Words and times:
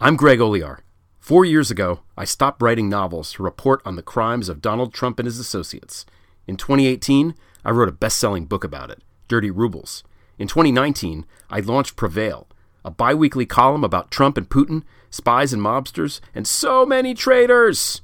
I'm 0.00 0.14
Greg 0.14 0.38
Olear. 0.38 0.82
Four 1.18 1.44
years 1.44 1.72
ago, 1.72 2.02
I 2.16 2.24
stopped 2.24 2.62
writing 2.62 2.88
novels 2.88 3.32
to 3.32 3.42
report 3.42 3.82
on 3.84 3.96
the 3.96 4.02
crimes 4.02 4.48
of 4.48 4.62
Donald 4.62 4.94
Trump 4.94 5.18
and 5.18 5.26
his 5.26 5.40
associates. 5.40 6.06
In 6.46 6.56
2018, 6.56 7.34
I 7.64 7.72
wrote 7.72 7.88
a 7.88 7.92
best 7.92 8.16
selling 8.16 8.46
book 8.46 8.62
about 8.62 8.92
it, 8.92 9.02
Dirty 9.26 9.50
Rubles. 9.50 10.04
In 10.38 10.46
2019, 10.46 11.26
I 11.50 11.58
launched 11.58 11.96
Prevail, 11.96 12.46
a 12.84 12.92
bi 12.92 13.12
weekly 13.12 13.44
column 13.44 13.82
about 13.82 14.12
Trump 14.12 14.38
and 14.38 14.48
Putin, 14.48 14.84
spies 15.10 15.52
and 15.52 15.60
mobsters, 15.60 16.20
and 16.32 16.46
so 16.46 16.86
many 16.86 17.12
traitors. 17.12 18.00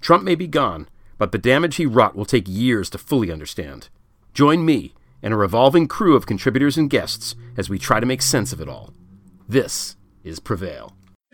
Trump 0.00 0.22
may 0.22 0.36
be 0.36 0.46
gone, 0.46 0.88
but 1.18 1.32
the 1.32 1.38
damage 1.38 1.76
he 1.76 1.84
wrought 1.84 2.14
will 2.14 2.24
take 2.24 2.46
years 2.46 2.88
to 2.90 2.96
fully 2.98 3.32
understand. 3.32 3.88
Join 4.34 4.64
me 4.64 4.94
and 5.20 5.34
a 5.34 5.36
revolving 5.36 5.88
crew 5.88 6.14
of 6.14 6.26
contributors 6.26 6.76
and 6.76 6.88
guests 6.88 7.34
as 7.56 7.68
we 7.68 7.80
try 7.80 7.98
to 7.98 8.06
make 8.06 8.22
sense 8.22 8.52
of 8.52 8.60
it 8.60 8.68
all. 8.68 8.94
This 9.48 9.96
is 10.22 10.38
Prevail. 10.38 10.92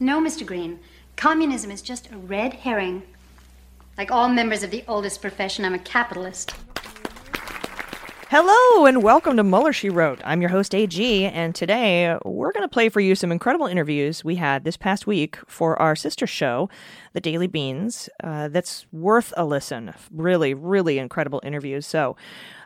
No, 0.00 0.20
Mr. 0.20 0.44
Green. 0.44 0.80
Communism 1.14 1.70
is 1.70 1.80
just 1.80 2.10
a 2.10 2.16
red 2.16 2.52
herring. 2.52 3.04
Like 3.96 4.10
all 4.10 4.28
members 4.28 4.64
of 4.64 4.72
the 4.72 4.82
oldest 4.88 5.20
profession, 5.20 5.64
I'm 5.64 5.72
a 5.72 5.78
capitalist. 5.78 6.52
Hello 8.28 8.86
and 8.86 9.04
welcome 9.04 9.36
to 9.36 9.44
Mueller 9.44 9.72
She 9.72 9.88
Wrote. 9.88 10.20
I'm 10.24 10.40
your 10.40 10.50
host 10.50 10.74
AG, 10.74 11.24
and 11.26 11.54
today 11.54 12.18
we're 12.24 12.50
going 12.50 12.64
to 12.64 12.72
play 12.72 12.88
for 12.88 12.98
you 12.98 13.14
some 13.14 13.30
incredible 13.30 13.66
interviews 13.66 14.24
we 14.24 14.34
had 14.34 14.64
this 14.64 14.76
past 14.76 15.06
week 15.06 15.38
for 15.46 15.80
our 15.80 15.94
sister 15.94 16.26
show, 16.26 16.68
The 17.12 17.20
Daily 17.20 17.46
Beans. 17.46 18.08
Uh, 18.24 18.48
that's 18.48 18.86
worth 18.90 19.32
a 19.36 19.44
listen. 19.44 19.94
Really, 20.10 20.54
really 20.54 20.98
incredible 20.98 21.40
interviews. 21.44 21.86
So, 21.86 22.16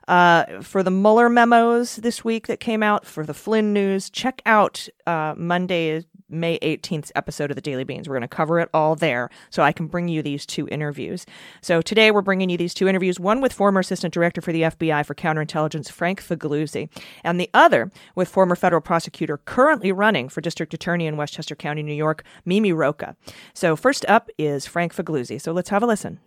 uh, 0.06 0.62
for 0.62 0.82
the 0.82 0.90
Mueller 0.90 1.28
memos 1.28 1.96
this 1.96 2.24
week 2.24 2.46
that 2.46 2.60
came 2.60 2.82
out, 2.82 3.04
for 3.04 3.26
the 3.26 3.34
Flynn 3.34 3.74
news, 3.74 4.08
check 4.08 4.40
out 4.46 4.88
uh, 5.06 5.34
Monday, 5.36 6.06
May 6.28 6.58
18th 6.60 7.10
episode 7.14 7.50
of 7.50 7.54
the 7.54 7.60
Daily 7.60 7.84
Beans. 7.84 8.08
We're 8.08 8.14
going 8.14 8.22
to 8.22 8.28
cover 8.28 8.60
it 8.60 8.68
all 8.74 8.94
there 8.94 9.30
so 9.50 9.62
I 9.62 9.72
can 9.72 9.86
bring 9.86 10.08
you 10.08 10.22
these 10.22 10.44
two 10.44 10.68
interviews. 10.68 11.26
So 11.60 11.80
today 11.80 12.10
we're 12.10 12.22
bringing 12.22 12.50
you 12.50 12.56
these 12.56 12.74
two 12.74 12.88
interviews 12.88 13.18
one 13.18 13.40
with 13.40 13.52
former 13.52 13.80
Assistant 13.80 14.12
Director 14.14 14.40
for 14.40 14.52
the 14.52 14.62
FBI 14.62 15.04
for 15.04 15.14
Counterintelligence, 15.14 15.90
Frank 15.90 16.22
Figliuzzi, 16.22 16.88
and 17.24 17.40
the 17.40 17.50
other 17.54 17.90
with 18.14 18.28
former 18.28 18.56
federal 18.56 18.80
prosecutor 18.80 19.38
currently 19.38 19.92
running 19.92 20.28
for 20.28 20.40
District 20.40 20.72
Attorney 20.74 21.06
in 21.06 21.16
Westchester 21.16 21.54
County, 21.54 21.82
New 21.82 21.94
York, 21.94 22.24
Mimi 22.44 22.72
Rocah. 22.72 23.16
So 23.54 23.76
first 23.76 24.04
up 24.06 24.30
is 24.38 24.66
Frank 24.66 24.94
Figliuzzi. 24.94 25.40
So 25.40 25.52
let's 25.52 25.70
have 25.70 25.82
a 25.82 25.86
listen. 25.86 26.20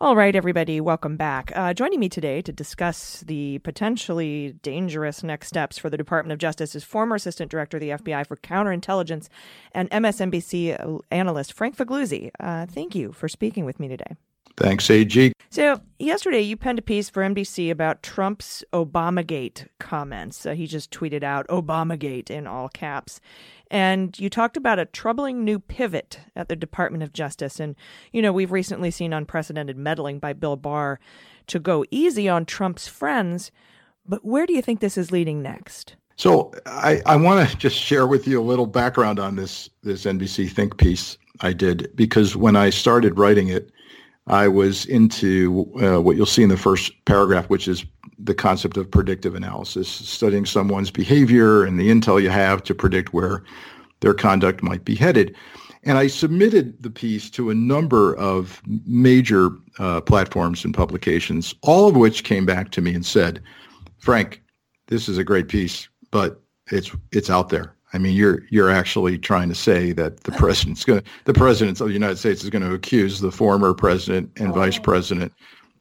All 0.00 0.14
right, 0.14 0.36
everybody, 0.36 0.80
welcome 0.80 1.16
back. 1.16 1.50
Uh, 1.56 1.74
joining 1.74 1.98
me 1.98 2.08
today 2.08 2.40
to 2.42 2.52
discuss 2.52 3.24
the 3.26 3.58
potentially 3.58 4.54
dangerous 4.62 5.24
next 5.24 5.48
steps 5.48 5.76
for 5.76 5.90
the 5.90 5.96
Department 5.96 6.32
of 6.32 6.38
Justice 6.38 6.76
is 6.76 6.84
former 6.84 7.16
Assistant 7.16 7.50
Director 7.50 7.78
of 7.78 7.80
the 7.80 7.88
FBI 7.90 8.24
for 8.24 8.36
Counterintelligence 8.36 9.28
and 9.72 9.90
MSNBC 9.90 11.00
analyst 11.10 11.52
Frank 11.52 11.76
Figliuzzi. 11.76 12.30
Uh, 12.38 12.66
thank 12.66 12.94
you 12.94 13.10
for 13.10 13.28
speaking 13.28 13.64
with 13.64 13.80
me 13.80 13.88
today. 13.88 14.14
Thanks, 14.56 14.88
AG. 14.88 15.32
So, 15.50 15.80
yesterday 15.98 16.42
you 16.42 16.56
penned 16.56 16.78
a 16.78 16.82
piece 16.82 17.08
for 17.08 17.22
NBC 17.22 17.70
about 17.70 18.02
Trump's 18.02 18.64
Obamagate 18.72 19.66
comments. 19.78 20.44
Uh, 20.46 20.54
he 20.54 20.66
just 20.66 20.90
tweeted 20.90 21.22
out 21.22 21.46
Obamagate 21.48 22.28
in 22.28 22.46
all 22.46 22.68
caps. 22.68 23.20
And 23.70 24.18
you 24.18 24.30
talked 24.30 24.56
about 24.56 24.78
a 24.78 24.86
troubling 24.86 25.44
new 25.44 25.58
pivot 25.58 26.20
at 26.34 26.48
the 26.48 26.56
Department 26.56 27.02
of 27.02 27.12
Justice. 27.12 27.60
And, 27.60 27.76
you 28.12 28.22
know, 28.22 28.32
we've 28.32 28.52
recently 28.52 28.90
seen 28.90 29.12
unprecedented 29.12 29.76
meddling 29.76 30.18
by 30.18 30.32
Bill 30.32 30.56
Barr 30.56 30.98
to 31.48 31.58
go 31.58 31.84
easy 31.90 32.28
on 32.28 32.46
Trump's 32.46 32.88
friends. 32.88 33.50
But 34.06 34.24
where 34.24 34.46
do 34.46 34.54
you 34.54 34.62
think 34.62 34.80
this 34.80 34.96
is 34.96 35.12
leading 35.12 35.42
next? 35.42 35.96
So 36.16 36.52
I, 36.66 37.00
I 37.06 37.16
want 37.16 37.48
to 37.48 37.56
just 37.56 37.76
share 37.76 38.06
with 38.06 38.26
you 38.26 38.40
a 38.40 38.42
little 38.42 38.66
background 38.66 39.20
on 39.20 39.36
this 39.36 39.70
this 39.84 40.04
NBC 40.04 40.50
Think 40.50 40.76
piece 40.76 41.16
I 41.40 41.52
did 41.52 41.94
because 41.94 42.34
when 42.34 42.56
I 42.56 42.70
started 42.70 43.18
writing 43.18 43.48
it, 43.48 43.70
I 44.26 44.48
was 44.48 44.84
into 44.86 45.70
uh, 45.80 46.00
what 46.00 46.16
you'll 46.16 46.26
see 46.26 46.42
in 46.42 46.48
the 46.48 46.56
first 46.56 46.92
paragraph, 47.04 47.48
which 47.48 47.68
is 47.68 47.84
the 48.18 48.34
concept 48.34 48.76
of 48.76 48.90
predictive 48.90 49.34
analysis, 49.34 49.88
studying 49.88 50.44
someone's 50.44 50.90
behavior 50.90 51.64
and 51.64 51.78
the 51.78 51.88
intel 51.88 52.20
you 52.20 52.30
have 52.30 52.62
to 52.64 52.74
predict 52.74 53.12
where 53.12 53.42
their 54.00 54.14
conduct 54.14 54.62
might 54.62 54.84
be 54.84 54.94
headed. 54.94 55.34
And 55.84 55.96
I 55.96 56.08
submitted 56.08 56.82
the 56.82 56.90
piece 56.90 57.30
to 57.30 57.50
a 57.50 57.54
number 57.54 58.16
of 58.16 58.60
major 58.86 59.50
uh, 59.78 60.00
platforms 60.00 60.64
and 60.64 60.74
publications, 60.74 61.54
all 61.62 61.88
of 61.88 61.96
which 61.96 62.24
came 62.24 62.44
back 62.44 62.70
to 62.72 62.80
me 62.80 62.94
and 62.94 63.06
said, 63.06 63.40
Frank, 63.98 64.42
this 64.88 65.08
is 65.08 65.18
a 65.18 65.24
great 65.24 65.48
piece, 65.48 65.88
but 66.10 66.40
it's 66.70 66.90
it's 67.12 67.30
out 67.30 67.48
there. 67.48 67.74
I 67.92 67.98
mean, 67.98 68.14
you're 68.14 68.42
you're 68.50 68.70
actually 68.70 69.18
trying 69.18 69.48
to 69.48 69.54
say 69.54 69.92
that 69.92 70.24
the 70.24 70.32
president's 70.32 70.84
going 70.84 71.02
the 71.24 71.32
president 71.32 71.80
of 71.80 71.86
the 71.86 71.92
United 71.92 72.18
States 72.18 72.42
is 72.42 72.50
going 72.50 72.62
to 72.62 72.74
accuse 72.74 73.20
the 73.20 73.32
former 73.32 73.72
president 73.72 74.30
and 74.36 74.52
vice 74.52 74.78
president 74.78 75.32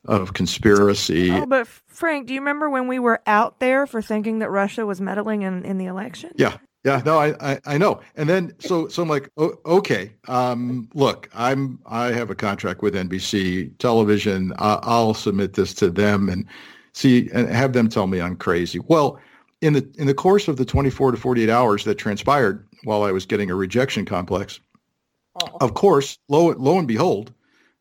of 0.06 0.34
conspiracy. 0.34 1.32
Oh, 1.32 1.46
but 1.46 1.68
Frank, 1.68 2.28
do 2.28 2.34
you 2.34 2.40
remember 2.40 2.70
when 2.70 2.88
we 2.88 3.00
were 3.00 3.22
out 3.28 3.60
there 3.60 3.86
for 3.88 4.02
thinking 4.02 4.40
that 4.40 4.50
Russia 4.50 4.86
was 4.86 5.02
meddling 5.02 5.42
in, 5.44 5.64
in 5.66 5.78
the 5.78 5.86
election? 5.86 6.32
Yeah. 6.36 6.58
Yeah, 6.86 7.02
no, 7.06 7.18
I, 7.18 7.34
I, 7.42 7.60
I 7.66 7.78
know. 7.78 8.00
And 8.16 8.30
then 8.30 8.54
so 8.60 8.88
so 8.88 9.04
I'm 9.04 9.10
like, 9.10 9.30
oh, 9.36 9.60
okay, 9.66 10.14
um, 10.30 10.88
look, 10.94 11.30
I'm 11.34 11.80
I 11.86 12.14
have 12.14 12.30
a 12.30 12.36
contract 12.36 12.82
with 12.82 12.94
NBC 12.94 13.78
Television. 13.78 14.54
I, 14.58 14.80
I'll 14.84 15.14
submit 15.14 15.54
this 15.54 15.74
to 15.76 15.90
them 15.90 16.30
and 16.30 16.46
see 16.94 17.30
and 17.34 17.50
have 17.50 17.74
them 17.74 17.90
tell 17.90 18.08
me 18.08 18.22
I'm 18.22 18.38
crazy. 18.38 18.80
Well, 18.80 19.20
in 19.60 19.74
the 19.74 19.86
in 19.98 20.08
the 20.08 20.14
course 20.14 20.48
of 20.48 20.56
the 20.56 20.64
24 20.64 21.12
to 21.12 21.18
48 21.18 21.50
hours 21.50 21.84
that 21.84 21.96
transpired 21.96 22.66
while 22.86 23.04
I 23.04 23.12
was 23.12 23.26
getting 23.26 23.52
a 23.52 23.56
rejection 23.56 24.06
complex, 24.06 24.62
oh. 25.44 25.58
of 25.60 25.74
course, 25.74 26.18
lo 26.30 26.54
lo 26.58 26.78
and 26.80 26.88
behold, 26.88 27.34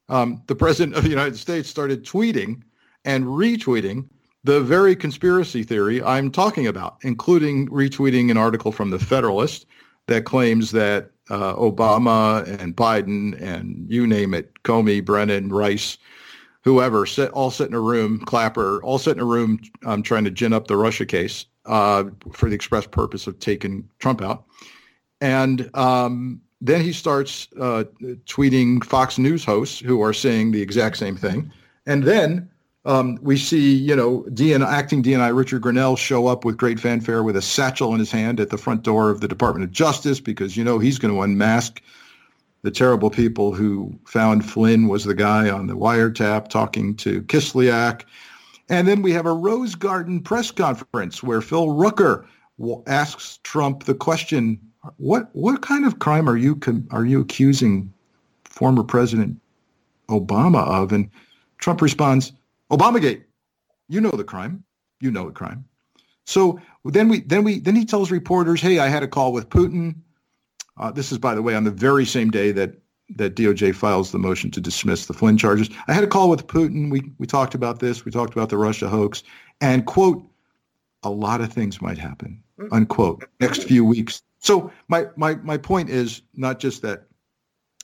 um, 0.08 0.42
the 0.46 0.54
president 0.54 0.96
of 0.96 1.02
the 1.02 1.10
United 1.10 1.36
States 1.36 1.68
started 1.68 2.04
tweeting 2.04 2.62
and 3.04 3.24
retweeting 3.24 4.08
the 4.44 4.60
very 4.60 4.94
conspiracy 4.94 5.64
theory 5.64 6.02
I'm 6.02 6.30
talking 6.30 6.66
about, 6.66 6.98
including 7.02 7.68
retweeting 7.68 8.30
an 8.30 8.36
article 8.36 8.70
from 8.70 8.90
the 8.90 8.98
Federalist 8.98 9.66
that 10.06 10.24
claims 10.24 10.70
that 10.70 11.10
uh, 11.30 11.54
Obama 11.54 12.46
and 12.60 12.76
Biden 12.76 13.40
and 13.40 13.86
you 13.88 14.06
name 14.06 14.34
it, 14.34 14.52
Comey, 14.62 15.04
Brennan, 15.04 15.48
Rice, 15.48 15.98
whoever, 16.62 17.06
sit, 17.06 17.30
all 17.32 17.50
sit 17.50 17.68
in 17.68 17.74
a 17.74 17.80
room, 17.80 18.20
Clapper, 18.20 18.80
all 18.82 18.98
sit 18.98 19.16
in 19.16 19.22
a 19.22 19.26
room 19.26 19.58
um, 19.84 20.02
trying 20.02 20.24
to 20.24 20.30
gin 20.30 20.52
up 20.52 20.68
the 20.68 20.76
Russia 20.76 21.06
case 21.06 21.46
uh, 21.64 22.04
for 22.32 22.48
the 22.48 22.54
express 22.54 22.86
purpose 22.86 23.26
of 23.26 23.38
taking 23.40 23.88
Trump 23.98 24.22
out. 24.22 24.44
And 25.20 25.70
um, 25.74 26.40
then 26.60 26.80
he 26.80 26.92
starts 26.92 27.48
uh, 27.60 27.84
tweeting 28.24 28.82
Fox 28.84 29.18
News 29.18 29.44
hosts 29.44 29.78
who 29.78 30.02
are 30.02 30.12
saying 30.12 30.52
the 30.52 30.62
exact 30.62 30.96
same 30.96 31.16
thing. 31.16 31.52
And 31.86 32.04
then 32.04 32.48
um, 32.86 33.18
we 33.20 33.36
see, 33.36 33.74
you 33.74 33.94
know, 33.94 34.24
DN, 34.30 34.64
acting 34.64 35.02
DNI 35.02 35.36
Richard 35.36 35.62
Grenell 35.62 35.98
show 35.98 36.28
up 36.28 36.44
with 36.44 36.56
great 36.56 36.80
fanfare 36.80 37.22
with 37.22 37.36
a 37.36 37.42
satchel 37.42 37.92
in 37.92 37.98
his 37.98 38.10
hand 38.10 38.40
at 38.40 38.50
the 38.50 38.58
front 38.58 38.82
door 38.82 39.10
of 39.10 39.20
the 39.20 39.28
Department 39.28 39.64
of 39.64 39.72
Justice 39.72 40.20
because, 40.20 40.56
you 40.56 40.64
know, 40.64 40.78
he's 40.78 40.98
going 40.98 41.12
to 41.12 41.20
unmask 41.20 41.82
the 42.62 42.70
terrible 42.70 43.10
people 43.10 43.52
who 43.52 43.96
found 44.06 44.48
Flynn 44.48 44.88
was 44.88 45.04
the 45.04 45.14
guy 45.14 45.50
on 45.50 45.66
the 45.66 45.76
wiretap 45.76 46.48
talking 46.48 46.96
to 46.96 47.22
Kislyak. 47.22 48.02
And 48.68 48.88
then 48.88 49.02
we 49.02 49.12
have 49.12 49.26
a 49.26 49.32
Rose 49.32 49.74
Garden 49.74 50.20
press 50.20 50.50
conference 50.50 51.22
where 51.22 51.40
Phil 51.40 51.70
Rucker 51.70 52.26
asks 52.86 53.38
Trump 53.42 53.84
the 53.84 53.94
question, 53.94 54.60
what 54.96 55.28
what 55.34 55.62
kind 55.62 55.86
of 55.86 55.98
crime 55.98 56.28
are 56.28 56.36
you 56.36 56.58
are 56.90 57.04
you 57.04 57.20
accusing 57.20 57.92
former 58.44 58.82
President 58.82 59.40
Obama 60.08 60.66
of? 60.66 60.92
And 60.92 61.10
Trump 61.58 61.80
responds, 61.80 62.32
Obamagate. 62.70 63.22
You 63.88 64.00
know 64.00 64.10
the 64.10 64.24
crime. 64.24 64.64
You 65.00 65.10
know 65.10 65.26
the 65.26 65.32
crime. 65.32 65.64
So 66.24 66.60
then 66.84 67.08
we 67.08 67.20
then 67.20 67.44
we 67.44 67.60
then 67.60 67.76
he 67.76 67.84
tells 67.84 68.10
reporters, 68.10 68.60
"Hey, 68.60 68.78
I 68.78 68.88
had 68.88 69.02
a 69.02 69.08
call 69.08 69.32
with 69.32 69.48
Putin." 69.48 69.96
Uh, 70.76 70.90
this 70.90 71.12
is, 71.12 71.18
by 71.18 71.34
the 71.34 71.42
way, 71.42 71.54
on 71.54 71.64
the 71.64 71.70
very 71.70 72.04
same 72.04 72.30
day 72.30 72.52
that 72.52 72.74
that 73.10 73.36
DOJ 73.36 73.74
files 73.74 74.10
the 74.10 74.18
motion 74.18 74.50
to 74.50 74.60
dismiss 74.60 75.06
the 75.06 75.12
Flynn 75.12 75.38
charges. 75.38 75.70
I 75.86 75.92
had 75.92 76.02
a 76.02 76.08
call 76.08 76.28
with 76.28 76.48
Putin. 76.48 76.90
We 76.90 77.12
we 77.18 77.26
talked 77.26 77.54
about 77.54 77.78
this. 77.78 78.04
We 78.04 78.10
talked 78.10 78.32
about 78.32 78.48
the 78.48 78.58
Russia 78.58 78.88
hoax, 78.88 79.22
and 79.60 79.86
quote, 79.86 80.26
a 81.04 81.10
lot 81.10 81.40
of 81.40 81.52
things 81.52 81.80
might 81.80 81.98
happen. 81.98 82.42
Unquote. 82.72 83.24
Next 83.40 83.64
few 83.64 83.84
weeks. 83.84 84.22
So 84.38 84.70
my 84.88 85.06
my 85.16 85.36
my 85.36 85.56
point 85.56 85.90
is 85.90 86.22
not 86.34 86.58
just 86.58 86.82
that 86.82 87.06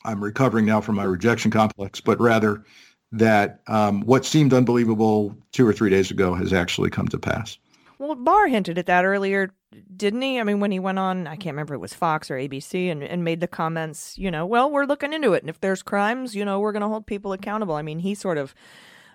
I'm 0.04 0.22
recovering 0.22 0.66
now 0.66 0.80
from 0.80 0.96
my 0.96 1.04
rejection 1.04 1.50
complex, 1.50 2.00
but 2.00 2.20
rather 2.20 2.64
that 3.12 3.60
um, 3.66 4.00
what 4.02 4.24
seemed 4.24 4.54
unbelievable 4.54 5.36
two 5.52 5.66
or 5.66 5.72
three 5.72 5.90
days 5.90 6.10
ago 6.10 6.34
has 6.34 6.52
actually 6.52 6.90
come 6.90 7.08
to 7.08 7.18
pass. 7.18 7.58
Well, 7.98 8.14
Barr 8.14 8.48
hinted 8.48 8.78
at 8.78 8.86
that 8.86 9.04
earlier, 9.04 9.50
didn't 9.96 10.22
he? 10.22 10.40
I 10.40 10.44
mean, 10.44 10.60
when 10.60 10.72
he 10.72 10.80
went 10.80 10.98
on, 10.98 11.26
I 11.26 11.36
can't 11.36 11.54
remember 11.54 11.74
it 11.74 11.78
was 11.78 11.94
Fox 11.94 12.30
or 12.30 12.34
ABC, 12.36 12.90
and, 12.90 13.02
and 13.02 13.22
made 13.22 13.40
the 13.40 13.46
comments, 13.46 14.18
you 14.18 14.30
know, 14.30 14.44
well, 14.44 14.70
we're 14.70 14.86
looking 14.86 15.12
into 15.12 15.34
it. 15.34 15.42
And 15.42 15.50
if 15.50 15.60
there's 15.60 15.82
crimes, 15.82 16.34
you 16.34 16.44
know, 16.44 16.58
we're 16.58 16.72
going 16.72 16.82
to 16.82 16.88
hold 16.88 17.06
people 17.06 17.32
accountable. 17.32 17.74
I 17.74 17.82
mean, 17.82 18.00
he 18.00 18.14
sort 18.16 18.38
of, 18.38 18.54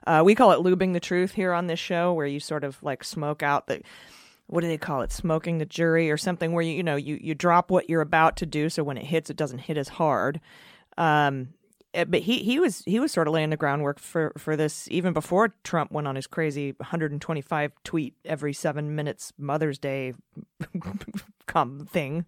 uh, 0.06 0.22
we 0.24 0.36
call 0.36 0.52
it 0.52 0.60
lubing 0.60 0.94
the 0.94 1.02
truth 1.02 1.34
here 1.34 1.52
on 1.52 1.68
this 1.68 1.80
show, 1.80 2.14
where 2.14 2.28
you 2.28 2.40
sort 2.40 2.64
of 2.64 2.82
like 2.82 3.04
smoke 3.04 3.44
out 3.44 3.68
the, 3.68 3.82
what 4.48 4.62
do 4.62 4.68
they 4.68 4.78
call 4.78 5.02
it? 5.02 5.12
Smoking 5.12 5.58
the 5.58 5.66
jury 5.66 6.10
or 6.10 6.18
something 6.18 6.54
where 6.54 6.64
you, 6.64 6.74
you 6.74 6.84
know, 6.84 6.96
you, 6.96 7.20
you 7.22 7.36
drop 7.36 7.70
what 7.70 7.90
you're 7.90 8.02
about 8.02 8.38
to 8.38 8.46
do. 8.46 8.70
So 8.70 8.84
when 8.84 8.98
it 8.98 9.06
hits, 9.06 9.30
it 9.30 9.38
doesn't 9.38 9.60
hit 9.60 9.78
as 9.78 9.90
hard. 9.90 10.40
Um, 10.98 11.50
eh, 11.94 12.06
but 12.06 12.22
he 12.22 12.40
he 12.40 12.60
was 12.60 12.82
he 12.86 13.00
was 13.00 13.12
sort 13.12 13.28
of 13.28 13.34
laying 13.34 13.50
the 13.50 13.58
groundwork 13.58 14.00
for 14.00 14.32
for 14.38 14.56
this 14.56 14.88
even 14.90 15.14
before 15.14 15.54
Trump 15.64 15.92
went 15.92 16.08
on 16.08 16.16
his 16.16 16.28
crazy 16.28 16.74
125 16.78 17.72
tweet 17.84 18.16
every 18.26 18.54
seven 18.54 18.96
minutes 18.96 19.32
Mother's 19.38 19.78
Day 19.78 20.14
come 21.46 21.86
thing. 21.92 22.26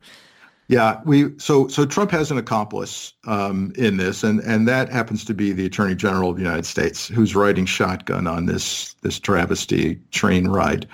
Yeah, 0.67 1.01
we 1.03 1.31
so 1.39 1.67
so 1.67 1.83
Trump 1.83 2.11
has 2.11 2.29
an 2.29 2.37
accomplice 2.37 3.13
um, 3.25 3.73
in 3.75 3.97
this, 3.97 4.23
and 4.23 4.39
and 4.41 4.67
that 4.67 4.91
happens 4.91 5.25
to 5.25 5.33
be 5.33 5.51
the 5.51 5.65
Attorney 5.65 5.95
General 5.95 6.29
of 6.29 6.35
the 6.35 6.43
United 6.43 6.65
States, 6.65 7.07
who's 7.07 7.35
riding 7.35 7.65
shotgun 7.65 8.27
on 8.27 8.45
this 8.45 8.93
this 9.01 9.19
travesty 9.19 9.99
train 10.11 10.47
ride 10.47 10.87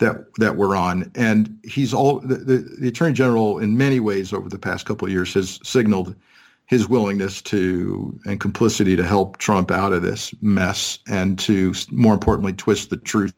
that 0.00 0.34
that 0.36 0.56
we're 0.56 0.74
on, 0.74 1.10
and 1.14 1.58
he's 1.62 1.94
all 1.94 2.20
the, 2.20 2.36
the, 2.36 2.76
the 2.80 2.88
Attorney 2.88 3.12
General 3.14 3.58
in 3.58 3.78
many 3.78 4.00
ways 4.00 4.32
over 4.32 4.48
the 4.48 4.58
past 4.58 4.86
couple 4.86 5.06
of 5.06 5.12
years 5.12 5.32
has 5.34 5.60
signaled 5.62 6.16
his 6.66 6.88
willingness 6.88 7.42
to 7.42 8.18
and 8.24 8.38
complicity 8.38 8.94
to 8.94 9.04
help 9.04 9.38
Trump 9.38 9.70
out 9.70 9.92
of 9.92 10.02
this 10.02 10.32
mess 10.40 11.00
and 11.08 11.36
to 11.36 11.74
more 11.90 12.14
importantly 12.14 12.52
twist 12.52 12.90
the 12.90 12.96
truth. 12.96 13.34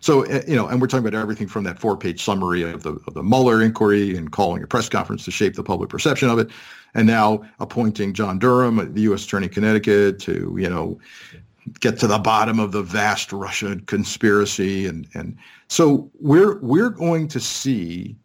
So 0.00 0.22
eh, 0.22 0.42
you 0.48 0.56
know, 0.56 0.66
and 0.66 0.80
we're 0.80 0.88
talking 0.88 1.06
about 1.06 1.18
everything 1.18 1.46
from 1.46 1.64
that 1.64 1.78
four-page 1.78 2.22
summary 2.22 2.62
of 2.62 2.82
the 2.82 2.98
of 3.06 3.14
the 3.14 3.22
Mueller 3.22 3.62
inquiry 3.62 4.16
and 4.16 4.30
calling 4.30 4.62
a 4.62 4.66
press 4.66 4.88
conference 4.88 5.24
to 5.24 5.30
shape 5.30 5.54
the 5.54 5.62
public 5.62 5.88
perception 5.88 6.28
of 6.28 6.38
it, 6.38 6.50
and 6.94 7.06
now 7.06 7.42
appointing 7.58 8.12
John 8.12 8.38
Durham, 8.38 8.92
the 8.92 9.02
U.S. 9.02 9.24
Attorney 9.24 9.48
Connecticut, 9.48 10.18
to 10.20 10.54
you 10.58 10.68
know 10.68 10.98
get 11.80 11.98
to 12.00 12.06
the 12.06 12.18
bottom 12.18 12.58
of 12.58 12.72
the 12.72 12.82
vast 12.82 13.32
Russian 13.32 13.80
conspiracy, 13.80 14.86
and 14.86 15.08
and 15.14 15.36
so 15.68 16.10
we're 16.20 16.58
we're 16.60 16.90
going 16.90 17.28
to 17.28 17.40
see, 17.40 18.16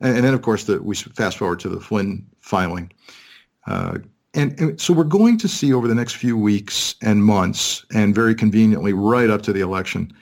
and, 0.00 0.16
and 0.16 0.24
then 0.24 0.34
of 0.34 0.42
course 0.42 0.64
the, 0.64 0.82
we 0.82 0.94
fast 0.94 1.38
forward 1.38 1.60
to 1.60 1.68
the 1.68 1.80
Flynn 1.80 2.26
filing. 2.40 2.92
Uh, 3.66 3.98
and, 4.34 4.58
and, 4.60 4.80
so 4.80 4.94
we're 4.94 5.04
going 5.04 5.38
to 5.38 5.48
see 5.48 5.72
over 5.72 5.88
the 5.88 5.94
next 5.94 6.14
few 6.14 6.36
weeks 6.36 6.94
and 7.02 7.24
months, 7.24 7.84
and 7.92 8.14
very 8.14 8.34
conveniently 8.34 8.92
right 8.92 9.28
up 9.28 9.42
to 9.42 9.52
the 9.52 9.60
election, 9.60 10.12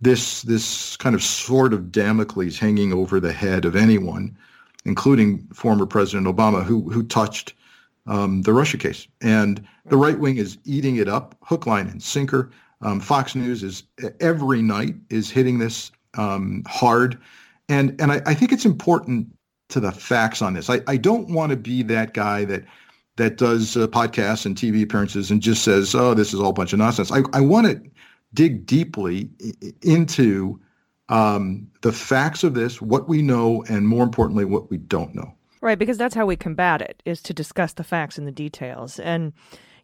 this 0.00 0.42
this 0.42 0.96
kind 0.96 1.14
of 1.14 1.22
sword 1.22 1.72
of 1.72 1.92
Damocles 1.92 2.58
hanging 2.58 2.92
over 2.92 3.20
the 3.20 3.32
head 3.32 3.64
of 3.64 3.76
anyone, 3.76 4.36
including 4.84 5.46
former 5.52 5.86
President 5.86 6.26
Obama, 6.26 6.64
who 6.64 6.90
who 6.90 7.02
touched 7.04 7.54
um, 8.06 8.42
the 8.42 8.52
Russia 8.52 8.78
case. 8.78 9.06
And 9.20 9.66
the 9.86 9.96
right 9.96 10.18
wing 10.18 10.36
is 10.36 10.58
eating 10.64 10.96
it 10.96 11.08
up, 11.08 11.36
hook, 11.42 11.66
line, 11.66 11.88
and 11.88 12.02
sinker. 12.02 12.50
Um, 12.80 13.00
Fox 13.00 13.34
News 13.34 13.62
is 13.62 13.84
every 14.20 14.62
night 14.62 14.94
is 15.10 15.30
hitting 15.30 15.58
this 15.58 15.92
um, 16.14 16.64
hard, 16.66 17.18
and 17.68 17.98
and 18.00 18.12
I, 18.12 18.20
I 18.26 18.34
think 18.34 18.52
it's 18.52 18.64
important 18.64 19.28
to 19.68 19.80
the 19.80 19.92
facts 19.92 20.42
on 20.42 20.54
this. 20.54 20.68
I, 20.68 20.80
I 20.86 20.96
don't 20.96 21.30
want 21.30 21.50
to 21.50 21.56
be 21.56 21.82
that 21.84 22.12
guy 22.12 22.44
that 22.46 22.64
that 23.16 23.36
does 23.36 23.76
uh, 23.76 23.86
podcasts 23.86 24.46
and 24.46 24.56
TV 24.56 24.82
appearances 24.82 25.30
and 25.30 25.40
just 25.40 25.62
says, 25.62 25.94
"Oh, 25.94 26.14
this 26.14 26.34
is 26.34 26.40
all 26.40 26.50
a 26.50 26.52
bunch 26.52 26.72
of 26.72 26.80
nonsense." 26.80 27.12
I, 27.12 27.22
I 27.32 27.40
want 27.40 27.68
to 27.68 27.80
dig 28.34 28.66
deeply 28.66 29.30
into 29.82 30.60
um, 31.08 31.68
the 31.82 31.92
facts 31.92 32.42
of 32.42 32.54
this, 32.54 32.80
what 32.80 33.08
we 33.08 33.22
know, 33.22 33.64
and 33.68 33.86
more 33.86 34.02
importantly, 34.02 34.44
what 34.44 34.70
we 34.70 34.78
don't 34.78 35.14
know. 35.14 35.34
Right, 35.62 35.78
because 35.78 35.96
that's 35.96 36.16
how 36.16 36.26
we 36.26 36.36
combat 36.36 36.82
it: 36.82 37.02
is 37.04 37.22
to 37.22 37.32
discuss 37.32 37.72
the 37.72 37.84
facts 37.84 38.18
and 38.18 38.26
the 38.26 38.32
details. 38.32 38.98
And 38.98 39.32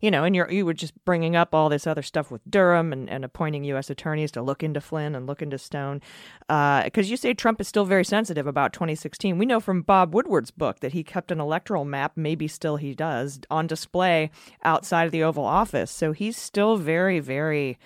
you 0.00 0.10
know, 0.10 0.24
and 0.24 0.34
you're 0.34 0.50
you 0.50 0.66
were 0.66 0.74
just 0.74 0.92
bringing 1.04 1.36
up 1.36 1.54
all 1.54 1.68
this 1.68 1.86
other 1.86 2.02
stuff 2.02 2.30
with 2.30 2.40
Durham 2.48 2.92
and, 2.92 3.08
and 3.08 3.24
appointing 3.24 3.64
U.S. 3.64 3.88
attorneys 3.88 4.32
to 4.32 4.42
look 4.42 4.62
into 4.62 4.80
Flynn 4.80 5.14
and 5.14 5.26
look 5.26 5.40
into 5.40 5.56
Stone, 5.56 6.00
because 6.40 7.06
uh, 7.06 7.10
you 7.10 7.16
say 7.16 7.32
Trump 7.32 7.60
is 7.60 7.68
still 7.68 7.84
very 7.84 8.04
sensitive 8.04 8.46
about 8.46 8.72
2016. 8.72 9.38
We 9.38 9.46
know 9.46 9.60
from 9.60 9.82
Bob 9.82 10.14
Woodward's 10.14 10.50
book 10.50 10.80
that 10.80 10.92
he 10.92 11.04
kept 11.04 11.30
an 11.30 11.40
electoral 11.40 11.84
map, 11.84 12.12
maybe 12.16 12.48
still 12.48 12.76
he 12.76 12.94
does, 12.94 13.40
on 13.48 13.66
display 13.68 14.30
outside 14.64 15.04
of 15.04 15.12
the 15.12 15.22
Oval 15.22 15.44
Office. 15.44 15.90
So 15.92 16.10
he's 16.12 16.36
still 16.36 16.76
very, 16.76 17.20
very, 17.20 17.78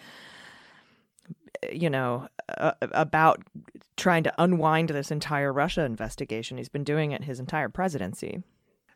you 1.71 1.91
know, 1.91 2.29
uh, 2.59 2.73
about 2.81 3.43
trying 3.97 4.25
to 4.25 4.35
unwind 4.39 4.89
this 4.89 5.11
entire 5.11 5.53
Russia 5.53 5.85
investigation. 5.85 6.57
He's 6.57 6.69
been 6.69 6.85
doing 6.85 7.13
it 7.13 7.25
his 7.25 7.39
entire 7.39 7.69
presidency 7.69 8.43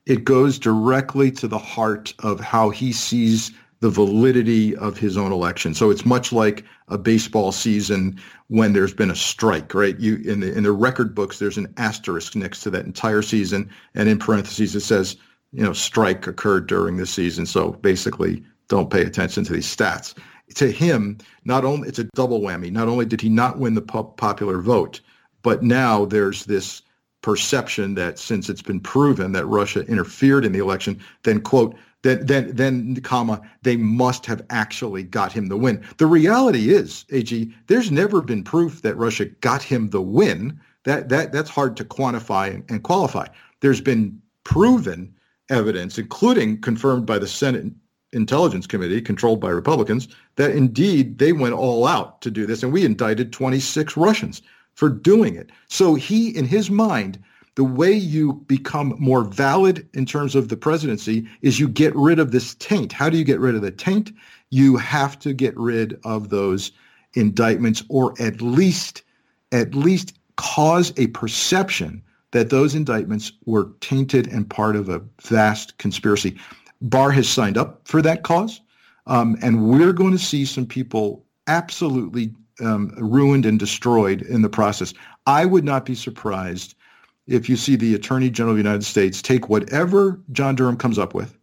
it 0.07 0.23
goes 0.25 0.59
directly 0.59 1.31
to 1.33 1.49
the 1.49 1.59
heart 1.59 2.15
of 2.21 2.41
how 2.41 2.71
he 2.71 2.93
sees 2.93 3.51
the 3.81 3.91
validity 3.91 4.75
of 4.77 4.97
his 4.97 5.19
own 5.19 5.33
election. 5.33 5.75
So 5.75 5.91
it's 5.91 6.07
much 6.07 6.33
like 6.33 6.65
a 6.89 6.97
baseball 6.97 7.53
season 7.53 8.19
when 8.49 8.73
there's 8.73 8.95
been 8.95 9.11
a 9.11 9.17
strike, 9.17 9.75
right? 9.75 9.99
You 9.99 10.17
in 10.25 10.41
the 10.41 10.57
in 10.57 10.63
the 10.63 10.73
record 10.73 11.15
books, 11.15 11.39
there's 11.39 11.59
an 11.59 11.75
asterisk 11.77 12.35
next 12.35 12.61
to 12.61 12.71
that 12.71 12.87
entire 12.87 13.21
season, 13.21 13.69
and 13.95 14.09
in 14.09 14.19
parentheses 14.19 14.75
it 14.75 14.81
says, 14.81 15.17
you 15.53 15.63
know, 15.63 15.75
strike 15.75 16.27
occurred 16.27 16.69
during 16.69 16.97
the 16.97 17.07
season. 17.07 17.45
So 17.45 17.73
basically, 17.73 18.43
don't 18.69 18.91
pay 18.91 19.03
attention 19.03 19.45
to 19.45 19.53
these 19.53 19.77
stats. 19.77 20.15
To 20.55 20.71
him, 20.71 21.19
not 21.45 21.65
only 21.65 21.89
it's 21.89 21.99
a 21.99 22.05
double 22.15 22.41
whammy. 22.41 22.71
Not 22.71 22.89
only 22.89 23.05
did 23.05 23.21
he 23.21 23.29
not 23.29 23.59
win 23.59 23.75
the 23.75 23.83
popular 23.83 24.61
vote, 24.61 25.01
but 25.43 25.63
now 25.63 26.05
there's 26.05 26.45
this 26.45 26.83
perception 27.23 27.95
that 27.97 28.19
since 28.19 28.49
it's 28.49 28.63
been 28.63 28.79
proven 28.79 29.33
that 29.33 29.47
Russia 29.47 29.85
interfered 29.87 30.45
in 30.45 30.53
the 30.53 30.61
election, 30.61 31.01
then 31.25 31.41
quote, 31.41 31.75
then 32.03 32.25
then 32.25 32.55
then 32.55 32.95
comma, 33.03 33.41
they 33.63 33.77
must 33.77 34.27
have 34.27 34.45
actually 34.51 35.03
got 35.03 35.33
him 35.33 35.49
the 35.49 35.57
win. 35.57 35.85
The 35.97 36.07
reality 36.07 36.71
is, 36.71 37.05
AG, 37.11 37.53
there's 37.67 37.91
never 37.91 38.21
been 38.21 38.45
proof 38.45 38.83
that 38.83 38.97
Russia 38.97 39.25
got 39.25 39.63
him 39.63 39.91
the 39.91 40.01
win. 40.01 40.61
That 40.85 41.09
that 41.09 41.33
that's 41.33 41.51
hard 41.51 41.77
to 41.79 41.85
quantify 41.85 42.55
and, 42.55 42.65
and 42.71 42.85
qualify. 42.85 43.27
There's 43.61 43.81
been 43.81 44.23
proven 44.45 45.13
evidence, 45.49 45.99
including 45.99 46.61
confirmed 46.61 47.07
by 47.07 47.19
the 47.19 47.27
Senate 47.27 47.73
Intelligence 48.13 48.67
Committee, 48.67 49.01
controlled 49.01 49.41
by 49.41 49.51
Republicans, 49.51 50.09
that 50.37 50.53
indeed 50.53 51.19
they 51.19 51.33
went 51.33 51.55
all 51.55 51.87
out 51.87 52.21
to 52.23 52.31
do 52.31 52.47
this, 52.47 52.63
and 52.63 52.73
we 52.73 52.85
indicted 52.85 53.33
26 53.33 53.97
Russians 53.97 54.43
for 54.75 54.89
doing 54.89 55.35
it. 55.35 55.51
So 55.69 55.95
he, 55.95 56.29
in 56.37 56.45
his 56.45 56.71
mind, 56.71 57.19
the 57.57 57.65
way 57.65 57.93
you 57.93 58.35
become 58.47 58.95
more 58.99 59.25
valid 59.25 59.89
in 59.95 60.05
terms 60.05 60.35
of 60.35 60.49
the 60.49 60.57
presidency 60.57 61.27
is 61.41 61.59
you 61.59 61.69
get 61.69 61.97
rid 61.97 62.19
of 62.19 62.31
this 62.31 62.55
taint. 62.57 62.93
How 62.93 63.09
do 63.09 63.17
you 63.17 63.25
get 63.25 63.41
rid 63.41 63.55
of 63.55 63.63
the 63.63 63.71
taint? 63.71 64.13
You 64.51 64.77
have 64.77 65.19
to 65.21 65.33
get 65.33 65.57
rid 65.57 65.99
of 66.05 66.29
those 66.29 66.71
indictments 67.15 67.83
or 67.89 68.15
at 68.21 68.43
least 68.43 69.03
at 69.53 69.75
least 69.75 70.19
cause 70.37 70.93
a 70.99 71.07
perception 71.09 72.03
that 72.33 72.51
those 72.51 72.75
indictments 72.75 73.33
were 73.47 73.71
tainted 73.81 74.27
and 74.27 74.51
part 74.51 74.77
of 74.77 74.89
a 74.89 75.03
vast 75.23 75.79
conspiracy. 75.79 76.37
Barr 76.81 77.11
has 77.11 77.29
signed 77.29 77.57
up 77.57 77.81
for 77.87 78.03
that 78.03 78.23
cause. 78.23 78.61
Um, 79.07 79.37
and 79.43 79.69
we're 79.69 79.93
going 79.93 80.13
to 80.13 80.19
see 80.19 80.45
some 80.45 80.67
people 80.67 81.25
absolutely 81.47 82.35
um, 82.61 82.93
ruined 82.97 83.47
and 83.47 83.59
destroyed 83.59 84.23
in 84.23 84.43
the 84.43 84.49
process. 84.49 84.93
I 85.27 85.45
would 85.45 85.65
not 85.65 85.85
be 85.85 85.95
surprised 85.95 86.75
if 87.27 87.49
you 87.49 87.57
see 87.57 87.77
the 87.77 87.95
Attorney 87.95 88.31
General 88.31 88.53
of 88.53 88.57
the 88.57 88.63
United 88.63 88.85
States 88.85 89.21
take 89.21 89.49
whatever 89.49 90.21
John 90.33 90.55
Durham 90.55 90.77
comes 90.77 90.99
up 90.99 91.15
with, 91.15 91.37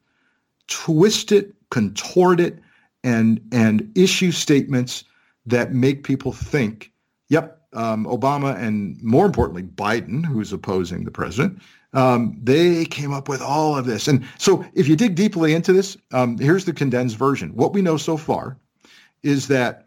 twist 0.68 1.32
it, 1.32 1.54
contort 1.70 2.40
it, 2.40 2.60
and 3.04 3.42
and 3.52 3.92
issue 3.96 4.32
statements 4.32 5.04
that 5.46 5.74
make 5.74 6.04
people 6.04 6.32
think, 6.32 6.92
yep, 7.28 7.62
um, 7.74 8.06
Obama 8.06 8.56
and 8.58 9.01
more 9.01 9.25
importantly 9.25 9.63
Biden, 9.63 10.25
who's 10.25 10.53
opposing 10.53 11.06
the 11.06 11.12
president, 11.12 11.62
um, 11.94 12.38
they 12.44 12.86
came 12.86 13.13
up 13.13 13.30
with 13.30 13.42
all 13.42 13.77
of 13.77 13.86
this. 13.86 14.08
And 14.08 14.25
so, 14.38 14.65
if 14.74 14.88
you 14.88 14.96
dig 14.96 15.15
deeply 15.15 15.53
into 15.53 15.74
this, 15.74 15.98
um, 16.12 16.38
here's 16.38 16.65
the 16.65 16.74
condensed 16.74 17.18
version. 17.18 17.56
What 17.56 17.74
we 17.74 17.82
know 17.82 17.98
so 17.98 18.18
far 18.18 18.58
is 19.22 19.48
that 19.48 19.86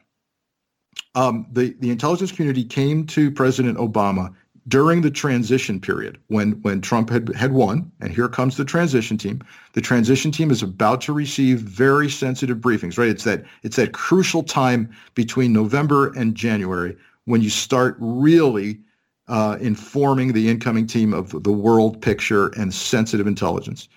Um, 1.14 1.46
the 1.52 1.74
the 1.80 1.90
intelligence 1.90 2.32
community 2.36 2.64
came 2.64 3.06
to 3.06 3.30
President 3.30 3.78
Obama 3.78 4.34
during 4.68 5.02
the 5.02 5.10
transition 5.10 5.80
period 5.80 6.18
when 6.28 6.52
when 6.62 6.80
Trump 6.80 7.10
had 7.10 7.34
had 7.34 7.52
won, 7.52 7.90
and 8.00 8.12
here 8.12 8.28
comes 8.28 8.56
the 8.56 8.64
transition 8.64 9.16
team. 9.16 9.40
The 9.72 9.80
transition 9.80 10.30
team 10.30 10.50
is 10.50 10.62
about 10.62 11.00
to 11.06 11.14
receive 11.14 11.60
very 11.60 12.10
sensitive 12.10 12.58
briefings. 12.58 12.98
Right, 12.98 13.08
it's 13.08 13.24
that 13.24 13.44
it's 13.62 13.76
that 13.76 13.92
crucial 13.92 14.42
time 14.42 14.88
between 15.14 15.52
November 15.52 16.12
and 16.18 16.36
January 16.36 16.96
when 17.26 17.42
you 17.42 17.50
start 17.50 17.96
really 18.00 18.80
uh, 19.28 19.58
informing 19.60 20.32
the 20.32 20.48
incoming 20.48 20.86
team 20.86 21.12
of 21.12 21.42
the 21.42 21.52
world 21.52 22.00
picture 22.00 22.48
and 22.58 22.72
sensitive 22.72 23.26
intelligence. 23.26 23.88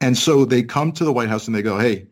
And 0.00 0.16
so 0.16 0.44
they 0.44 0.62
come 0.62 0.92
to 0.92 1.04
the 1.04 1.12
White 1.12 1.28
House 1.28 1.46
and 1.46 1.54
they 1.54 1.62
go, 1.62 1.78
"Hey, 1.78 2.06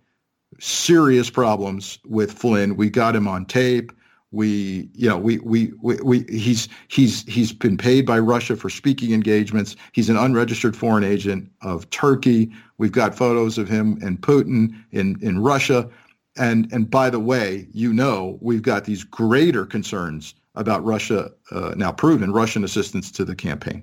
serious 0.58 1.30
problems 1.30 1.98
with 2.04 2.32
Flynn. 2.32 2.76
We 2.76 2.90
got 2.90 3.16
him 3.16 3.28
on 3.28 3.46
tape." 3.46 3.92
we 4.32 4.88
you 4.92 5.08
know 5.08 5.16
we, 5.16 5.38
we 5.38 5.72
we 5.80 5.96
we 6.02 6.24
he's 6.28 6.68
he's 6.88 7.22
he's 7.22 7.52
been 7.52 7.76
paid 7.76 8.04
by 8.04 8.18
Russia 8.18 8.56
for 8.56 8.68
speaking 8.68 9.12
engagements 9.12 9.76
he's 9.92 10.10
an 10.10 10.16
unregistered 10.16 10.76
foreign 10.76 11.04
agent 11.04 11.50
of 11.62 11.88
Turkey 11.90 12.50
we've 12.78 12.92
got 12.92 13.14
photos 13.14 13.56
of 13.56 13.68
him 13.68 13.98
and 14.02 14.20
Putin 14.20 14.74
in 14.90 15.16
in 15.22 15.38
Russia 15.38 15.88
and 16.36 16.70
and 16.72 16.90
by 16.90 17.08
the 17.08 17.20
way 17.20 17.66
you 17.72 17.92
know 17.92 18.38
we've 18.40 18.62
got 18.62 18.84
these 18.84 19.04
greater 19.04 19.64
concerns 19.64 20.34
about 20.56 20.84
Russia 20.84 21.30
uh, 21.50 21.74
now 21.76 21.92
proven 21.92 22.32
Russian 22.32 22.64
assistance 22.64 23.10
to 23.12 23.24
the 23.24 23.34
campaign 23.34 23.82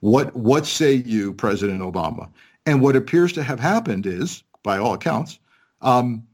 what 0.00 0.34
what 0.36 0.66
say 0.66 0.94
you 0.94 1.32
President 1.32 1.80
Obama 1.80 2.28
and 2.66 2.80
what 2.82 2.96
appears 2.96 3.32
to 3.32 3.42
have 3.42 3.60
happened 3.60 4.06
is 4.06 4.42
by 4.62 4.78
all 4.78 4.94
accounts 4.94 5.38
um, 5.80 6.26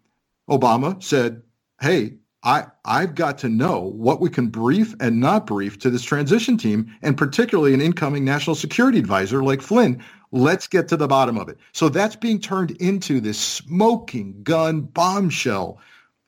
Obama 0.49 1.03
said 1.03 1.43
hey 1.81 2.15
I, 2.45 2.67
I've 2.85 3.15
got 3.15 3.39
to 3.39 3.49
know 3.49 3.81
what 3.81 4.21
we 4.21 4.29
can 4.29 4.49
brief 4.49 4.95
and 5.01 5.19
not 5.19 5.47
brief 5.47 5.79
to 5.79 5.89
this 5.89 6.03
transition 6.03 6.59
team, 6.59 6.95
and 7.01 7.17
particularly 7.17 7.73
an 7.73 7.81
incoming 7.81 8.23
national 8.23 8.55
security 8.55 8.99
advisor 8.99 9.43
like 9.43 9.63
Flynn. 9.63 10.05
Let's 10.31 10.67
get 10.67 10.87
to 10.89 10.97
the 10.99 11.07
bottom 11.07 11.39
of 11.39 11.49
it. 11.49 11.57
So 11.73 11.89
that's 11.89 12.17
being 12.17 12.39
turned 12.39 12.73
into 12.73 13.19
this 13.19 13.39
smoking 13.39 14.43
gun 14.43 14.83
bombshell 14.83 15.79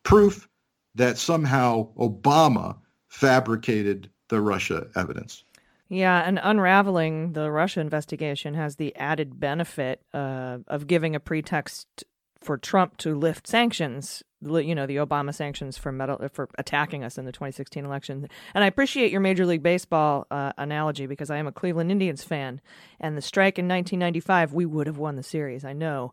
proof 0.05 0.49
that 0.95 1.19
somehow 1.19 1.93
Obama 1.99 2.77
fabricated 3.17 4.11
the 4.29 4.39
Russia 4.43 4.89
evidence. 4.95 5.43
Yeah, 5.89 6.21
and 6.21 6.39
unraveling 6.43 7.33
the 7.33 7.51
Russia 7.51 7.81
investigation 7.81 8.53
has 8.53 8.77
the 8.77 8.95
added 8.95 9.41
benefit 9.41 10.03
uh, 10.13 10.59
of 10.69 10.87
giving 10.87 11.17
a 11.17 11.21
pretext 11.21 12.05
for 12.47 12.57
Trump 12.57 12.97
to 12.99 13.15
lift 13.15 13.47
sanctions 13.47 14.23
you 14.43 14.75
know 14.75 14.87
the 14.87 14.97
Obama 14.97 15.35
sanctions 15.35 15.79
for 15.79 15.91
metal, 15.91 16.29
for 16.33 16.49
attacking 16.59 17.03
us 17.03 17.19
in 17.19 17.25
the 17.25 17.33
2016 17.33 17.85
election. 17.85 18.29
And 18.55 18.65
I 18.65 18.67
appreciate 18.67 19.11
your 19.11 19.21
Major 19.21 19.47
League 19.47 19.63
Baseball 19.63 20.27
uh, 20.31 20.53
analogy 20.59 21.07
because 21.07 21.31
I 21.31 21.39
am 21.39 21.47
a 21.47 21.53
Cleveland 21.53 21.91
Indians 21.91 22.23
fan, 22.23 22.61
and 23.01 23.17
the 23.17 23.23
strike 23.23 23.59
in 23.59 23.67
1995 23.67 24.53
we 24.53 24.67
would 24.67 24.87
have 24.87 24.99
won 24.99 25.17
the 25.17 25.23
series. 25.23 25.65
I 25.65 25.73
know, 25.73 26.13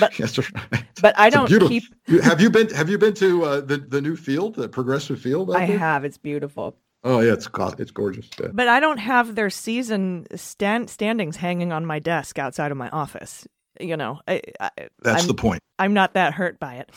but 0.00 0.18
yes, 0.18 0.38
right. 0.38 0.84
but 1.02 1.18
I 1.18 1.30
don't 1.30 1.48
keep. 1.48 1.84
have 2.22 2.40
you 2.40 2.50
been 2.50 2.70
Have 2.70 2.88
you 2.88 2.98
been 2.98 3.14
to 3.14 3.44
uh, 3.44 3.60
the 3.60 3.78
the 3.78 4.00
new 4.00 4.16
field, 4.16 4.54
the 4.54 4.68
Progressive 4.68 5.20
Field? 5.20 5.54
I 5.54 5.66
there? 5.66 5.78
have. 5.78 6.04
It's 6.04 6.18
beautiful. 6.18 6.76
Oh 7.02 7.20
yeah, 7.20 7.34
it's 7.34 7.48
it's 7.78 7.90
gorgeous. 7.90 8.28
Yeah. 8.40 8.48
But 8.52 8.68
I 8.68 8.80
don't 8.80 8.98
have 8.98 9.34
their 9.34 9.50
season 9.50 10.26
stand, 10.36 10.88
standings 10.88 11.36
hanging 11.36 11.70
on 11.70 11.84
my 11.84 11.98
desk 11.98 12.38
outside 12.38 12.70
of 12.70 12.78
my 12.78 12.88
office. 12.88 13.46
You 13.80 13.96
know, 13.96 14.20
I, 14.28 14.40
I, 14.60 14.70
that's 15.02 15.22
I'm, 15.22 15.28
the 15.28 15.34
point. 15.34 15.62
I'm 15.78 15.94
not 15.94 16.14
that 16.14 16.34
hurt 16.34 16.58
by 16.60 16.74
it. 16.74 16.90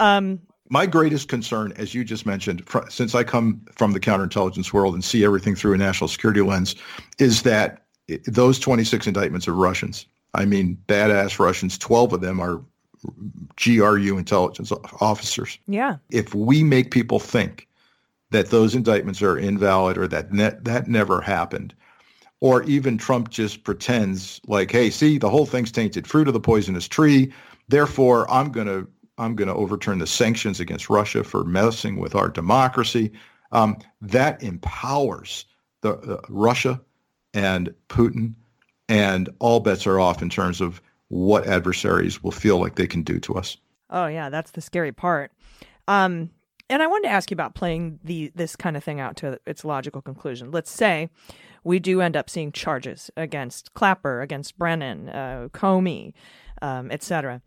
Um, 0.00 0.40
my 0.70 0.86
greatest 0.86 1.28
concern, 1.28 1.72
as 1.76 1.94
you 1.94 2.04
just 2.04 2.26
mentioned, 2.26 2.66
fr- 2.68 2.88
since 2.88 3.14
I 3.14 3.22
come 3.22 3.64
from 3.72 3.92
the 3.92 4.00
counterintelligence 4.00 4.72
world 4.72 4.94
and 4.94 5.04
see 5.04 5.24
everything 5.24 5.54
through 5.54 5.74
a 5.74 5.78
national 5.78 6.08
security 6.08 6.40
lens, 6.40 6.74
is 7.18 7.42
that 7.42 7.84
it, 8.08 8.24
those 8.26 8.58
26 8.58 9.06
indictments 9.06 9.46
are 9.46 9.54
Russians. 9.54 10.06
I 10.34 10.44
mean, 10.46 10.78
badass 10.88 11.38
Russians. 11.38 11.78
12 11.78 12.14
of 12.14 12.20
them 12.20 12.40
are 12.40 12.60
GRU 13.56 14.18
intelligence 14.18 14.72
officers. 15.00 15.58
Yeah. 15.66 15.96
If 16.10 16.34
we 16.34 16.64
make 16.64 16.90
people 16.90 17.20
think 17.20 17.68
that 18.30 18.50
those 18.50 18.74
indictments 18.74 19.22
are 19.22 19.38
invalid 19.38 19.96
or 19.96 20.08
that 20.08 20.32
ne- 20.32 20.58
that 20.62 20.88
never 20.88 21.20
happened, 21.20 21.74
or 22.40 22.62
even 22.64 22.98
Trump 22.98 23.30
just 23.30 23.64
pretends 23.64 24.40
like, 24.46 24.70
hey, 24.70 24.90
see, 24.90 25.18
the 25.18 25.30
whole 25.30 25.46
thing's 25.46 25.72
tainted 25.72 26.06
fruit 26.06 26.28
of 26.28 26.34
the 26.34 26.40
poisonous 26.40 26.88
tree. 26.88 27.32
Therefore, 27.68 28.30
I'm 28.30 28.52
going 28.52 28.66
to 28.66 28.86
I'm 29.16 29.36
going 29.36 29.48
to 29.48 29.54
overturn 29.54 29.98
the 30.00 30.06
sanctions 30.06 30.58
against 30.58 30.90
Russia 30.90 31.22
for 31.22 31.44
messing 31.44 32.00
with 32.00 32.16
our 32.16 32.28
democracy. 32.28 33.12
Um, 33.52 33.78
that 34.00 34.42
empowers 34.42 35.44
the, 35.82 35.94
uh, 35.94 36.20
Russia 36.28 36.80
and 37.32 37.72
Putin, 37.88 38.34
and 38.88 39.28
all 39.38 39.60
bets 39.60 39.86
are 39.86 40.00
off 40.00 40.20
in 40.20 40.30
terms 40.30 40.60
of 40.60 40.82
what 41.08 41.46
adversaries 41.46 42.22
will 42.22 42.32
feel 42.32 42.58
like 42.58 42.74
they 42.74 42.88
can 42.88 43.02
do 43.02 43.20
to 43.20 43.34
us. 43.34 43.56
Oh 43.90 44.06
yeah, 44.06 44.30
that's 44.30 44.50
the 44.50 44.60
scary 44.60 44.92
part. 44.92 45.30
Um, 45.86 46.30
and 46.68 46.82
I 46.82 46.86
wanted 46.86 47.08
to 47.08 47.14
ask 47.14 47.30
you 47.30 47.34
about 47.34 47.54
playing 47.54 48.00
the 48.02 48.32
this 48.34 48.56
kind 48.56 48.76
of 48.76 48.82
thing 48.82 48.98
out 48.98 49.16
to 49.18 49.38
its 49.46 49.64
logical 49.64 50.02
conclusion. 50.02 50.50
Let's 50.50 50.70
say 50.70 51.10
we 51.64 51.78
do 51.78 52.00
end 52.00 52.16
up 52.16 52.30
seeing 52.30 52.52
charges 52.52 53.10
against 53.16 53.74
Clapper, 53.74 54.20
against 54.20 54.58
Brennan, 54.58 55.08
uh, 55.08 55.48
Comey, 55.52 56.12
um, 56.62 56.90
etc 56.90 57.40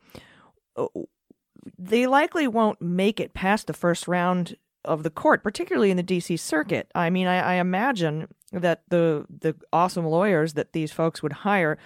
they 1.78 2.08
likely 2.08 2.48
won't 2.48 2.82
make 2.82 3.20
it 3.20 3.34
past 3.34 3.68
the 3.68 3.74
first 3.74 4.08
round 4.08 4.56
of 4.86 5.04
the 5.04 5.10
court, 5.10 5.44
particularly 5.44 5.92
in 5.92 5.98
the 5.98 6.04
D.C. 6.04 6.38
Circuit. 6.38 6.90
I 6.96 7.10
mean, 7.10 7.28
I, 7.28 7.40
I 7.40 7.54
imagine 7.56 8.28
that 8.52 8.84
the 8.90 9.26
the 9.30 9.56
awesome 9.74 10.06
lawyers 10.06 10.54
that 10.54 10.74
these 10.74 10.92
folks 10.92 11.22
would 11.22 11.34
hire 11.34 11.78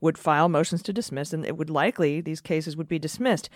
would 0.00 0.18
file 0.18 0.48
motions 0.48 0.82
to 0.84 0.92
dismiss, 0.92 1.32
and 1.32 1.44
it 1.44 1.56
would 1.56 1.70
likely 1.70 2.20
these 2.20 2.40
cases 2.40 2.76
would 2.76 2.88
be 2.88 2.98
dismissed. 2.98 3.48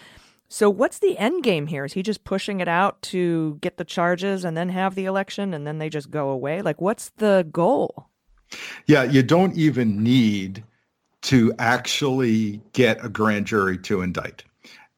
So, 0.49 0.69
what's 0.69 0.99
the 0.99 1.17
end 1.19 1.43
game 1.43 1.67
here? 1.67 1.85
Is 1.85 1.95
he 1.95 2.03
just 2.03 2.25
pushing 2.25 2.61
it 2.61 2.69
out 2.69 3.01
to 3.03 3.59
get 3.61 3.79
the 3.79 3.85
charges 3.85 4.45
and 4.45 4.57
then 4.57 4.69
have 4.69 4.95
the 4.95 5.07
election, 5.07 5.55
and 5.55 5.67
then 5.67 5.79
they 5.79 5.89
just 5.89 6.11
go 6.11 6.29
away? 6.29 6.63
Like, 6.63 6.81
what's 6.81 7.11
the 7.17 7.47
goal? 7.51 8.11
Yeah, 8.87 9.05
you 9.05 9.23
don't 9.23 9.57
even 9.57 10.03
need 10.03 10.65
to 11.23 11.53
actually 11.59 12.61
get 12.73 13.05
a 13.05 13.09
grand 13.09 13.47
jury 13.47 13.79
to 13.79 14.03
indict 14.03 14.45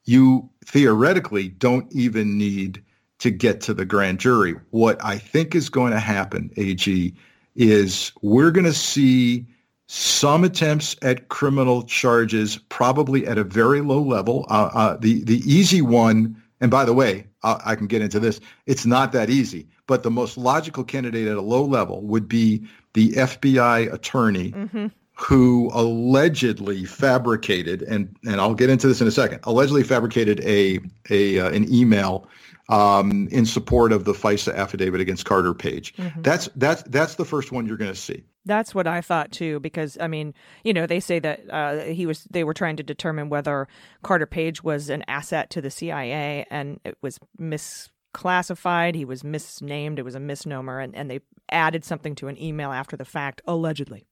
you 0.05 0.47
theoretically 0.63 1.49
don't 1.49 1.91
even 1.91 2.37
need 2.37 2.83
to 3.19 3.31
get 3.31 3.61
to 3.61 3.73
the 3.73 3.85
grand 3.85 4.19
jury. 4.19 4.55
What 4.69 5.03
I 5.03 5.17
think 5.17 5.55
is 5.55 5.69
going 5.69 5.91
to 5.93 5.99
happen, 5.99 6.51
AG, 6.57 7.13
is 7.55 8.11
we're 8.21 8.51
going 8.51 8.65
to 8.65 8.73
see 8.73 9.45
some 9.87 10.43
attempts 10.43 10.95
at 11.01 11.29
criminal 11.29 11.83
charges, 11.83 12.57
probably 12.69 13.25
at 13.27 13.37
a 13.37 13.43
very 13.43 13.81
low 13.81 14.01
level. 14.01 14.45
Uh, 14.49 14.69
uh, 14.73 14.97
the 14.97 15.23
the 15.23 15.39
easy 15.39 15.81
one, 15.81 16.41
and 16.59 16.71
by 16.71 16.85
the 16.85 16.93
way, 16.93 17.27
I, 17.43 17.61
I 17.65 17.75
can 17.75 17.87
get 17.87 18.01
into 18.01 18.19
this. 18.19 18.39
It's 18.65 18.85
not 18.85 19.11
that 19.11 19.29
easy, 19.29 19.67
but 19.87 20.03
the 20.03 20.11
most 20.11 20.37
logical 20.37 20.83
candidate 20.83 21.27
at 21.27 21.37
a 21.37 21.41
low 21.41 21.63
level 21.63 22.01
would 22.01 22.27
be 22.27 22.67
the 22.95 23.11
FBI 23.11 23.93
attorney 23.93 24.51
mm-hmm 24.51 24.87
who 25.17 25.71
allegedly 25.73 26.83
fabricated 26.83 27.81
and 27.83 28.13
and 28.25 28.41
I'll 28.41 28.53
get 28.53 28.69
into 28.69 28.87
this 28.87 28.99
in 28.99 29.07
a 29.07 29.11
second. 29.11 29.39
Allegedly 29.43 29.83
fabricated 29.83 30.41
a 30.41 30.79
a 31.09 31.39
uh, 31.39 31.49
an 31.51 31.73
email 31.73 32.27
um, 32.69 33.27
in 33.31 33.45
support 33.45 33.91
of 33.91 34.05
the 34.05 34.13
FISA 34.13 34.55
affidavit 34.55 34.99
against 34.99 35.25
Carter 35.25 35.53
Page. 35.53 35.95
Mm-hmm. 35.95 36.21
That's 36.21 36.49
that's 36.55 36.83
that's 36.83 37.15
the 37.15 37.25
first 37.25 37.51
one 37.51 37.65
you're 37.65 37.77
going 37.77 37.93
to 37.93 37.99
see. 37.99 38.23
That's 38.45 38.75
what 38.75 38.87
I 38.87 39.01
thought 39.01 39.31
too, 39.31 39.59
because 39.59 39.97
I 39.99 40.07
mean, 40.07 40.33
you 40.63 40.73
know, 40.73 40.85
they 40.85 40.99
say 40.99 41.19
that 41.19 41.41
uh, 41.49 41.79
he 41.79 42.05
was 42.05 42.25
they 42.29 42.43
were 42.43 42.53
trying 42.53 42.75
to 42.77 42.83
determine 42.83 43.29
whether 43.29 43.67
Carter 44.03 44.25
Page 44.27 44.63
was 44.63 44.89
an 44.89 45.03
asset 45.07 45.49
to 45.51 45.61
the 45.61 45.71
CIA, 45.71 46.45
and 46.49 46.79
it 46.83 46.97
was 47.01 47.19
misclassified. 47.39 48.95
He 48.95 49.05
was 49.05 49.23
misnamed. 49.23 49.97
It 49.97 50.03
was 50.03 50.15
a 50.15 50.19
misnomer, 50.19 50.79
and, 50.79 50.95
and 50.95 51.09
they 51.09 51.21
added 51.51 51.85
something 51.85 52.15
to 52.15 52.27
an 52.27 52.41
email 52.41 52.71
after 52.71 52.97
the 52.97 53.05
fact, 53.05 53.41
allegedly. 53.47 54.05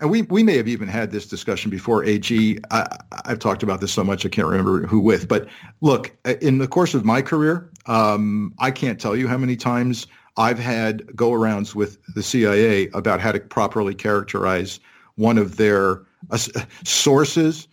And 0.00 0.10
we, 0.10 0.22
we 0.22 0.42
may 0.42 0.56
have 0.56 0.68
even 0.68 0.86
had 0.86 1.10
this 1.10 1.26
discussion 1.26 1.70
before, 1.70 2.04
AG. 2.04 2.58
I, 2.70 2.98
I've 3.24 3.38
talked 3.38 3.62
about 3.62 3.80
this 3.80 3.92
so 3.92 4.04
much 4.04 4.24
I 4.26 4.28
can't 4.28 4.46
remember 4.46 4.86
who 4.86 5.00
with. 5.00 5.26
But 5.26 5.48
look, 5.80 6.14
in 6.40 6.58
the 6.58 6.68
course 6.68 6.94
of 6.94 7.04
my 7.04 7.22
career, 7.22 7.70
um, 7.86 8.54
I 8.58 8.70
can't 8.70 9.00
tell 9.00 9.16
you 9.16 9.26
how 9.26 9.38
many 9.38 9.56
times 9.56 10.06
I've 10.36 10.58
had 10.58 11.04
go-arounds 11.16 11.74
with 11.74 11.98
the 12.14 12.22
CIA 12.22 12.88
about 12.94 13.20
how 13.20 13.32
to 13.32 13.40
properly 13.40 13.94
characterize 13.94 14.78
one 15.16 15.36
of 15.36 15.56
their 15.56 16.02
uh, 16.30 16.38
sources, 16.84 17.66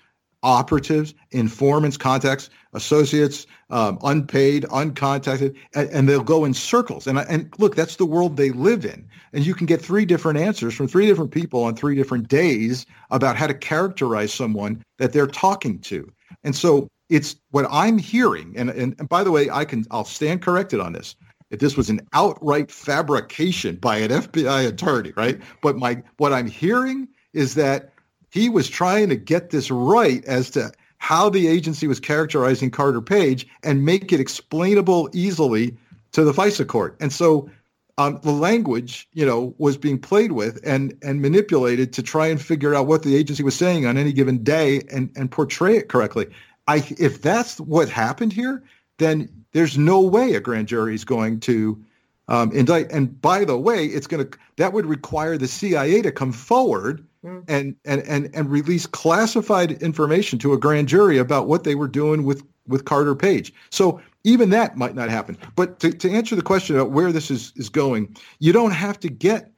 operatives, 0.46 1.16
informants, 1.32 1.98
contacts, 1.98 2.50
associates, 2.74 3.48
um, 3.72 3.98
unpaid, 4.04 4.64
uncontacted, 4.66 5.56
and, 5.74 5.90
and, 5.90 6.08
they'll 6.08 6.24
go 6.24 6.46
in 6.46 6.54
circles. 6.54 7.08
And, 7.08 7.18
and 7.18 7.52
look, 7.58 7.76
that's 7.76 7.96
the 7.96 8.06
world 8.06 8.38
they 8.38 8.52
live 8.52 8.86
in. 8.86 9.08
And 9.34 9.44
you 9.46 9.56
can 9.56 9.66
get 9.66 9.82
three 9.82 10.06
different 10.06 10.38
answers 10.38 10.76
from 10.76 10.88
three 10.88 11.08
different 11.08 11.32
people 11.32 11.64
on 11.64 11.76
three 11.76 11.96
different 11.96 12.28
days 12.28 12.86
about 13.10 13.36
how 13.36 13.48
to 13.48 13.56
characterize 13.56 14.32
someone 14.32 14.84
that 15.00 15.14
they're 15.14 15.26
talking 15.26 15.80
to. 15.80 16.08
And 16.44 16.56
so 16.56 16.88
it's 17.10 17.36
what 17.50 17.66
I'm 17.72 17.98
hearing. 17.98 18.54
And, 18.56 18.70
and, 18.70 18.96
and 19.00 19.10
by 19.10 19.24
the 19.24 19.32
way, 19.32 19.50
I 19.50 19.66
can 19.66 19.86
I'll 19.90 20.06
stand 20.06 20.44
corrected 20.44 20.80
on 20.80 20.94
this. 20.94 21.16
if 21.50 21.60
this 21.60 21.76
was 21.76 21.90
an 21.90 22.02
outright 22.14 22.72
fabrication 22.72 23.78
by 23.78 23.98
an 23.98 24.12
FBI 24.12 24.68
attorney, 24.68 25.12
right? 25.18 25.42
But 25.62 25.76
my 25.78 26.04
what 26.18 26.34
I'm 26.34 26.48
hearing 26.48 27.08
is 27.34 27.56
that 27.56 27.95
he 28.36 28.50
was 28.50 28.68
trying 28.68 29.08
to 29.08 29.16
get 29.16 29.50
this 29.50 29.72
right 29.72 30.24
as 30.26 30.50
to 30.50 30.70
how 30.98 31.30
the 31.30 31.48
agency 31.48 31.88
was 31.88 32.02
characterizing 32.02 32.70
Carter 32.70 33.00
Page 33.00 33.48
and 33.64 33.86
make 33.86 34.12
it 34.12 34.20
explainable 34.20 35.10
easily 35.14 35.78
to 36.12 36.26
the 36.26 36.34
FISA 36.34 36.68
court. 36.68 36.98
And 37.00 37.14
so 37.14 37.50
um, 37.98 38.20
the 38.24 38.34
language, 38.34 39.08
you 39.14 39.26
know, 39.26 39.56
was 39.58 39.78
being 39.78 39.98
played 39.98 40.34
with 40.34 40.60
and 40.66 40.98
and 41.02 41.22
manipulated 41.22 41.94
to 41.94 42.04
try 42.04 42.28
and 42.28 42.42
figure 42.42 42.76
out 42.76 42.88
what 42.88 43.04
the 43.04 43.16
agency 43.16 43.42
was 43.42 43.56
saying 43.56 43.86
on 43.86 43.98
any 43.98 44.12
given 44.12 44.44
day 44.44 44.82
and 44.92 45.10
and 45.16 45.32
portray 45.32 45.78
it 45.78 45.88
correctly. 45.88 46.28
I 46.68 46.86
if 47.00 47.22
that's 47.22 47.58
what 47.62 47.88
happened 47.88 48.34
here, 48.34 48.64
then 48.98 49.30
there's 49.54 49.78
no 49.78 50.02
way 50.02 50.34
a 50.34 50.42
grand 50.42 50.68
jury 50.68 50.94
is 50.94 51.06
going 51.06 51.40
to 51.42 51.82
um, 52.28 52.52
indict. 52.52 52.92
And 52.92 53.22
by 53.22 53.46
the 53.46 53.58
way, 53.58 53.86
it's 53.86 54.08
going 54.08 54.30
to 54.30 54.38
that 54.58 54.74
would 54.74 54.86
require 54.86 55.38
the 55.38 55.48
CIA 55.48 56.02
to 56.02 56.12
come 56.12 56.34
forward 56.34 57.08
mm. 57.26 57.44
and, 57.48 57.76
and 57.86 58.02
and 58.04 58.30
and 58.34 58.52
release 58.52 58.86
classified 58.86 59.74
information 59.82 60.40
to 60.40 60.54
a 60.54 60.58
grand 60.58 60.88
jury 60.88 61.18
about 61.18 61.48
what 61.48 61.64
they 61.64 61.76
were 61.76 61.88
doing 61.88 62.24
with 62.24 62.44
with 62.68 62.86
Carter 62.86 63.16
Page. 63.16 63.54
So 63.70 64.02
even 64.24 64.50
that 64.50 64.76
might 64.76 64.96
not 64.96 65.10
happen. 65.10 65.38
But 65.56 65.80
to, 65.80 65.92
to 65.92 66.12
answer 66.12 66.36
the 66.36 66.42
question 66.42 66.76
about 66.76 66.92
where 66.92 67.12
this 67.12 67.30
is 67.30 67.54
is 67.56 67.70
going, 67.70 68.16
you 68.40 68.54
don't 68.54 68.72
have 68.72 69.00
to 69.02 69.10
get 69.10 69.52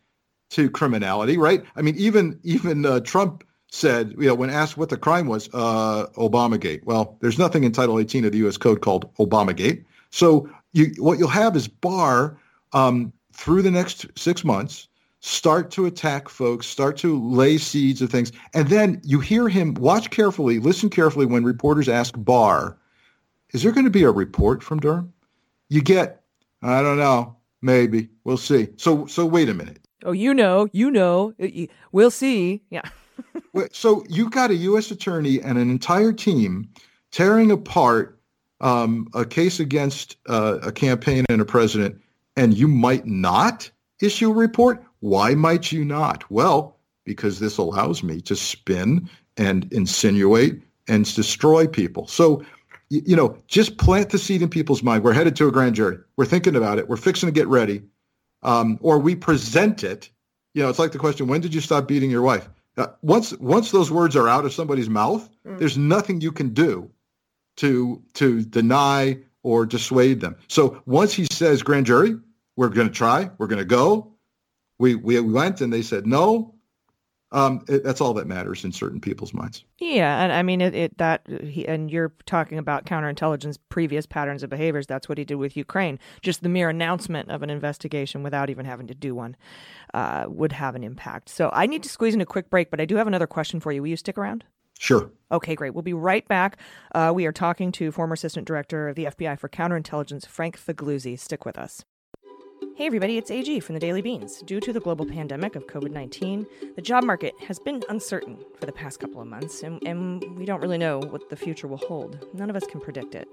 to 0.50 0.70
criminality, 0.70 1.38
right? 1.38 1.64
I 1.76 1.82
mean, 1.82 1.96
even 1.98 2.40
even 2.44 2.86
uh, 2.86 3.02
Trump 3.02 3.44
said, 3.70 4.14
you 4.18 4.28
know, 4.28 4.36
when 4.36 4.50
asked 4.50 4.78
what 4.78 4.90
the 4.90 4.98
crime 4.98 5.28
was, 5.28 5.50
uh, 5.54 6.08
Obamagate. 6.16 6.84
Well, 6.86 7.18
there's 7.20 7.38
nothing 7.38 7.64
in 7.64 7.72
Title 7.74 8.00
18 8.00 8.26
of 8.26 8.32
the 8.32 8.38
U.S. 8.40 8.58
Code 8.58 8.82
called 8.82 9.14
Obamagate. 9.16 9.84
So 10.10 10.50
you, 10.72 10.94
what 11.00 11.20
you'll 11.20 11.28
have 11.28 11.56
is 11.56 11.68
Barr 11.68 12.38
um, 12.72 13.12
through 13.34 13.62
the 13.62 13.72
next 13.72 14.06
six 14.18 14.46
months 14.46 14.88
start 15.28 15.72
to 15.72 15.86
attack 15.86 16.30
folks, 16.30 16.66
start 16.66 16.98
to 16.98 17.22
lay 17.22 17.58
seeds 17.58 18.02
of 18.02 18.10
things, 18.10 18.32
and 18.54 18.70
then 18.70 19.02
you 19.04 19.20
hear 19.20 19.50
him 19.50 19.74
watch 19.76 20.10
carefully, 20.10 20.60
listen 20.60 20.90
carefully 20.90 21.26
when 21.26 21.44
reporters 21.44 21.90
ask 21.90 22.14
Barr, 22.18 22.78
"Is 23.52 23.64
there 23.64 23.72
going 23.72 23.86
to 23.86 23.92
be 23.92 24.04
a 24.04 24.12
report 24.12 24.64
from 24.64 24.80
Durham?" 24.80 25.12
You 25.70 25.82
get, 25.82 26.24
I 26.62 26.82
don't 26.82 26.98
know, 26.98 27.36
maybe 27.62 28.10
we'll 28.24 28.38
see. 28.38 28.70
So 28.78 29.06
so 29.06 29.26
wait 29.26 29.50
a 29.50 29.54
minute. 29.54 29.80
Oh, 30.04 30.14
you 30.14 30.34
know, 30.34 30.70
you 30.72 30.90
know, 30.90 31.34
we'll 31.92 32.12
see. 32.12 32.62
Yeah. 32.70 32.84
so 33.72 34.04
you've 34.08 34.32
got 34.32 34.52
a 34.52 34.56
U.S. 34.56 34.92
attorney 34.92 35.42
and 35.42 35.58
an 35.58 35.70
entire 35.70 36.14
team 36.14 36.70
tearing 37.12 37.52
apart 37.52 38.20
um, 38.62 39.08
a 39.14 39.26
case 39.26 39.60
against 39.60 40.18
uh, 40.28 40.60
a 40.62 40.72
campaign 40.72 41.26
and 41.30 41.42
a 41.42 41.46
president, 41.46 42.00
and 42.36 42.58
you 42.58 42.68
might 42.68 43.06
not 43.06 43.70
issue 44.02 44.32
a 44.32 44.34
report. 44.34 44.84
Why 45.00 45.36
might 45.36 45.72
you 45.72 45.86
not? 45.86 46.30
Well, 46.32 46.78
because 47.06 47.40
this 47.40 47.58
allows 47.58 48.04
me 48.04 48.22
to 48.22 48.36
spin 48.36 49.10
and 49.38 49.72
insinuate 49.72 50.62
and 50.88 51.06
destroy 51.16 51.68
people. 51.68 52.08
So, 52.08 52.44
you 52.90 53.16
know, 53.16 53.38
just 53.48 53.78
plant 53.78 54.10
the 54.10 54.18
seed 54.18 54.42
in 54.42 54.50
people's 54.50 54.84
mind. 54.84 55.04
We're 55.04 55.14
headed 55.14 55.36
to 55.38 55.48
a 55.48 55.52
grand 55.52 55.76
jury. 55.76 55.98
We're 56.16 56.26
thinking 56.26 56.56
about 56.56 56.80
it. 56.80 56.90
We're 56.90 56.98
fixing 56.98 57.28
to 57.28 57.34
get 57.34 57.48
ready. 57.48 57.84
Um, 58.44 58.78
or 58.82 59.00
we 59.00 59.16
present 59.16 59.84
it. 59.84 60.10
You 60.54 60.64
know, 60.64 60.70
it's 60.70 60.80
like 60.80 60.92
the 60.92 61.00
question, 61.00 61.28
when 61.28 61.42
did 61.42 61.54
you 61.54 61.62
stop 61.62 61.88
beating 61.88 62.10
your 62.10 62.22
wife? 62.22 62.50
Uh, 62.78 62.88
once 63.02 63.34
once 63.40 63.72
those 63.72 63.92
words 63.92 64.16
are 64.16 64.28
out 64.28 64.46
of 64.46 64.54
somebody's 64.54 64.90
mouth, 64.90 65.28
mm. 65.46 65.58
there's 65.58 65.78
nothing 65.78 66.22
you 66.22 66.32
can 66.32 66.54
do 66.54 66.90
to 67.58 68.02
to 68.14 68.44
deny 68.44 69.18
or 69.44 69.66
dissuade 69.66 70.22
them. 70.22 70.36
So 70.48 70.82
once 70.86 71.14
he 71.14 71.26
says 71.32 71.64
grand 71.64 71.88
jury, 71.88 72.18
we're 72.56 72.70
going 72.70 72.88
to 72.88 72.94
try, 72.94 73.30
we're 73.38 73.48
going 73.48 73.60
to 73.60 73.66
go. 73.66 74.14
We 74.80 74.96
we 74.96 75.20
went 75.20 75.62
and 75.62 75.72
they 75.72 75.82
said 75.82 76.06
no 76.06 76.56
um, 77.32 77.66
it, 77.68 77.84
that's 77.84 78.00
all 78.00 78.14
that 78.14 78.28
matters 78.28 78.64
in 78.64 78.72
certain 78.72 79.02
people's 79.02 79.34
minds. 79.34 79.66
Yeah, 79.80 80.24
and 80.24 80.32
I 80.32 80.44
mean 80.44 80.62
it, 80.62 80.74
it 80.74 80.98
that 80.98 81.28
he, 81.28 81.68
and 81.68 81.92
you're 81.92 82.14
talking 82.26 82.58
about 82.58 82.86
counterintelligence 82.86 83.58
previous 83.68 84.06
patterns 84.06 84.44
of 84.44 84.50
behaviors. 84.50 84.88
That's 84.88 85.10
what 85.10 85.18
he 85.18 85.26
did 85.26 85.36
with 85.36 85.58
Ukraine. 85.58 86.00
Just 86.22 86.42
the 86.42 86.50
mere 86.50 86.70
announcement 86.70 87.30
of 87.30 87.44
an 87.44 87.50
investigation 87.50 88.24
without 88.24 88.50
even 88.50 88.66
having 88.66 88.88
to 88.88 88.96
do 88.96 89.14
one 89.14 89.36
uh, 89.94 90.26
would 90.30 90.54
have 90.54 90.76
an 90.76 90.84
impact. 90.84 91.28
So 91.28 91.50
I 91.52 91.66
need 91.66 91.84
to 91.84 91.90
squeeze 91.90 92.14
in 92.14 92.22
a 92.22 92.26
quick 92.26 92.50
break, 92.50 92.72
but 92.72 92.80
I 92.80 92.86
do 92.86 92.96
have 92.96 93.08
another 93.08 93.28
question 93.28 93.60
for 93.60 93.74
you. 93.74 93.82
Will 93.82 93.90
you 93.90 93.98
stick 93.98 94.18
around? 94.18 94.46
Sure. 94.80 95.12
Okay, 95.32 95.56
great. 95.56 95.74
We'll 95.74 95.82
be 95.82 95.94
right 95.94 96.26
back. 96.28 96.58
Uh, 96.94 97.12
we 97.14 97.26
are 97.26 97.32
talking 97.32 97.72
to 97.74 97.92
former 97.92 98.14
Assistant 98.14 98.48
Director 98.48 98.88
of 98.90 98.96
the 98.96 99.06
FBI 99.06 99.38
for 99.38 99.50
Counterintelligence, 99.50 100.28
Frank 100.28 100.58
Figliuzzi. 100.58 101.20
Stick 101.20 101.46
with 101.46 101.58
us. 101.58 101.84
Hey 102.78 102.86
everybody, 102.86 103.18
it's 103.18 103.32
AG 103.32 103.62
from 103.62 103.74
the 103.74 103.80
Daily 103.80 104.04
Beans. 104.04 104.44
Due 104.44 104.60
to 104.60 104.72
the 104.72 104.80
global 104.80 105.04
pandemic 105.04 105.56
of 105.56 105.66
COVID 105.66 105.90
19, 105.90 106.46
the 106.76 106.82
job 106.84 107.04
market 107.04 107.34
has 107.48 107.58
been 107.58 107.82
uncertain 107.90 108.38
for 108.60 108.68
the 108.68 108.72
past 108.72 109.00
couple 109.00 109.20
of 109.20 109.26
months, 109.26 109.64
and, 109.64 109.82
and 109.82 110.38
we 110.38 110.46
don't 110.46 110.62
really 110.62 110.78
know 110.78 111.00
what 111.00 111.28
the 111.32 111.36
future 111.36 111.68
will 111.68 111.78
hold. 111.78 112.24
None 112.36 112.52
of 112.52 112.56
us 112.56 112.68
can 112.68 112.80
predict 112.80 113.16
it. 113.16 113.28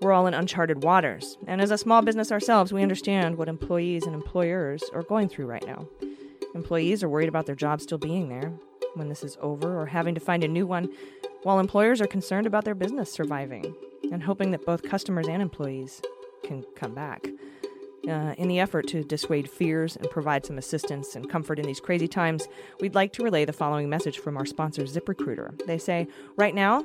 We're 0.00 0.12
all 0.12 0.28
in 0.28 0.34
uncharted 0.34 0.84
waters, 0.84 1.38
and 1.48 1.60
as 1.60 1.72
a 1.72 1.76
small 1.76 2.02
business 2.02 2.30
ourselves, 2.30 2.72
we 2.72 2.84
understand 2.84 3.36
what 3.36 3.48
employees 3.48 4.06
and 4.06 4.14
employers 4.14 4.84
are 4.94 5.02
going 5.02 5.28
through 5.28 5.46
right 5.46 5.66
now. 5.66 5.88
Employees 6.54 7.02
are 7.02 7.08
worried 7.08 7.28
about 7.28 7.46
their 7.46 7.56
job 7.56 7.80
still 7.80 7.98
being 7.98 8.28
there 8.28 8.52
when 8.94 9.08
this 9.08 9.24
is 9.24 9.36
over 9.40 9.76
or 9.76 9.86
having 9.86 10.14
to 10.14 10.20
find 10.20 10.44
a 10.44 10.48
new 10.48 10.68
one, 10.68 10.88
while 11.42 11.58
employers 11.58 12.00
are 12.00 12.06
concerned 12.06 12.46
about 12.46 12.64
their 12.64 12.76
business 12.76 13.12
surviving 13.12 13.74
and 14.12 14.22
hoping 14.22 14.52
that 14.52 14.64
both 14.64 14.84
customers 14.84 15.26
and 15.26 15.42
employees 15.42 16.00
can 16.44 16.64
come 16.76 16.94
back. 16.94 17.26
Uh, 18.08 18.34
in 18.36 18.48
the 18.48 18.58
effort 18.58 18.88
to 18.88 19.04
dissuade 19.04 19.48
fears 19.48 19.96
and 19.96 20.10
provide 20.10 20.44
some 20.44 20.58
assistance 20.58 21.14
and 21.14 21.30
comfort 21.30 21.58
in 21.58 21.66
these 21.66 21.78
crazy 21.78 22.08
times, 22.08 22.48
we'd 22.80 22.96
like 22.96 23.12
to 23.12 23.22
relay 23.22 23.44
the 23.44 23.52
following 23.52 23.88
message 23.88 24.18
from 24.18 24.36
our 24.36 24.44
sponsor, 24.44 24.82
ZipRecruiter. 24.82 25.64
They 25.66 25.78
say, 25.78 26.08
right 26.36 26.54
now, 26.54 26.84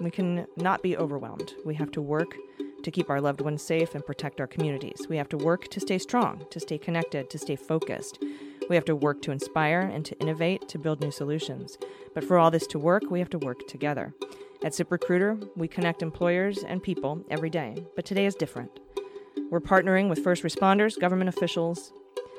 we 0.00 0.10
can 0.10 0.46
not 0.56 0.82
be 0.82 0.96
overwhelmed. 0.96 1.52
We 1.64 1.74
have 1.74 1.90
to 1.92 2.02
work 2.02 2.36
to 2.84 2.90
keep 2.90 3.10
our 3.10 3.20
loved 3.20 3.40
ones 3.40 3.62
safe 3.62 3.94
and 3.94 4.06
protect 4.06 4.40
our 4.40 4.46
communities. 4.46 5.06
We 5.08 5.16
have 5.16 5.28
to 5.30 5.36
work 5.36 5.68
to 5.68 5.80
stay 5.80 5.98
strong, 5.98 6.44
to 6.50 6.60
stay 6.60 6.78
connected, 6.78 7.30
to 7.30 7.38
stay 7.38 7.56
focused. 7.56 8.22
We 8.68 8.76
have 8.76 8.84
to 8.86 8.96
work 8.96 9.22
to 9.22 9.32
inspire 9.32 9.80
and 9.80 10.04
to 10.04 10.18
innovate, 10.20 10.68
to 10.68 10.78
build 10.78 11.00
new 11.00 11.10
solutions. 11.10 11.76
But 12.14 12.24
for 12.24 12.38
all 12.38 12.50
this 12.50 12.66
to 12.68 12.78
work, 12.78 13.04
we 13.10 13.18
have 13.18 13.30
to 13.30 13.38
work 13.38 13.66
together. 13.66 14.14
At 14.64 14.72
ZipRecruiter, 14.72 15.48
we 15.56 15.66
connect 15.66 16.02
employers 16.02 16.62
and 16.62 16.82
people 16.82 17.24
every 17.30 17.50
day, 17.50 17.84
but 17.96 18.04
today 18.04 18.26
is 18.26 18.36
different. 18.36 18.70
We're 19.50 19.60
partnering 19.60 20.08
with 20.08 20.22
first 20.22 20.42
responders, 20.42 20.98
government 20.98 21.28
officials, 21.28 21.92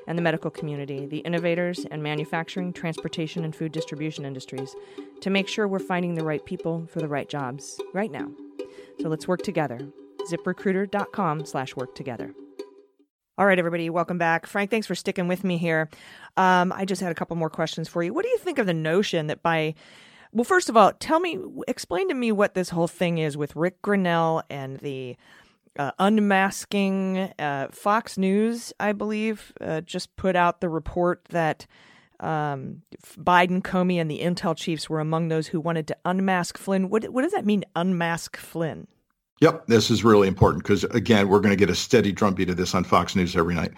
and 0.07 0.17
the 0.17 0.21
medical 0.21 0.51
community, 0.51 1.05
the 1.05 1.19
innovators 1.19 1.85
and 1.91 2.03
manufacturing, 2.03 2.73
transportation, 2.73 3.43
and 3.43 3.55
food 3.55 3.71
distribution 3.71 4.25
industries 4.25 4.75
to 5.21 5.29
make 5.29 5.47
sure 5.47 5.67
we're 5.67 5.79
finding 5.79 6.15
the 6.15 6.23
right 6.23 6.43
people 6.45 6.87
for 6.87 6.99
the 6.99 7.07
right 7.07 7.29
jobs 7.29 7.79
right 7.93 8.11
now. 8.11 8.29
So 9.01 9.09
let's 9.09 9.27
work 9.27 9.41
together. 9.41 9.79
ZipRecruiter.com 10.29 11.45
slash 11.45 11.75
work 11.75 11.95
together. 11.95 12.33
All 13.37 13.45
right, 13.45 13.57
everybody, 13.57 13.89
welcome 13.89 14.17
back. 14.19 14.45
Frank, 14.45 14.69
thanks 14.69 14.85
for 14.85 14.95
sticking 14.95 15.27
with 15.27 15.43
me 15.43 15.57
here. 15.57 15.89
Um, 16.37 16.71
I 16.71 16.85
just 16.85 17.01
had 17.01 17.11
a 17.11 17.15
couple 17.15 17.35
more 17.35 17.49
questions 17.49 17.89
for 17.89 18.03
you. 18.03 18.13
What 18.13 18.23
do 18.23 18.29
you 18.29 18.37
think 18.37 18.59
of 18.59 18.67
the 18.67 18.73
notion 18.73 19.27
that 19.27 19.41
by 19.41 19.73
well, 20.33 20.43
first 20.43 20.67
of 20.67 20.75
all, 20.75 20.91
tell 20.93 21.19
me, 21.19 21.37
explain 21.67 22.07
to 22.09 22.15
me 22.15 22.31
what 22.31 22.55
this 22.55 22.69
whole 22.69 22.87
thing 22.87 23.19
is 23.19 23.37
with 23.37 23.55
Rick 23.55 23.83
Grenell 23.83 24.41
and 24.49 24.79
the 24.79 25.15
uh, 25.77 25.91
unmasking. 25.99 27.31
Uh, 27.39 27.67
Fox 27.71 28.17
News, 28.17 28.73
I 28.79 28.91
believe, 28.91 29.53
uh, 29.61 29.81
just 29.81 30.15
put 30.15 30.35
out 30.35 30.61
the 30.61 30.69
report 30.69 31.25
that 31.29 31.65
um, 32.19 32.81
Biden, 33.17 33.61
Comey, 33.61 33.99
and 33.99 34.09
the 34.09 34.19
intel 34.19 34.55
chiefs 34.55 34.89
were 34.89 34.99
among 34.99 35.27
those 35.27 35.47
who 35.47 35.59
wanted 35.59 35.87
to 35.87 35.97
unmask 36.05 36.57
Flynn. 36.57 36.89
What, 36.89 37.09
what 37.09 37.23
does 37.23 37.33
that 37.33 37.45
mean, 37.45 37.63
unmask 37.75 38.37
Flynn? 38.37 38.87
Yep, 39.41 39.67
this 39.67 39.91
is 39.91 40.03
really 40.03 40.27
important 40.27 40.63
because, 40.63 40.85
again, 40.85 41.27
we're 41.27 41.41
going 41.41 41.51
to 41.51 41.57
get 41.57 41.69
a 41.69 41.75
steady 41.75 42.11
drumbeat 42.11 42.49
of 42.49 42.55
this 42.55 42.73
on 42.73 42.83
Fox 42.83 43.15
News 43.15 43.35
every 43.35 43.55
night. 43.55 43.73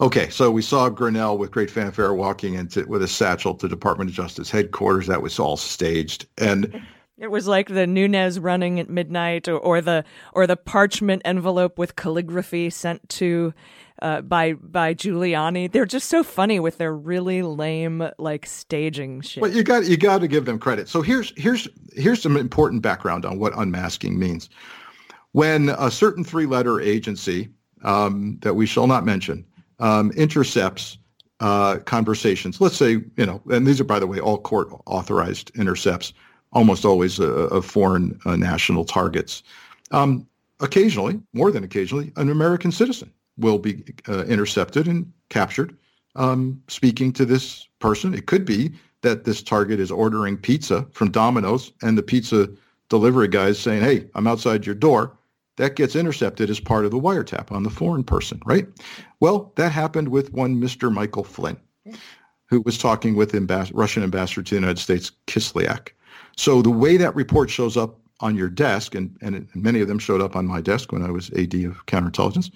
Okay, 0.00 0.30
so 0.30 0.50
we 0.50 0.62
saw 0.62 0.88
Grenell 0.88 1.36
with 1.36 1.50
great 1.50 1.70
fanfare 1.70 2.14
walking 2.14 2.54
into 2.54 2.86
with 2.86 3.02
a 3.02 3.08
satchel 3.08 3.54
to 3.56 3.68
Department 3.68 4.08
of 4.08 4.16
Justice 4.16 4.50
headquarters. 4.50 5.06
That 5.08 5.22
was 5.22 5.38
all 5.38 5.56
staged, 5.56 6.26
and 6.38 6.80
it 7.20 7.30
was 7.30 7.46
like 7.46 7.68
the 7.68 7.86
Nunes 7.86 8.38
running 8.38 8.80
at 8.80 8.88
midnight, 8.88 9.46
or, 9.46 9.58
or 9.58 9.80
the 9.80 10.04
or 10.32 10.46
the 10.46 10.56
parchment 10.56 11.20
envelope 11.24 11.78
with 11.78 11.94
calligraphy 11.94 12.70
sent 12.70 13.06
to 13.10 13.52
uh, 14.00 14.22
by 14.22 14.54
by 14.54 14.94
Giuliani. 14.94 15.70
They're 15.70 15.84
just 15.84 16.08
so 16.08 16.22
funny 16.22 16.58
with 16.58 16.78
their 16.78 16.94
really 16.94 17.42
lame 17.42 18.08
like 18.18 18.46
staging 18.46 19.20
shit. 19.20 19.42
Well, 19.42 19.52
you 19.52 19.62
got 19.62 19.84
you 19.84 19.98
got 19.98 20.22
to 20.22 20.28
give 20.28 20.46
them 20.46 20.58
credit. 20.58 20.88
So 20.88 21.02
here's 21.02 21.34
here's 21.36 21.68
here's 21.92 22.22
some 22.22 22.38
important 22.38 22.80
background 22.80 23.26
on 23.26 23.38
what 23.38 23.52
unmasking 23.56 24.18
means. 24.18 24.48
When 25.32 25.68
a 25.68 25.90
certain 25.90 26.24
three-letter 26.24 26.80
agency 26.80 27.50
um, 27.84 28.38
that 28.40 28.54
we 28.54 28.66
shall 28.66 28.86
not 28.86 29.04
mention 29.04 29.44
um, 29.78 30.10
intercepts 30.12 30.98
uh, 31.38 31.78
conversations, 31.84 32.60
let's 32.62 32.76
say 32.76 32.92
you 33.16 33.26
know, 33.26 33.42
and 33.50 33.66
these 33.66 33.78
are 33.78 33.84
by 33.84 33.98
the 33.98 34.06
way 34.06 34.18
all 34.18 34.38
court 34.38 34.68
authorized 34.86 35.52
intercepts 35.54 36.14
almost 36.52 36.84
always 36.84 37.20
of 37.20 37.64
foreign 37.64 38.18
uh, 38.24 38.36
national 38.36 38.84
targets. 38.84 39.42
Um, 39.92 40.26
occasionally, 40.60 41.20
more 41.32 41.50
than 41.50 41.64
occasionally, 41.64 42.12
an 42.16 42.30
American 42.30 42.72
citizen 42.72 43.12
will 43.38 43.58
be 43.58 43.82
uh, 44.08 44.24
intercepted 44.24 44.86
and 44.86 45.10
captured 45.28 45.76
um, 46.16 46.62
speaking 46.68 47.12
to 47.12 47.24
this 47.24 47.68
person. 47.78 48.14
It 48.14 48.26
could 48.26 48.44
be 48.44 48.72
that 49.02 49.24
this 49.24 49.42
target 49.42 49.80
is 49.80 49.90
ordering 49.90 50.36
pizza 50.36 50.86
from 50.92 51.10
Domino's 51.10 51.72
and 51.82 51.96
the 51.96 52.02
pizza 52.02 52.48
delivery 52.88 53.28
guy 53.28 53.46
is 53.46 53.58
saying, 53.58 53.82
hey, 53.82 54.06
I'm 54.14 54.26
outside 54.26 54.66
your 54.66 54.74
door. 54.74 55.16
That 55.56 55.76
gets 55.76 55.96
intercepted 55.96 56.50
as 56.50 56.60
part 56.60 56.84
of 56.84 56.90
the 56.90 57.00
wiretap 57.00 57.52
on 57.52 57.62
the 57.62 57.70
foreign 57.70 58.04
person, 58.04 58.40
right? 58.44 58.66
Well, 59.20 59.52
that 59.56 59.72
happened 59.72 60.08
with 60.08 60.32
one 60.32 60.60
Mr. 60.60 60.92
Michael 60.92 61.24
Flynn, 61.24 61.58
who 62.46 62.62
was 62.62 62.78
talking 62.78 63.14
with 63.14 63.34
Ambas- 63.34 63.72
Russian 63.72 64.02
ambassador 64.02 64.42
to 64.42 64.50
the 64.50 64.60
United 64.60 64.78
States, 64.78 65.12
Kislyak. 65.26 65.90
So 66.40 66.62
the 66.62 66.70
way 66.70 66.96
that 66.96 67.14
report 67.14 67.50
shows 67.50 67.76
up 67.76 68.00
on 68.20 68.34
your 68.34 68.48
desk, 68.48 68.94
and, 68.94 69.14
and 69.20 69.46
many 69.54 69.82
of 69.82 69.88
them 69.88 69.98
showed 69.98 70.22
up 70.22 70.34
on 70.34 70.46
my 70.46 70.62
desk 70.62 70.90
when 70.90 71.02
I 71.02 71.10
was 71.10 71.28
AD 71.32 71.52
of 71.64 71.84
counterintelligence, 71.84 72.50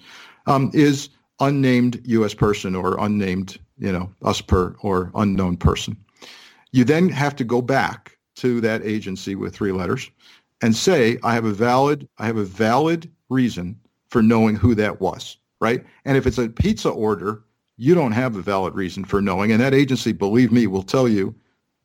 um, 0.47 0.71
is 0.73 1.09
unnamed 1.39 2.01
U.S. 2.05 2.33
person 2.33 2.75
or 2.75 2.97
unnamed, 2.97 3.59
you 3.77 3.91
know, 3.91 4.09
USPER 4.23 4.75
or 4.79 5.11
unknown 5.13 5.57
person. 5.57 5.95
You 6.71 6.83
then 6.83 7.09
have 7.09 7.35
to 7.35 7.43
go 7.43 7.61
back 7.61 8.17
to 8.37 8.59
that 8.61 8.83
agency 8.83 9.35
with 9.35 9.53
three 9.53 9.71
letters 9.71 10.09
and 10.63 10.75
say, 10.75 11.19
I 11.21 11.35
have 11.35 11.45
a 11.45 11.53
valid, 11.53 12.09
I 12.17 12.25
have 12.25 12.37
a 12.37 12.43
valid 12.43 13.11
reason 13.29 13.79
for 14.09 14.23
knowing 14.23 14.55
who 14.55 14.73
that 14.73 14.99
was, 14.99 15.37
right? 15.61 15.85
And 16.05 16.17
if 16.17 16.25
it's 16.25 16.39
a 16.39 16.49
pizza 16.49 16.89
order, 16.89 17.43
you 17.77 17.93
don't 17.93 18.13
have 18.13 18.35
a 18.35 18.41
valid 18.41 18.73
reason 18.73 19.05
for 19.05 19.21
knowing. 19.21 19.51
And 19.51 19.61
that 19.61 19.75
agency, 19.75 20.11
believe 20.11 20.51
me, 20.51 20.65
will 20.65 20.81
tell 20.81 21.07
you, 21.07 21.35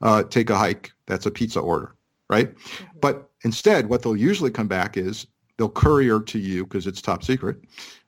uh, 0.01 0.23
take 0.25 0.51
a 0.51 0.57
hike. 0.57 0.93
That's 1.07 1.27
a 1.27 1.31
pizza 1.31 1.61
order, 1.61 1.95
right? 2.29 2.55
Mm-hmm. 2.55 2.99
But 3.01 3.31
instead, 3.45 3.89
what 3.89 4.03
they'll 4.03 4.17
usually 4.17 4.51
come 4.51 4.69
back 4.69 4.97
is 4.97 5.27
they'll 5.57 5.69
courier 5.69 6.21
to 6.21 6.39
you 6.39 6.65
because 6.65 6.87
it's 6.87 7.03
top 7.03 7.23
secret 7.23 7.59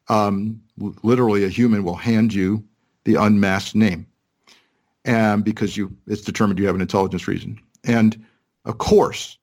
um, 0.09 0.61
literally 1.03 1.45
a 1.45 1.49
human 1.49 1.85
will 1.85 1.95
hand 1.95 2.33
you 2.33 2.65
the 3.05 3.15
unmasked 3.17 3.75
name 3.75 4.07
and 5.05 5.45
because 5.45 5.77
you 5.77 5.95
it's 6.07 6.23
determined 6.23 6.59
you 6.59 6.67
have 6.67 6.75
an 6.75 6.81
intelligence 6.81 7.27
reason 7.27 7.59
and 7.85 8.25
of 8.65 8.79
course 8.79 9.39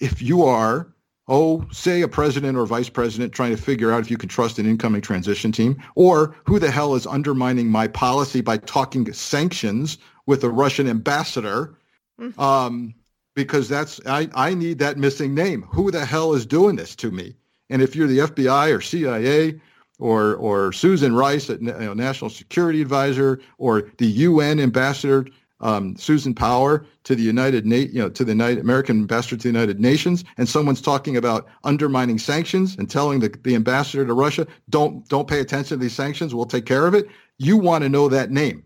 if 0.00 0.20
you 0.20 0.44
are 0.44 0.92
oh 1.28 1.66
say 1.72 2.02
a 2.02 2.08
president 2.08 2.58
or 2.58 2.66
vice 2.66 2.90
president 2.90 3.32
trying 3.32 3.54
to 3.54 3.60
figure 3.60 3.90
out 3.90 4.00
if 4.00 4.10
you 4.10 4.18
can 4.18 4.28
trust 4.28 4.58
an 4.58 4.66
incoming 4.66 5.00
transition 5.00 5.50
team 5.50 5.82
or 5.94 6.34
who 6.44 6.58
the 6.58 6.70
hell 6.70 6.94
is 6.94 7.06
undermining 7.06 7.68
my 7.68 7.88
policy 7.88 8.40
by 8.42 8.58
talking 8.58 9.10
sanctions 9.12 9.96
with 10.26 10.44
a 10.44 10.50
russian 10.50 10.86
ambassador 10.86 11.74
mm-hmm. 12.20 12.40
um, 12.40 12.94
because 13.34 13.68
that's 13.68 14.00
I, 14.06 14.28
I 14.34 14.54
need 14.54 14.78
that 14.78 14.98
missing 14.98 15.34
name 15.34 15.62
who 15.62 15.90
the 15.90 16.04
hell 16.04 16.34
is 16.34 16.46
doing 16.46 16.76
this 16.76 16.94
to 16.96 17.10
me 17.10 17.36
and 17.70 17.82
if 17.82 17.94
you're 17.94 18.08
the 18.08 18.18
fbi 18.18 18.74
or 18.76 18.80
cia 18.80 19.60
or 19.98 20.36
or 20.36 20.72
Susan 20.72 21.14
Rice, 21.14 21.48
you 21.48 21.58
know, 21.58 21.94
National 21.94 22.30
Security 22.30 22.80
Advisor, 22.80 23.40
or 23.58 23.90
the 23.98 24.06
UN 24.06 24.60
Ambassador 24.60 25.26
um, 25.60 25.96
Susan 25.96 26.34
Power 26.34 26.86
to 27.04 27.16
the 27.16 27.22
United 27.22 27.66
Na- 27.66 27.76
you 27.76 28.00
know 28.00 28.08
to 28.08 28.24
the 28.24 28.32
United 28.32 28.60
American 28.60 29.00
Ambassador 29.00 29.36
to 29.36 29.42
the 29.42 29.48
United 29.48 29.80
Nations, 29.80 30.24
and 30.36 30.48
someone's 30.48 30.80
talking 30.80 31.16
about 31.16 31.48
undermining 31.64 32.18
sanctions 32.18 32.76
and 32.76 32.88
telling 32.88 33.20
the, 33.20 33.28
the 33.42 33.54
ambassador 33.54 34.06
to 34.06 34.14
Russia, 34.14 34.46
don't 34.70 35.06
don't 35.08 35.28
pay 35.28 35.40
attention 35.40 35.78
to 35.78 35.82
these 35.82 35.94
sanctions, 35.94 36.34
we'll 36.34 36.46
take 36.46 36.66
care 36.66 36.86
of 36.86 36.94
it. 36.94 37.08
You 37.38 37.56
want 37.56 37.82
to 37.82 37.88
know 37.88 38.08
that 38.08 38.30
name, 38.30 38.64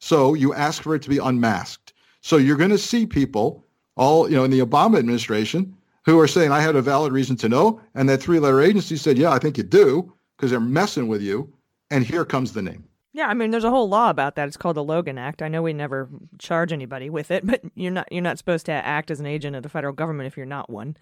so 0.00 0.34
you 0.34 0.54
ask 0.54 0.82
for 0.82 0.94
it 0.94 1.02
to 1.02 1.08
be 1.08 1.18
unmasked. 1.18 1.83
So 2.24 2.38
you're 2.38 2.56
going 2.56 2.70
to 2.70 2.78
see 2.78 3.04
people 3.04 3.66
all 3.96 4.30
you 4.30 4.34
know 4.34 4.44
in 4.44 4.50
the 4.50 4.60
Obama 4.60 4.98
administration 4.98 5.76
who 6.06 6.18
are 6.18 6.26
saying 6.26 6.50
I 6.50 6.62
had 6.62 6.74
a 6.74 6.80
valid 6.80 7.12
reason 7.12 7.36
to 7.36 7.50
know, 7.50 7.82
and 7.94 8.08
that 8.08 8.22
three-letter 8.22 8.62
agency 8.62 8.96
said, 8.96 9.18
yeah, 9.18 9.30
I 9.30 9.38
think 9.38 9.58
you 9.58 9.62
do 9.62 10.10
because 10.34 10.50
they're 10.50 10.58
messing 10.58 11.06
with 11.06 11.20
you. 11.20 11.52
And 11.90 12.02
here 12.02 12.24
comes 12.24 12.54
the 12.54 12.62
name. 12.62 12.84
Yeah, 13.12 13.26
I 13.26 13.34
mean, 13.34 13.50
there's 13.50 13.64
a 13.64 13.70
whole 13.70 13.90
law 13.90 14.08
about 14.08 14.36
that. 14.36 14.48
It's 14.48 14.56
called 14.56 14.76
the 14.76 14.82
Logan 14.82 15.18
Act. 15.18 15.42
I 15.42 15.48
know 15.48 15.60
we 15.60 15.74
never 15.74 16.08
charge 16.38 16.72
anybody 16.72 17.10
with 17.10 17.30
it, 17.30 17.46
but 17.46 17.60
you're 17.74 17.92
not 17.92 18.10
you're 18.10 18.22
not 18.22 18.38
supposed 18.38 18.64
to 18.66 18.72
act 18.72 19.10
as 19.10 19.20
an 19.20 19.26
agent 19.26 19.54
of 19.54 19.62
the 19.62 19.68
federal 19.68 19.92
government 19.92 20.26
if 20.26 20.36
you're 20.38 20.46
not 20.46 20.70
one. 20.70 20.96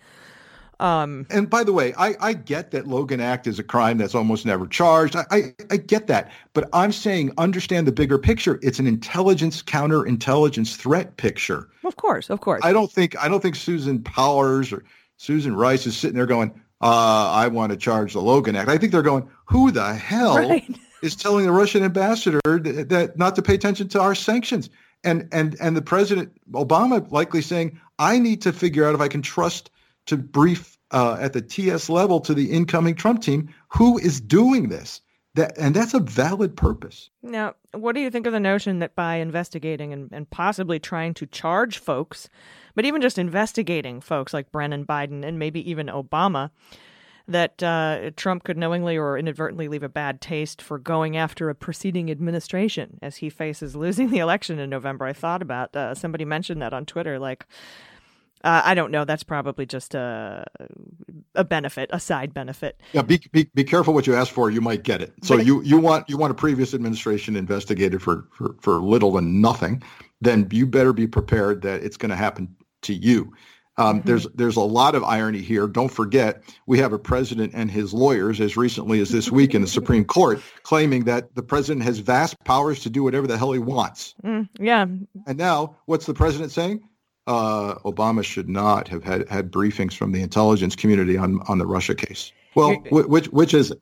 Um, 0.82 1.28
and 1.30 1.48
by 1.48 1.62
the 1.62 1.72
way, 1.72 1.94
I, 1.96 2.16
I 2.20 2.32
get 2.32 2.72
that 2.72 2.88
Logan 2.88 3.20
Act 3.20 3.46
is 3.46 3.60
a 3.60 3.62
crime 3.62 3.98
that's 3.98 4.16
almost 4.16 4.44
never 4.44 4.66
charged. 4.66 5.14
I, 5.14 5.24
I, 5.30 5.54
I 5.70 5.76
get 5.76 6.08
that. 6.08 6.32
But 6.54 6.68
I'm 6.72 6.90
saying 6.90 7.32
understand 7.38 7.86
the 7.86 7.92
bigger 7.92 8.18
picture. 8.18 8.58
It's 8.62 8.80
an 8.80 8.88
intelligence 8.88 9.62
counterintelligence 9.62 10.74
threat 10.74 11.16
picture. 11.18 11.68
Of 11.84 11.94
course, 11.94 12.30
of 12.30 12.40
course. 12.40 12.62
I 12.64 12.72
don't 12.72 12.90
think 12.90 13.16
I 13.22 13.28
don't 13.28 13.40
think 13.40 13.54
Susan 13.54 14.02
Powers 14.02 14.72
or 14.72 14.82
Susan 15.18 15.54
Rice 15.54 15.86
is 15.86 15.96
sitting 15.96 16.16
there 16.16 16.26
going, 16.26 16.50
uh, 16.80 17.30
I 17.30 17.46
want 17.46 17.70
to 17.70 17.78
charge 17.78 18.14
the 18.14 18.20
Logan 18.20 18.56
Act. 18.56 18.68
I 18.68 18.76
think 18.76 18.90
they're 18.90 19.02
going, 19.02 19.28
who 19.44 19.70
the 19.70 19.94
hell 19.94 20.36
right. 20.36 20.68
is 21.02 21.14
telling 21.14 21.46
the 21.46 21.52
Russian 21.52 21.84
ambassador 21.84 22.40
that, 22.44 22.88
that 22.88 23.16
not 23.16 23.36
to 23.36 23.42
pay 23.42 23.54
attention 23.54 23.86
to 23.90 24.00
our 24.00 24.16
sanctions? 24.16 24.68
And 25.04 25.28
and 25.30 25.56
and 25.60 25.76
the 25.76 25.82
president 25.82 26.32
Obama 26.50 27.08
likely 27.12 27.40
saying, 27.40 27.78
I 28.00 28.18
need 28.18 28.42
to 28.42 28.52
figure 28.52 28.84
out 28.84 28.96
if 28.96 29.00
I 29.00 29.06
can 29.06 29.22
trust 29.22 29.70
to 30.06 30.16
brief 30.16 30.78
uh, 30.90 31.16
at 31.20 31.32
the 31.32 31.42
TS 31.42 31.88
level 31.88 32.20
to 32.20 32.34
the 32.34 32.50
incoming 32.50 32.94
Trump 32.94 33.22
team 33.22 33.48
who 33.68 33.98
is 33.98 34.20
doing 34.20 34.68
this. 34.68 35.00
That 35.34 35.56
and 35.56 35.74
that's 35.74 35.94
a 35.94 36.00
valid 36.00 36.56
purpose. 36.56 37.08
Now, 37.22 37.54
what 37.72 37.94
do 37.94 38.02
you 38.02 38.10
think 38.10 38.26
of 38.26 38.34
the 38.34 38.40
notion 38.40 38.80
that 38.80 38.94
by 38.94 39.16
investigating 39.16 39.90
and, 39.94 40.10
and 40.12 40.28
possibly 40.28 40.78
trying 40.78 41.14
to 41.14 41.26
charge 41.26 41.78
folks 41.78 42.28
but 42.74 42.84
even 42.84 43.02
just 43.02 43.18
investigating 43.18 44.00
folks 44.00 44.32
like 44.32 44.52
Brennan 44.52 44.86
Biden 44.86 45.24
and 45.24 45.38
maybe 45.38 45.68
even 45.68 45.86
Obama, 45.86 46.50
that 47.28 47.62
uh, 47.62 48.10
Trump 48.16 48.44
could 48.44 48.58
knowingly 48.58 48.96
or 48.96 49.16
inadvertently 49.16 49.68
leave 49.68 49.82
a 49.82 49.88
bad 49.88 50.20
taste 50.20 50.60
for 50.60 50.78
going 50.78 51.16
after 51.16 51.48
a 51.48 51.54
preceding 51.54 52.10
administration 52.10 52.98
as 53.00 53.16
he 53.16 53.30
faces 53.30 53.76
losing 53.76 54.10
the 54.10 54.18
election 54.18 54.58
in 54.58 54.70
November. 54.70 55.04
I 55.06 55.12
thought 55.12 55.42
about 55.42 55.74
uh, 55.76 55.94
somebody 55.94 56.24
mentioned 56.24 56.62
that 56.62 56.72
on 56.72 56.86
Twitter, 56.86 57.18
like. 57.18 57.46
Uh, 58.44 58.62
I 58.64 58.74
don't 58.74 58.90
know. 58.90 59.05
That's 59.05 59.22
probably 59.22 59.66
just 59.66 59.94
a 59.94 60.44
a 61.35 61.44
benefit, 61.44 61.90
a 61.92 62.00
side 62.00 62.35
benefit. 62.35 62.81
Yeah, 62.92 63.02
be, 63.02 63.20
be 63.33 63.48
be 63.55 63.64
careful 63.64 63.94
what 63.94 64.07
you 64.07 64.14
ask 64.14 64.33
for. 64.33 64.50
You 64.50 64.61
might 64.61 64.83
get 64.83 65.00
it. 65.00 65.12
So 65.22 65.37
but 65.37 65.46
you 65.46 65.62
you 65.62 65.78
want 65.78 66.09
you 66.09 66.16
want 66.16 66.31
a 66.31 66.35
previous 66.35 66.74
administration 66.74 67.37
investigated 67.37 68.02
for 68.02 68.26
for 68.33 68.57
for 68.61 68.81
little 68.81 69.16
and 69.16 69.40
nothing. 69.40 69.83
Then 70.20 70.48
you 70.50 70.66
better 70.66 70.92
be 70.92 71.07
prepared 71.07 71.62
that 71.62 71.83
it's 71.83 71.96
going 71.96 72.11
to 72.11 72.16
happen 72.16 72.55
to 72.83 72.94
you. 72.94 73.33
Um, 73.78 73.98
mm-hmm. 73.98 74.07
There's 74.07 74.26
there's 74.35 74.57
a 74.57 74.61
lot 74.61 74.94
of 74.94 75.02
irony 75.02 75.40
here. 75.40 75.66
Don't 75.66 75.88
forget, 75.88 76.42
we 76.66 76.78
have 76.78 76.92
a 76.92 76.98
president 76.98 77.52
and 77.55 77.70
his 77.70 77.94
lawyers, 77.94 78.40
as 78.40 78.57
recently 78.57 79.00
as 79.00 79.11
this 79.11 79.31
week 79.31 79.55
in 79.55 79.62
the 79.62 79.68
Supreme 79.68 80.05
Court, 80.05 80.42
claiming 80.62 81.05
that 81.05 81.35
the 81.35 81.42
president 81.42 81.85
has 81.85 81.98
vast 81.98 82.37
powers 82.44 82.81
to 82.81 82.90
do 82.90 83.02
whatever 83.02 83.26
the 83.26 83.38
hell 83.38 83.52
he 83.52 83.59
wants. 83.59 84.14
Mm, 84.24 84.48
yeah. 84.61 84.87
And 85.26 85.38
now, 85.38 85.76
what's 85.87 86.07
the 86.07 86.14
president 86.14 86.52
saying? 86.52 86.87
Uh, 87.26 87.76
Obama 87.85 88.24
should 88.24 88.48
not 88.48 88.88
have 88.88 89.04
had, 89.04 89.28
had 89.28 89.52
briefings 89.52 89.94
from 89.94 90.12
the 90.12 90.22
intelligence 90.22 90.74
community 90.74 91.16
on 91.16 91.40
on 91.48 91.58
the 91.58 91.66
Russia 91.66 91.94
case. 91.94 92.32
Well, 92.54 92.74
which 92.90 93.26
which 93.28 93.54
is 93.54 93.70
it? 93.70 93.80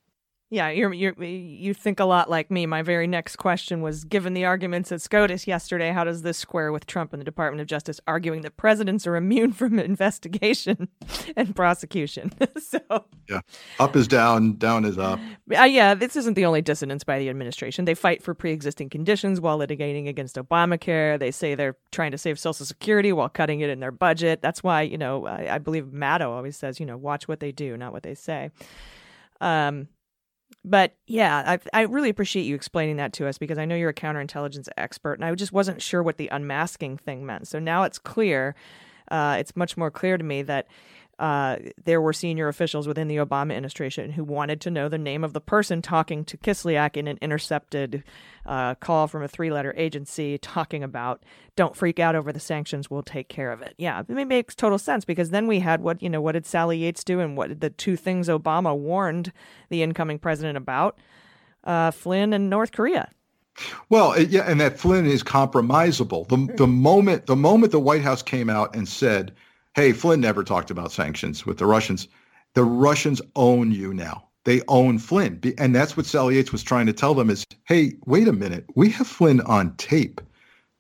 Yeah, 0.53 0.69
you're, 0.71 0.93
you're, 0.93 1.15
you 1.23 1.73
think 1.73 2.01
a 2.01 2.05
lot 2.05 2.29
like 2.29 2.51
me. 2.51 2.67
My 2.67 2.83
very 2.83 3.07
next 3.07 3.37
question 3.37 3.83
was 3.83 4.03
given 4.03 4.35
the 4.35 4.45
arguments 4.45 4.91
at 4.91 5.01
SCOTUS 5.01 5.47
yesterday, 5.47 5.93
how 5.93 6.03
does 6.03 6.23
this 6.23 6.39
square 6.39 6.73
with 6.73 6.87
Trump 6.87 7.13
and 7.13 7.21
the 7.21 7.25
Department 7.25 7.61
of 7.61 7.69
Justice 7.69 8.01
arguing 8.09 8.41
that 8.43 8.57
presidents 8.57 9.07
are 9.07 9.15
immune 9.15 9.53
from 9.53 9.79
investigation 9.79 10.89
and 11.37 11.55
prosecution? 11.55 12.33
so, 12.59 12.81
yeah, 13.29 13.43
up 13.79 13.95
is 13.95 14.09
down, 14.09 14.57
down 14.57 14.85
is 14.85 14.99
up. 14.99 15.21
Uh, 15.57 15.63
yeah, 15.63 15.95
this 15.95 16.17
isn't 16.17 16.35
the 16.35 16.45
only 16.45 16.63
dissonance 16.63 17.05
by 17.05 17.21
the 17.21 17.29
administration. 17.29 17.85
They 17.85 17.95
fight 17.95 18.21
for 18.21 18.35
pre 18.35 18.51
existing 18.51 18.89
conditions 18.89 19.41
while 19.41 19.57
litigating 19.57 20.09
against 20.09 20.35
Obamacare. 20.35 21.17
They 21.17 21.31
say 21.31 21.55
they're 21.55 21.77
trying 21.93 22.11
to 22.11 22.19
save 22.19 22.41
Social 22.41 22.67
Security 22.67 23.13
while 23.13 23.29
cutting 23.29 23.61
it 23.61 23.71
in 23.71 23.79
their 23.79 23.93
budget. 23.93 24.43
That's 24.43 24.65
why, 24.65 24.83
you 24.83 24.99
know, 24.99 25.27
I, 25.27 25.55
I 25.55 25.59
believe 25.59 25.85
Maddow 25.85 26.31
always 26.31 26.57
says, 26.57 26.81
you 26.81 26.87
know, 26.87 26.97
watch 26.97 27.29
what 27.29 27.39
they 27.39 27.53
do, 27.53 27.77
not 27.77 27.93
what 27.93 28.03
they 28.03 28.17
say. 28.17 28.51
Um, 29.41 29.87
but 30.65 30.95
yeah, 31.07 31.59
I, 31.73 31.81
I 31.81 31.83
really 31.83 32.11
appreciate 32.11 32.43
you 32.43 32.55
explaining 32.55 32.97
that 32.97 33.13
to 33.15 33.27
us 33.27 33.39
because 33.39 33.59
I 33.59 33.65
know 33.65 33.75
you're 33.75 33.91
a 33.91 33.95
counterintelligence 33.95 34.69
expert, 34.77 35.15
and 35.15 35.25
I 35.25 35.35
just 35.35 35.53
wasn't 35.53 35.81
sure 35.83 36.03
what 36.03 36.17
the 36.17 36.29
unmasking 36.29 36.99
thing 36.99 37.25
meant. 37.25 37.49
So 37.49 37.59
now 37.59 37.85
it's 37.85 37.99
clear. 37.99 38.55
Uh, 39.11 39.37
it's 39.39 39.57
much 39.57 39.77
more 39.77 39.91
clear 39.91 40.17
to 40.19 40.25
me 40.25 40.43
that 40.43 40.69
uh, 41.21 41.57
there 41.85 42.01
were 42.01 42.15
senior 42.15 42.49
officials 42.49 42.89
within 42.89 43.07
the 43.07 43.19
Obama 43.19 43.51
administration 43.51 44.11
who 44.11 44.25
wanted 44.25 44.59
to 44.63 44.71
know 44.71 44.89
the 44.89 44.97
name 44.97 45.23
of 45.23 45.35
the 45.35 45.41
person 45.41 45.83
talking 45.83 46.25
to 46.25 46.39
Kislyak 46.39 46.97
in 46.97 47.07
an 47.07 47.19
intercepted 47.21 48.03
uh, 48.47 48.75
call 48.77 49.07
from 49.07 49.23
a 49.23 49.29
three 49.29 49.53
letter 49.53 49.75
agency 49.77 50.39
talking 50.39 50.83
about, 50.83 51.23
don't 51.57 51.77
freak 51.77 51.99
out 51.99 52.15
over 52.15 52.33
the 52.33 52.41
sanctions, 52.41 52.91
we'll 52.91 53.03
take 53.03 53.29
care 53.29 53.53
of 53.53 53.61
it. 53.61 53.75
Yeah, 53.77 54.03
it 54.09 54.29
makes 54.29 54.55
total 54.55 54.79
sense 54.79 55.05
because 55.05 55.29
then 55.29 55.47
we 55.47 55.61
had 55.61 55.83
what, 55.83 56.03
you 56.03 56.09
know, 56.09 56.23
what 56.23 56.33
did 56.33 56.47
Sally 56.47 56.79
Yates 56.79 57.05
do 57.05 57.21
and 57.21 57.37
what 57.37 57.51
did 57.51 57.61
the 57.61 57.69
two 57.69 57.97
things 57.97 58.29
Obama 58.29 58.75
warned 58.75 59.31
the 59.69 59.83
incoming 59.83 60.19
president 60.19 60.57
about? 60.57 60.99
Uh, 61.65 61.91
Flynn 61.91 62.33
and 62.33 62.49
North 62.49 62.73
Korea. 62.73 63.11
Well, 63.91 64.19
yeah, 64.19 64.51
and 64.51 64.59
that 64.63 64.79
Flynn 64.79 65.05
is 65.05 65.23
compromisable. 65.23 66.27
The 66.29 66.55
the 66.57 66.67
moment 66.67 67.27
the 67.27 67.37
moment 67.37 67.73
the 67.73 67.81
White 67.81 68.01
House 68.01 68.23
came 68.23 68.49
out 68.49 68.75
and 68.75 68.89
said 68.89 69.35
hey, 69.75 69.93
Flynn 69.93 70.21
never 70.21 70.45
talked 70.45 70.71
about 70.71 70.93
sanctions 70.93 71.47
with 71.47 71.59
the 71.59 71.67
Russians. 71.67 72.09
The 72.55 72.65
Russians 72.65 73.23
own 73.37 73.73
you 73.73 73.95
now. 73.95 74.29
they 74.45 74.63
own 74.69 74.99
Flynn. 74.99 75.41
And 75.59 75.75
that's 75.75 75.97
what 75.97 76.07
Sally 76.07 76.37
Yates 76.37 76.53
was 76.53 76.63
trying 76.63 76.87
to 76.87 76.93
tell 76.93 77.15
them 77.15 77.31
is, 77.31 77.45
hey, 77.65 77.93
wait 78.07 78.29
a 78.29 78.33
minute. 78.33 78.65
We 78.75 78.89
have 78.91 79.07
Flynn 79.07 79.41
on 79.43 79.75
tape 79.77 80.21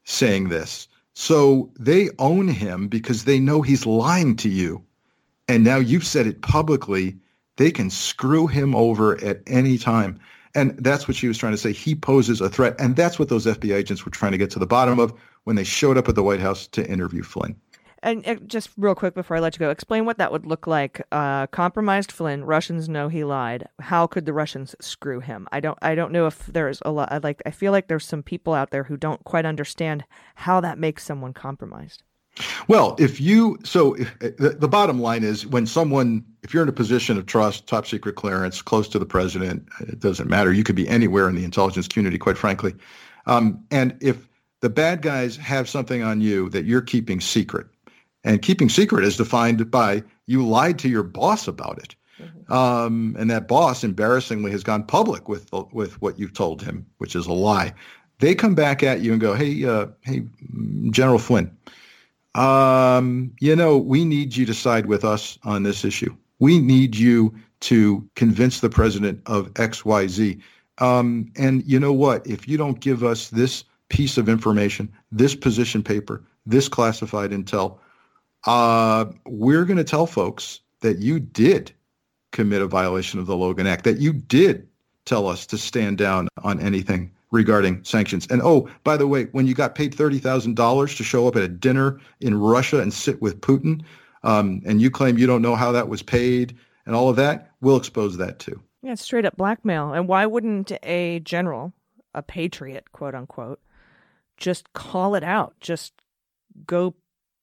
saying 0.04 0.48
this. 0.48 0.88
So 1.14 1.70
they 1.78 2.08
own 2.18 2.48
him 2.48 2.88
because 2.88 3.24
they 3.24 3.38
know 3.38 3.60
he's 3.62 3.84
lying 3.84 4.36
to 4.36 4.48
you. 4.48 4.82
And 5.48 5.64
now 5.64 5.76
you've 5.76 6.06
said 6.06 6.26
it 6.26 6.42
publicly. 6.42 7.18
They 7.56 7.70
can 7.70 7.90
screw 7.90 8.46
him 8.46 8.74
over 8.74 9.22
at 9.22 9.42
any 9.46 9.76
time. 9.76 10.18
And 10.54 10.76
that's 10.78 11.06
what 11.06 11.16
she 11.16 11.28
was 11.28 11.38
trying 11.38 11.52
to 11.52 11.58
say. 11.58 11.72
He 11.72 11.94
poses 11.94 12.40
a 12.40 12.48
threat. 12.48 12.74
And 12.78 12.96
that's 12.96 13.18
what 13.18 13.28
those 13.28 13.46
FBI 13.46 13.74
agents 13.74 14.04
were 14.04 14.10
trying 14.10 14.32
to 14.32 14.38
get 14.38 14.50
to 14.52 14.58
the 14.58 14.66
bottom 14.66 14.98
of 14.98 15.12
when 15.44 15.56
they 15.56 15.64
showed 15.64 15.98
up 15.98 16.08
at 16.08 16.14
the 16.14 16.22
White 16.22 16.40
House 16.40 16.66
to 16.68 16.88
interview 16.88 17.22
Flynn. 17.22 17.54
And 18.02 18.26
uh, 18.26 18.36
just 18.46 18.70
real 18.76 18.94
quick 18.94 19.14
before 19.14 19.36
I 19.36 19.40
let 19.40 19.54
you 19.54 19.58
go, 19.58 19.70
explain 19.70 20.04
what 20.06 20.18
that 20.18 20.32
would 20.32 20.46
look 20.46 20.66
like. 20.66 21.02
Uh, 21.12 21.46
compromised 21.48 22.10
Flynn. 22.10 22.44
Russians 22.44 22.88
know 22.88 23.08
he 23.08 23.24
lied. 23.24 23.68
How 23.80 24.06
could 24.06 24.26
the 24.26 24.32
Russians 24.32 24.74
screw 24.80 25.20
him? 25.20 25.46
I 25.52 25.60
don't. 25.60 25.78
I 25.82 25.94
don't 25.94 26.12
know 26.12 26.26
if 26.26 26.46
there's 26.46 26.80
a 26.84 26.90
lot. 26.90 27.12
I 27.12 27.18
like. 27.18 27.42
I 27.44 27.50
feel 27.50 27.72
like 27.72 27.88
there's 27.88 28.06
some 28.06 28.22
people 28.22 28.54
out 28.54 28.70
there 28.70 28.84
who 28.84 28.96
don't 28.96 29.22
quite 29.24 29.44
understand 29.44 30.04
how 30.34 30.60
that 30.60 30.78
makes 30.78 31.04
someone 31.04 31.34
compromised. 31.34 32.02
Well, 32.68 32.96
if 32.98 33.20
you 33.20 33.58
so 33.64 33.94
if, 33.94 34.18
the, 34.18 34.56
the 34.58 34.68
bottom 34.68 35.00
line 35.00 35.24
is 35.24 35.46
when 35.46 35.66
someone 35.66 36.24
if 36.42 36.54
you're 36.54 36.62
in 36.62 36.68
a 36.68 36.72
position 36.72 37.18
of 37.18 37.26
trust, 37.26 37.66
top 37.66 37.86
secret 37.86 38.14
clearance, 38.14 38.62
close 38.62 38.88
to 38.88 38.98
the 38.98 39.06
president, 39.06 39.68
it 39.80 40.00
doesn't 40.00 40.28
matter. 40.28 40.52
You 40.52 40.64
could 40.64 40.76
be 40.76 40.88
anywhere 40.88 41.28
in 41.28 41.34
the 41.34 41.44
intelligence 41.44 41.88
community, 41.88 42.18
quite 42.18 42.38
frankly. 42.38 42.74
Um, 43.26 43.62
and 43.70 43.96
if 44.00 44.28
the 44.60 44.70
bad 44.70 45.02
guys 45.02 45.36
have 45.36 45.68
something 45.68 46.02
on 46.02 46.20
you 46.20 46.48
that 46.50 46.64
you're 46.64 46.80
keeping 46.80 47.20
secret, 47.20 47.66
and 48.24 48.42
keeping 48.42 48.68
secret 48.68 49.04
is 49.04 49.16
defined 49.16 49.70
by 49.70 50.02
you 50.26 50.46
lied 50.46 50.78
to 50.80 50.88
your 50.88 51.02
boss 51.02 51.48
about 51.48 51.78
it. 51.78 51.94
Mm-hmm. 52.20 52.52
Um, 52.52 53.16
and 53.18 53.30
that 53.30 53.48
boss 53.48 53.82
embarrassingly 53.82 54.50
has 54.50 54.62
gone 54.62 54.84
public 54.84 55.28
with 55.28 55.48
with 55.72 56.00
what 56.02 56.18
you've 56.18 56.34
told 56.34 56.62
him, 56.62 56.86
which 56.98 57.16
is 57.16 57.26
a 57.26 57.32
lie. 57.32 57.72
They 58.18 58.34
come 58.34 58.54
back 58.54 58.82
at 58.82 59.00
you 59.00 59.12
and 59.12 59.20
go, 59.20 59.34
"Hey, 59.34 59.64
uh, 59.64 59.86
hey, 60.02 60.22
General 60.90 61.18
Flynn, 61.18 61.50
um, 62.34 63.32
you 63.40 63.56
know, 63.56 63.76
we 63.76 64.04
need 64.04 64.36
you 64.36 64.46
to 64.46 64.54
side 64.54 64.86
with 64.86 65.04
us 65.04 65.38
on 65.44 65.62
this 65.62 65.84
issue. 65.84 66.14
We 66.38 66.58
need 66.58 66.96
you 66.96 67.34
to 67.60 68.08
convince 68.14 68.60
the 68.60 68.70
president 68.70 69.20
of 69.26 69.50
X, 69.56 69.84
Y, 69.84 70.06
Z. 70.06 70.38
Um, 70.78 71.30
and 71.36 71.62
you 71.66 71.78
know 71.78 71.92
what? 71.92 72.26
If 72.26 72.48
you 72.48 72.56
don't 72.56 72.80
give 72.80 73.04
us 73.04 73.28
this 73.28 73.64
piece 73.88 74.16
of 74.16 74.28
information, 74.28 74.90
this 75.12 75.34
position 75.34 75.82
paper, 75.82 76.22
this 76.46 76.68
classified 76.68 77.32
intel, 77.32 77.78
uh, 78.46 79.06
we're 79.26 79.64
going 79.64 79.76
to 79.76 79.84
tell 79.84 80.06
folks 80.06 80.60
that 80.80 80.98
you 80.98 81.20
did 81.20 81.72
commit 82.32 82.62
a 82.62 82.66
violation 82.66 83.20
of 83.20 83.26
the 83.26 83.36
Logan 83.36 83.66
Act, 83.66 83.84
that 83.84 83.98
you 83.98 84.12
did 84.12 84.66
tell 85.04 85.26
us 85.26 85.46
to 85.46 85.58
stand 85.58 85.98
down 85.98 86.28
on 86.42 86.60
anything 86.60 87.10
regarding 87.30 87.82
sanctions. 87.84 88.26
And 88.30 88.42
oh, 88.42 88.68
by 88.84 88.96
the 88.96 89.06
way, 89.06 89.24
when 89.32 89.46
you 89.46 89.54
got 89.54 89.74
paid 89.74 89.94
$30,000 89.94 90.96
to 90.96 91.04
show 91.04 91.28
up 91.28 91.36
at 91.36 91.42
a 91.42 91.48
dinner 91.48 92.00
in 92.20 92.38
Russia 92.38 92.80
and 92.80 92.92
sit 92.92 93.20
with 93.20 93.40
Putin, 93.40 93.82
um, 94.22 94.60
and 94.66 94.80
you 94.80 94.90
claim 94.90 95.18
you 95.18 95.26
don't 95.26 95.42
know 95.42 95.56
how 95.56 95.72
that 95.72 95.88
was 95.88 96.02
paid 96.02 96.56
and 96.86 96.94
all 96.94 97.08
of 97.08 97.16
that, 97.16 97.50
we'll 97.60 97.76
expose 97.76 98.16
that 98.16 98.38
too. 98.38 98.60
Yeah, 98.82 98.94
straight 98.94 99.24
up 99.24 99.36
blackmail. 99.36 99.92
And 99.92 100.08
why 100.08 100.26
wouldn't 100.26 100.72
a 100.82 101.20
general, 101.20 101.72
a 102.14 102.22
patriot, 102.22 102.92
quote 102.92 103.14
unquote, 103.14 103.60
just 104.36 104.72
call 104.72 105.14
it 105.14 105.22
out? 105.22 105.54
Just 105.60 105.92
go 106.66 106.94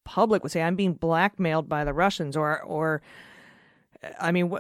public 0.08 0.42
would 0.42 0.54
say, 0.54 0.62
"I'm 0.62 0.78
being 0.78 0.94
blackmailed 0.94 1.68
by 1.68 1.84
the 1.84 1.94
Russians," 1.94 2.38
or 2.38 2.62
or 2.62 3.02
I 4.20 4.32
mean, 4.32 4.52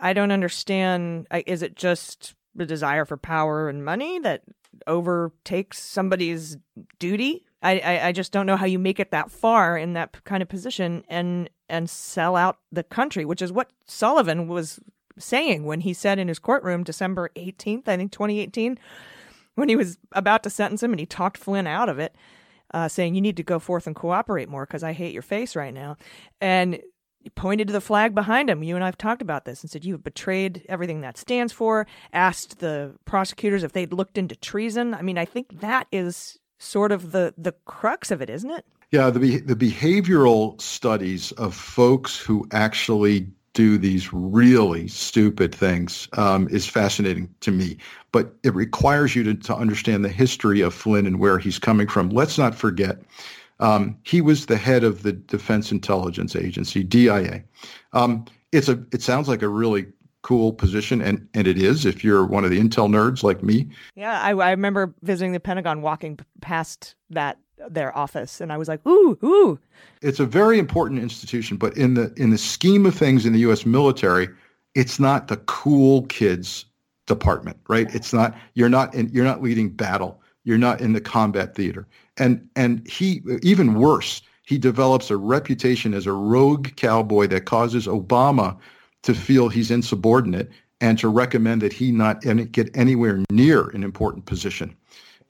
I 0.00 0.12
don't 0.12 0.32
understand. 0.32 1.28
Is 1.46 1.62
it 1.62 1.76
just 1.76 2.34
the 2.54 2.66
desire 2.66 3.04
for 3.04 3.16
power 3.16 3.68
and 3.68 3.84
money 3.84 4.18
that 4.18 4.42
overtakes 4.86 5.80
somebody's 5.80 6.56
duty? 6.98 7.44
I, 7.62 7.78
I, 7.78 8.06
I 8.08 8.12
just 8.12 8.32
don't 8.32 8.46
know 8.46 8.56
how 8.56 8.66
you 8.66 8.78
make 8.78 9.00
it 9.00 9.12
that 9.12 9.30
far 9.30 9.78
in 9.78 9.92
that 9.94 10.24
kind 10.24 10.42
of 10.42 10.48
position 10.48 11.04
and 11.08 11.48
and 11.68 11.88
sell 11.88 12.34
out 12.34 12.58
the 12.72 12.82
country, 12.82 13.24
which 13.24 13.42
is 13.42 13.52
what 13.52 13.70
Sullivan 13.84 14.48
was 14.48 14.80
saying 15.18 15.64
when 15.64 15.80
he 15.80 15.92
said 15.92 16.18
in 16.18 16.28
his 16.28 16.38
courtroom 16.38 16.82
December 16.82 17.30
18th, 17.36 17.88
I 17.88 17.96
think 17.96 18.12
2018, 18.12 18.78
when 19.54 19.68
he 19.68 19.76
was 19.76 19.98
about 20.12 20.42
to 20.44 20.50
sentence 20.50 20.82
him 20.82 20.92
and 20.92 21.00
he 21.00 21.06
talked 21.06 21.36
Flynn 21.36 21.66
out 21.66 21.88
of 21.88 21.98
it 21.98 22.14
uh, 22.74 22.88
saying 22.88 23.14
you 23.14 23.20
need 23.20 23.36
to 23.36 23.42
go 23.42 23.58
forth 23.58 23.86
and 23.86 23.96
cooperate 23.96 24.48
more 24.48 24.66
because 24.66 24.82
I 24.82 24.92
hate 24.92 25.12
your 25.12 25.22
face 25.22 25.56
right 25.56 25.74
now. 25.74 25.96
And 26.40 26.80
pointed 27.34 27.66
to 27.66 27.72
the 27.72 27.80
flag 27.80 28.14
behind 28.14 28.48
him. 28.48 28.62
You 28.62 28.74
and 28.74 28.84
I 28.84 28.88
have 28.88 28.98
talked 28.98 29.22
about 29.22 29.44
this 29.44 29.62
and 29.62 29.70
said 29.70 29.84
you 29.84 29.94
have 29.94 30.04
betrayed 30.04 30.64
everything 30.68 31.00
that 31.02 31.18
stands 31.18 31.52
for. 31.52 31.86
Asked 32.12 32.60
the 32.60 32.94
prosecutors 33.04 33.62
if 33.62 33.72
they'd 33.72 33.92
looked 33.92 34.18
into 34.18 34.36
treason. 34.36 34.94
I 34.94 35.02
mean, 35.02 35.18
I 35.18 35.24
think 35.24 35.60
that 35.60 35.86
is 35.92 36.38
sort 36.58 36.92
of 36.92 37.12
the 37.12 37.34
the 37.36 37.52
crux 37.66 38.10
of 38.10 38.22
it, 38.22 38.30
isn't 38.30 38.50
it? 38.50 38.64
Yeah, 38.90 39.10
the 39.10 39.38
the 39.38 39.56
behavioral 39.56 40.60
studies 40.60 41.32
of 41.32 41.54
folks 41.54 42.18
who 42.18 42.46
actually 42.52 43.28
do 43.58 43.76
these 43.76 44.12
really 44.12 44.86
stupid 44.86 45.52
things 45.52 46.06
um, 46.12 46.46
is 46.48 46.64
fascinating 46.64 47.28
to 47.40 47.50
me. 47.50 47.76
But 48.12 48.32
it 48.44 48.54
requires 48.54 49.16
you 49.16 49.24
to, 49.24 49.34
to 49.34 49.56
understand 49.56 50.04
the 50.04 50.08
history 50.08 50.60
of 50.60 50.72
Flynn 50.72 51.06
and 51.06 51.18
where 51.18 51.40
he's 51.40 51.58
coming 51.58 51.88
from. 51.88 52.08
Let's 52.10 52.38
not 52.38 52.54
forget, 52.54 53.02
um, 53.58 53.98
he 54.04 54.20
was 54.20 54.46
the 54.46 54.56
head 54.56 54.84
of 54.84 55.02
the 55.02 55.10
Defense 55.10 55.72
Intelligence 55.72 56.36
Agency, 56.36 56.84
DIA. 56.84 57.42
Um, 57.94 58.26
it's 58.52 58.68
a. 58.68 58.80
It 58.92 59.02
sounds 59.02 59.26
like 59.26 59.42
a 59.42 59.48
really 59.48 59.86
cool 60.22 60.52
position, 60.52 61.02
and 61.02 61.28
and 61.34 61.48
it 61.48 61.58
is 61.58 61.84
if 61.84 62.04
you're 62.04 62.24
one 62.24 62.44
of 62.44 62.50
the 62.50 62.60
intel 62.60 62.88
nerds 62.88 63.24
like 63.24 63.42
me. 63.42 63.68
Yeah, 63.96 64.20
I, 64.22 64.30
I 64.30 64.50
remember 64.52 64.94
visiting 65.02 65.32
the 65.32 65.40
Pentagon, 65.40 65.82
walking 65.82 66.20
past 66.40 66.94
that 67.10 67.38
their 67.68 67.96
office 67.96 68.40
and 68.40 68.52
I 68.52 68.56
was 68.56 68.68
like, 68.68 68.84
ooh, 68.86 69.18
ooh. 69.22 69.58
It's 70.02 70.20
a 70.20 70.26
very 70.26 70.58
important 70.58 71.00
institution, 71.00 71.56
but 71.56 71.76
in 71.76 71.94
the 71.94 72.12
in 72.16 72.30
the 72.30 72.38
scheme 72.38 72.86
of 72.86 72.94
things 72.94 73.26
in 73.26 73.32
the 73.32 73.40
US 73.40 73.66
military, 73.66 74.28
it's 74.74 75.00
not 75.00 75.28
the 75.28 75.38
cool 75.38 76.02
kids 76.06 76.64
department, 77.06 77.56
right? 77.68 77.92
It's 77.94 78.12
not 78.12 78.36
you're 78.54 78.68
not 78.68 78.94
in, 78.94 79.08
you're 79.08 79.24
not 79.24 79.42
leading 79.42 79.70
battle. 79.70 80.20
You're 80.44 80.58
not 80.58 80.80
in 80.80 80.92
the 80.92 81.00
combat 81.00 81.54
theater. 81.54 81.86
And 82.16 82.48
and 82.56 82.86
he 82.88 83.22
even 83.42 83.74
worse, 83.74 84.22
he 84.46 84.56
develops 84.56 85.10
a 85.10 85.16
reputation 85.16 85.92
as 85.94 86.06
a 86.06 86.12
rogue 86.12 86.74
cowboy 86.76 87.26
that 87.28 87.44
causes 87.44 87.86
Obama 87.86 88.56
to 89.02 89.14
feel 89.14 89.48
he's 89.48 89.70
insubordinate 89.70 90.50
and 90.80 90.98
to 90.98 91.08
recommend 91.08 91.60
that 91.62 91.72
he 91.72 91.92
not 91.92 92.22
get 92.52 92.74
anywhere 92.76 93.22
near 93.30 93.68
an 93.70 93.82
important 93.82 94.26
position. 94.26 94.74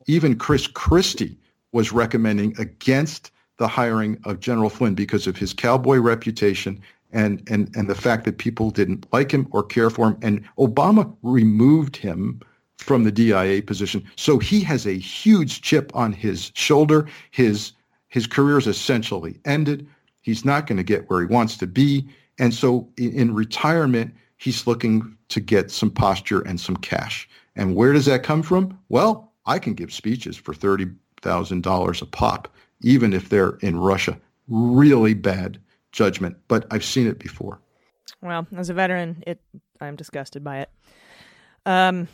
Even 0.06 0.36
Chris 0.36 0.66
Christie 0.66 1.38
was 1.72 1.92
recommending 1.92 2.58
against 2.58 3.30
the 3.58 3.68
hiring 3.68 4.18
of 4.24 4.40
General 4.40 4.70
Flynn 4.70 4.94
because 4.94 5.26
of 5.26 5.36
his 5.36 5.52
cowboy 5.52 5.98
reputation 5.98 6.80
and, 7.12 7.42
and, 7.50 7.74
and 7.76 7.88
the 7.88 7.94
fact 7.94 8.24
that 8.24 8.38
people 8.38 8.70
didn't 8.70 9.06
like 9.12 9.30
him 9.32 9.48
or 9.50 9.62
care 9.62 9.90
for 9.90 10.08
him. 10.08 10.18
And 10.22 10.48
Obama 10.58 11.12
removed 11.22 11.96
him 11.96 12.40
from 12.76 13.04
the 13.04 13.12
DIA 13.12 13.62
position. 13.62 14.04
So 14.16 14.38
he 14.38 14.60
has 14.60 14.86
a 14.86 14.98
huge 14.98 15.62
chip 15.62 15.90
on 15.94 16.12
his 16.12 16.52
shoulder. 16.54 17.08
His, 17.30 17.72
his 18.08 18.26
career 18.26 18.58
is 18.58 18.66
essentially 18.66 19.38
ended. 19.44 19.86
He's 20.22 20.44
not 20.44 20.66
going 20.66 20.76
to 20.76 20.84
get 20.84 21.08
where 21.10 21.20
he 21.20 21.26
wants 21.26 21.56
to 21.58 21.66
be. 21.66 22.08
And 22.38 22.54
so 22.54 22.88
in, 22.96 23.12
in 23.12 23.34
retirement, 23.34 24.14
he's 24.36 24.66
looking 24.66 25.16
to 25.30 25.40
get 25.40 25.70
some 25.70 25.90
posture 25.90 26.40
and 26.42 26.60
some 26.60 26.76
cash. 26.76 27.28
And 27.56 27.74
where 27.74 27.92
does 27.92 28.06
that 28.06 28.22
come 28.22 28.42
from? 28.42 28.78
Well, 28.88 29.32
I 29.46 29.58
can 29.58 29.74
give 29.74 29.92
speeches 29.92 30.36
for 30.36 30.54
30 30.54 30.86
thousand 31.20 31.62
dollars 31.62 32.02
a 32.02 32.06
pop, 32.06 32.48
even 32.82 33.12
if 33.12 33.28
they're 33.28 33.56
in 33.60 33.78
Russia. 33.78 34.18
Really 34.48 35.14
bad 35.14 35.58
judgment, 35.92 36.36
but 36.48 36.66
I've 36.70 36.84
seen 36.84 37.06
it 37.06 37.18
before. 37.18 37.60
Well, 38.22 38.46
as 38.56 38.70
a 38.70 38.74
veteran, 38.74 39.22
it 39.26 39.40
I'm 39.80 39.96
disgusted 39.96 40.42
by 40.42 40.60
it. 40.60 40.70
Um, 41.66 42.08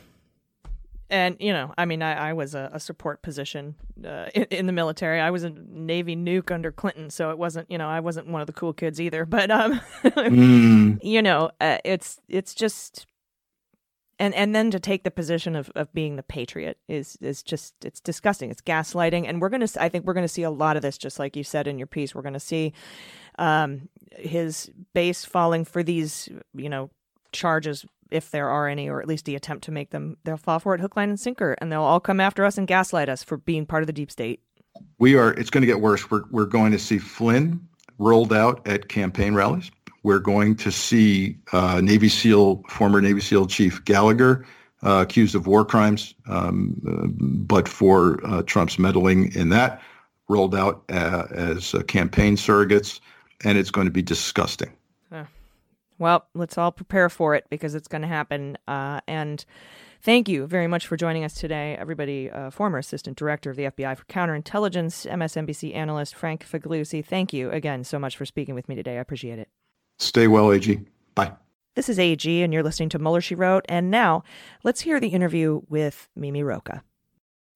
and 1.11 1.37
you 1.39 1.53
know, 1.53 1.73
I 1.79 1.85
mean, 1.85 2.03
I, 2.03 2.31
I 2.31 2.33
was 2.33 2.55
a, 2.55 2.71
a 2.73 2.81
support 2.81 3.23
position 3.23 3.75
uh, 4.05 4.27
in, 4.35 4.45
in, 4.51 4.67
the 4.67 4.73
military. 4.73 5.21
I 5.21 5.31
was 5.31 5.45
a 5.45 5.51
Navy 5.51 6.17
nuke 6.17 6.51
under 6.51 6.73
Clinton, 6.73 7.11
so 7.11 7.31
it 7.31 7.39
wasn't, 7.39 7.71
you 7.71 7.79
know, 7.79 7.89
I 7.89 8.01
wasn't 8.01 8.29
one 8.29 8.41
of 8.41 8.47
the 8.47 8.53
cool 8.53 8.73
kids 8.73 9.01
either. 9.01 9.25
But 9.25 9.51
um, 9.51 9.81
mm. 10.05 10.99
you 11.03 11.23
know, 11.23 11.51
uh, 11.61 11.79
it's 11.85 12.21
it's 12.29 12.55
just 12.55 13.07
and 14.19 14.35
and 14.35 14.55
then 14.55 14.71
to 14.71 14.81
take 14.81 15.05
the 15.05 15.11
position 15.11 15.57
of, 15.57 15.71
of 15.75 15.93
being 15.93 16.17
the 16.17 16.23
patriot 16.23 16.79
is 16.89 17.17
is 17.21 17.43
just 17.43 17.75
it's 17.85 18.01
disgusting. 18.01 18.51
It's 18.51 18.63
gaslighting. 18.63 19.29
And 19.29 19.41
we're 19.41 19.49
to 19.67 19.83
i 19.83 19.89
think 19.89 20.05
we're 20.05 20.15
to 20.23 20.29
see 20.29 20.43
a 20.43 20.51
lot 20.51 20.77
of 20.77 20.83
this 20.83 20.99
just 20.99 21.19
like 21.19 21.37
you 21.37 21.45
said 21.45 21.67
in 21.67 21.79
your 21.79 21.87
piece. 21.87 22.15
We're 22.15 22.23
to 22.35 22.41
see 22.41 22.73
um, 23.39 23.89
his 24.17 24.71
base 24.93 25.25
falling 25.25 25.65
for 25.65 25.83
these 25.83 26.29
you 26.55 26.69
know 26.69 26.91
charges 27.33 27.85
if 28.11 28.31
there 28.31 28.49
are 28.49 28.69
any 28.69 28.89
or 28.89 29.01
at 29.01 29.09
least 29.09 29.25
the 29.25 29.35
attempt 29.35 29.65
to 29.65 29.73
make 29.73 29.91
them 29.91 30.17
they'll 30.25 30.37
fall 30.37 30.61
for 30.61 30.75
it 30.75 30.81
hook 30.81 30.97
line 30.97 31.09
and 31.09 31.19
sinker. 31.19 31.57
And 31.61 31.71
they'll 31.71 31.83
all 31.83 32.01
come 32.01 32.21
after 32.21 32.45
us 32.45 32.59
and 32.59 32.67
gaslight 32.67 33.09
us 33.09 33.25
for 33.25 33.37
being 33.37 33.67
part 33.67 33.83
of 33.83 33.87
the 33.87 33.93
deep 33.93 34.11
state. 34.11 34.41
We 34.99 35.17
are 35.17 35.33
it's 35.33 35.51
going 35.51 35.63
to 35.63 35.67
get 35.67 35.81
worse. 35.81 36.11
We're, 36.11 36.25
we're 36.31 36.47
going 36.47 36.73
to 36.73 36.79
see 36.79 36.99
flynn 36.99 37.67
rolled 37.99 38.33
out 38.33 38.67
at 38.67 38.89
campaign 38.89 39.35
rallies 39.35 39.71
we're 40.05 40.21
going 40.21 40.55
to 40.55 40.71
see 40.71 41.37
uh, 41.53 41.81
Navy 41.83 42.09
SEAL, 42.09 42.63
former 42.69 43.01
Navy 43.01 43.21
SEAL 43.21 43.47
Chief 43.49 43.85
Gallagher, 43.85 44.47
uh, 44.85 45.01
accused 45.01 45.35
of 45.35 45.47
war 45.47 45.65
crimes, 45.65 46.15
um, 46.29 46.81
uh, 46.87 47.07
but 47.09 47.67
for 47.67 48.21
uh, 48.25 48.43
Trump's 48.43 48.79
meddling 48.79 49.35
in 49.35 49.49
that, 49.49 49.83
rolled 50.29 50.55
out 50.55 50.85
uh, 50.91 51.25
as 51.31 51.75
campaign 51.89 52.37
surrogates, 52.37 53.01
and 53.45 53.59
it's 53.59 53.71
going 53.71 53.87
to 53.87 53.91
be 53.91 54.03
disgusting. 54.03 54.73
Well, 55.97 56.27
let's 56.35 56.59
all 56.59 56.73
prepare 56.73 57.09
for 57.09 57.37
it 57.37 57.45
because 57.51 57.77
it's 57.77 57.87
going 57.87 58.03
to 58.03 58.09
happen. 58.09 58.59
and 58.67 59.45
Thank 60.05 60.29
you 60.29 60.47
very 60.47 60.67
much 60.67 60.87
for 60.87 60.99
joining 60.99 61.25
us 61.25 61.33
today, 61.33 61.77
everybody. 61.79 62.31
Uh, 62.31 62.51
former 62.51 62.77
Assistant 62.77 63.17
Director 63.17 63.49
of 63.49 63.57
the 63.57 63.63
FBI 63.63 63.97
for 63.97 64.05
Counterintelligence, 64.05 65.11
MSNBC 65.11 65.75
analyst 65.75 66.15
Frank 66.15 66.45
Figliuzzi. 66.45 67.03
Thank 67.03 67.33
you 67.33 67.51
again 67.51 67.85
so 67.85 67.99
much 67.99 68.15
for 68.15 68.27
speaking 68.27 68.55
with 68.55 68.69
me 68.69 68.75
today. 68.75 68.99
I 68.99 69.01
appreciate 69.01 69.39
it. 69.39 69.49
Stay 69.99 70.27
well, 70.27 70.53
AG. 70.53 70.81
Bye. 71.15 71.33
This 71.75 71.89
is 71.89 71.99
AG, 71.99 72.43
and 72.43 72.53
you're 72.53 72.63
listening 72.63 72.89
to 72.91 72.99
Mueller, 72.99 73.21
She 73.21 73.35
Wrote. 73.35 73.65
And 73.69 73.91
now 73.91 74.23
let's 74.63 74.83
hear 74.83 75.01
the 75.01 75.09
interview 75.09 75.63
with 75.69 76.09
Mimi 76.15 76.43
Rocah. 76.43 76.83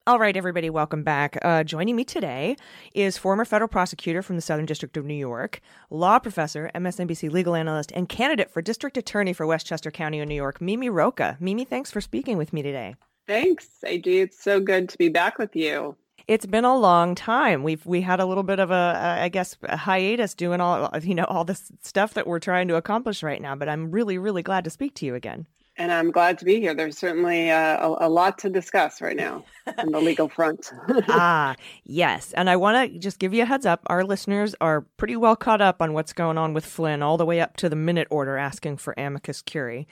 All 0.09 0.19
right, 0.19 0.39
everybody, 0.39 0.71
welcome 0.71 1.03
back. 1.03 1.37
Uh, 1.43 1.63
joining 1.63 1.95
me 1.95 2.03
today 2.03 2.57
is 2.95 3.19
former 3.19 3.45
federal 3.45 3.69
prosecutor 3.69 4.23
from 4.23 4.37
the 4.37 4.43
Southern 4.43 4.65
District 4.65 4.97
of 4.97 5.05
New 5.05 5.13
York, 5.13 5.61
law 5.91 6.19
professor, 6.19 6.71
MSNBC 6.75 7.31
legal 7.31 7.55
analyst, 7.55 7.93
and 7.93 8.09
candidate 8.09 8.51
for 8.51 8.63
district 8.63 8.97
attorney 8.97 9.35
for 9.35 9.47
Westchester 9.47 9.91
County 9.91 10.19
in 10.19 10.27
New 10.27 10.35
York, 10.35 10.63
Mimi 10.63 10.89
Rocah. 10.89 11.39
Mimi, 11.43 11.67
thanks 11.67 11.91
for 11.91 12.01
speaking 12.01 12.39
with 12.39 12.55
me 12.55 12.63
today. 12.63 12.95
Thanks, 13.27 13.69
AG. 13.85 14.11
It's 14.11 14.43
so 14.43 14.61
good 14.61 14.89
to 14.89 14.97
be 14.97 15.11
back 15.11 15.37
with 15.39 15.55
you. 15.55 15.95
It's 16.29 16.47
been 16.47 16.65
a 16.65 16.77
long 16.77 17.15
time. 17.15 17.63
We've 17.63 17.85
we 17.87 18.03
had 18.03 18.21
a 18.21 18.27
little 18.27 18.43
bit 18.43 18.61
of 18.61 18.71
a, 18.71 19.19
I 19.21 19.29
guess, 19.29 19.57
a 19.63 19.77
hiatus 19.77 20.35
doing 20.35 20.61
all 20.61 20.91
you 21.03 21.15
know 21.15 21.25
all 21.25 21.45
this 21.45 21.73
stuff 21.83 22.15
that 22.15 22.27
we're 22.27 22.39
trying 22.39 22.69
to 22.69 22.77
accomplish 22.77 23.23
right 23.23 23.41
now. 23.41 23.57
But 23.57 23.69
I'm 23.69 23.91
really, 23.91 24.19
really 24.19 24.43
glad 24.43 24.65
to 24.65 24.71
speak 24.71 24.95
to 24.97 25.07
you 25.07 25.15
again 25.15 25.47
and 25.79 25.93
I'm 25.93 26.11
glad 26.11 26.39
to 26.39 26.45
be 26.45 26.61
here. 26.61 26.75
There's 26.75 26.99
certainly 26.99 27.51
uh, 27.51 27.89
a, 27.89 28.07
a, 28.07 28.09
lot 28.09 28.37
to 28.39 28.51
discuss 28.51 29.01
right 29.01 29.17
now 29.17 29.45
on 29.79 29.93
the 29.93 30.01
legal 30.01 30.29
front. 30.29 30.73
ah, 31.09 31.55
yes. 31.85 32.33
And 32.33 32.51
I 32.51 32.57
want 32.57 32.93
to 32.93 32.99
just 32.99 33.21
give 33.21 33.33
you 33.33 33.45
a 33.45 33.47
heads 33.47 33.65
up. 33.65 33.83
Our 33.87 34.03
listeners 34.03 34.57
are 34.61 34.83
pretty 34.97 35.15
well 35.15 35.37
caught 35.37 35.61
up 35.61 35.81
on 35.81 35.93
what's 35.93 36.13
going 36.13 36.37
on 36.37 36.53
with 36.53 36.67
Flynn, 36.67 37.01
all 37.01 37.17
the 37.17 37.25
way 37.25 37.41
up 37.41 37.57
to 37.59 37.69
the 37.69 37.77
minute 37.77 38.09
order 38.11 38.37
asking 38.37 38.79
for 38.79 38.93
amicus 38.99 39.41
curiae. 39.41 39.87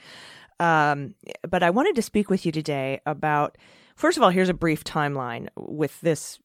Um, 0.59 1.15
but 1.49 1.63
I 1.63 1.69
wanted 1.69 1.95
to 1.95 2.01
speak 2.01 2.29
with 2.29 2.45
you 2.45 2.51
today 2.51 2.99
about, 3.05 3.57
first 3.97 4.17
of 4.17 4.23
all, 4.23 4.29
here's 4.29 4.49
a 4.49 4.53
brief 4.53 4.85
timeline 4.85 5.49
with 5.57 5.99
this 5.99 6.39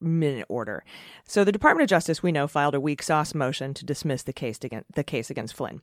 minute 0.00 0.46
order. 0.48 0.84
So 1.24 1.42
the 1.42 1.52
Department 1.52 1.84
of 1.84 1.90
Justice, 1.90 2.22
we 2.22 2.32
know, 2.32 2.46
filed 2.46 2.74
a 2.74 2.80
weak 2.80 3.02
sauce 3.02 3.34
motion 3.34 3.74
to 3.74 3.84
dismiss 3.84 4.22
the 4.22 4.32
case 4.32 4.58
against 4.62 4.92
the 4.94 5.04
case 5.04 5.30
against 5.30 5.54
Flynn. 5.54 5.82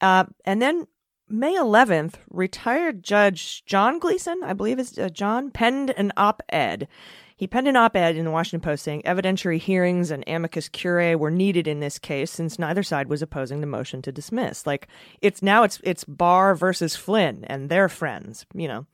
Uh, 0.00 0.24
and 0.44 0.60
then 0.60 0.86
May 1.28 1.54
11th, 1.54 2.14
retired 2.28 3.04
Judge 3.04 3.64
John 3.64 4.00
Gleeson, 4.00 4.40
I 4.42 4.52
believe 4.52 4.80
is 4.80 4.98
uh, 4.98 5.08
John, 5.10 5.50
penned 5.50 5.90
an 5.90 6.12
op 6.16 6.42
ed. 6.48 6.88
He 7.36 7.46
penned 7.46 7.68
an 7.68 7.76
op 7.76 7.96
ed 7.96 8.16
in 8.16 8.24
the 8.24 8.30
Washington 8.30 8.60
Post 8.60 8.82
saying 8.82 9.02
evidentiary 9.02 9.58
hearings 9.58 10.10
and 10.10 10.24
amicus 10.26 10.68
curiae 10.68 11.14
were 11.14 11.30
needed 11.30 11.68
in 11.68 11.80
this 11.80 11.98
case 11.98 12.30
since 12.30 12.58
neither 12.58 12.82
side 12.82 13.08
was 13.08 13.22
opposing 13.22 13.60
the 13.60 13.66
motion 13.66 14.02
to 14.02 14.12
dismiss. 14.12 14.66
Like 14.66 14.88
it's 15.22 15.40
now 15.40 15.62
it's 15.62 15.80
it's 15.84 16.04
Barr 16.04 16.54
versus 16.54 16.96
Flynn 16.96 17.44
and 17.44 17.68
their 17.68 17.88
friends, 17.88 18.44
you 18.52 18.68
know. 18.68 18.86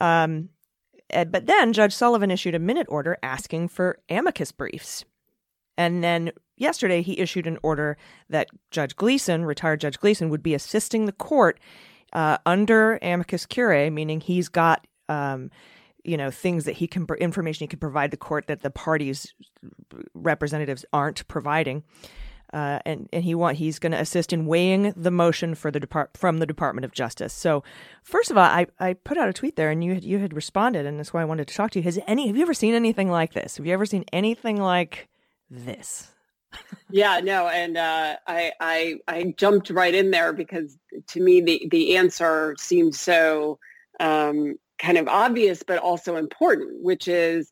Um, 0.00 0.50
but 1.30 1.46
then 1.46 1.72
Judge 1.72 1.92
Sullivan 1.92 2.30
issued 2.30 2.54
a 2.54 2.58
minute 2.58 2.86
order 2.90 3.16
asking 3.22 3.68
for 3.68 3.98
amicus 4.08 4.52
briefs. 4.52 5.04
And 5.76 6.02
then 6.02 6.32
yesterday 6.56 7.02
he 7.02 7.18
issued 7.18 7.46
an 7.46 7.58
order 7.62 7.96
that 8.28 8.48
Judge 8.70 8.96
Gleeson, 8.96 9.44
retired 9.44 9.80
Judge 9.80 9.98
Gleeson, 9.98 10.28
would 10.28 10.42
be 10.42 10.54
assisting 10.54 11.06
the 11.06 11.12
court 11.12 11.58
uh, 12.12 12.38
under 12.46 12.98
amicus 13.02 13.46
curiae, 13.46 13.90
meaning 13.90 14.20
he's 14.20 14.48
got 14.48 14.86
um, 15.08 15.50
you 16.04 16.16
know 16.16 16.30
things 16.30 16.64
that 16.64 16.76
he 16.76 16.86
can 16.86 17.06
information 17.18 17.64
he 17.64 17.68
can 17.68 17.78
provide 17.78 18.10
the 18.10 18.16
court 18.16 18.46
that 18.46 18.60
the 18.60 18.70
parties 18.70 19.34
representatives 20.14 20.84
aren't 20.92 21.26
providing. 21.28 21.82
Uh, 22.54 22.78
and 22.86 23.08
and 23.12 23.24
he 23.24 23.34
want 23.34 23.56
he's 23.56 23.80
going 23.80 23.90
to 23.90 23.98
assist 23.98 24.32
in 24.32 24.46
weighing 24.46 24.94
the 24.96 25.10
motion 25.10 25.56
for 25.56 25.72
the 25.72 25.80
depart 25.80 26.16
from 26.16 26.38
the 26.38 26.46
Department 26.46 26.84
of 26.84 26.92
Justice. 26.92 27.32
So, 27.32 27.64
first 28.04 28.30
of 28.30 28.38
all, 28.38 28.44
I, 28.44 28.68
I 28.78 28.92
put 28.92 29.18
out 29.18 29.28
a 29.28 29.32
tweet 29.32 29.56
there, 29.56 29.70
and 29.70 29.82
you 29.82 29.94
had, 29.94 30.04
you 30.04 30.20
had 30.20 30.32
responded, 30.32 30.86
and 30.86 30.96
that's 30.96 31.12
why 31.12 31.22
I 31.22 31.24
wanted 31.24 31.48
to 31.48 31.54
talk 31.54 31.72
to 31.72 31.80
you. 31.80 31.82
Has 31.82 31.98
any 32.06 32.28
have 32.28 32.36
you 32.36 32.42
ever 32.42 32.54
seen 32.54 32.74
anything 32.74 33.10
like 33.10 33.32
this? 33.32 33.56
Have 33.56 33.66
you 33.66 33.72
ever 33.72 33.86
seen 33.86 34.04
anything 34.12 34.60
like 34.60 35.08
this? 35.50 36.12
yeah, 36.90 37.18
no, 37.18 37.48
and 37.48 37.76
uh, 37.76 38.18
I, 38.28 38.52
I 38.60 38.94
I 39.08 39.34
jumped 39.36 39.70
right 39.70 39.92
in 39.92 40.12
there 40.12 40.32
because 40.32 40.78
to 41.08 41.20
me 41.20 41.40
the 41.40 41.66
the 41.72 41.96
answer 41.96 42.54
seemed 42.56 42.94
so 42.94 43.58
um, 43.98 44.54
kind 44.78 44.96
of 44.96 45.08
obvious, 45.08 45.64
but 45.64 45.78
also 45.78 46.14
important, 46.14 46.84
which 46.84 47.08
is 47.08 47.50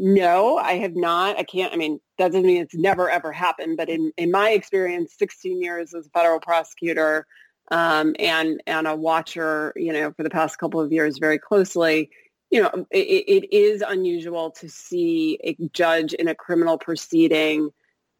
no, 0.00 0.56
I 0.56 0.78
have 0.78 0.96
not. 0.96 1.38
I 1.38 1.42
can't. 1.42 1.74
I 1.74 1.76
mean, 1.76 2.00
that 2.16 2.28
doesn't 2.28 2.46
mean 2.46 2.62
it's 2.62 2.74
never 2.74 3.10
ever 3.10 3.32
happened, 3.32 3.76
but 3.76 3.90
in 3.90 4.12
in 4.16 4.30
my 4.30 4.50
experience, 4.50 5.14
16 5.18 5.60
years 5.60 5.92
as 5.92 6.06
a 6.06 6.10
federal 6.10 6.40
prosecutor 6.40 7.26
um, 7.70 8.16
and 8.18 8.62
and 8.66 8.86
a 8.86 8.96
watcher, 8.96 9.74
you 9.76 9.92
know, 9.92 10.10
for 10.12 10.22
the 10.22 10.30
past 10.30 10.56
couple 10.56 10.80
of 10.80 10.90
years 10.90 11.18
very 11.18 11.38
closely. 11.38 12.08
You 12.50 12.62
know, 12.62 12.86
it, 12.90 13.24
it 13.44 13.54
is 13.54 13.82
unusual 13.86 14.50
to 14.52 14.70
see 14.70 15.38
a 15.44 15.54
judge 15.74 16.14
in 16.14 16.28
a 16.28 16.34
criminal 16.34 16.78
proceeding 16.78 17.68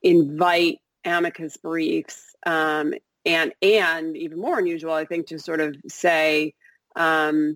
invite 0.02 0.80
amicus 1.06 1.56
briefs 1.56 2.34
um, 2.44 2.92
and 3.24 3.54
and 3.62 4.18
even 4.18 4.38
more 4.38 4.58
unusual, 4.58 4.92
I 4.92 5.06
think, 5.06 5.28
to 5.28 5.38
sort 5.38 5.60
of 5.60 5.74
say 5.88 6.52
um, 6.94 7.54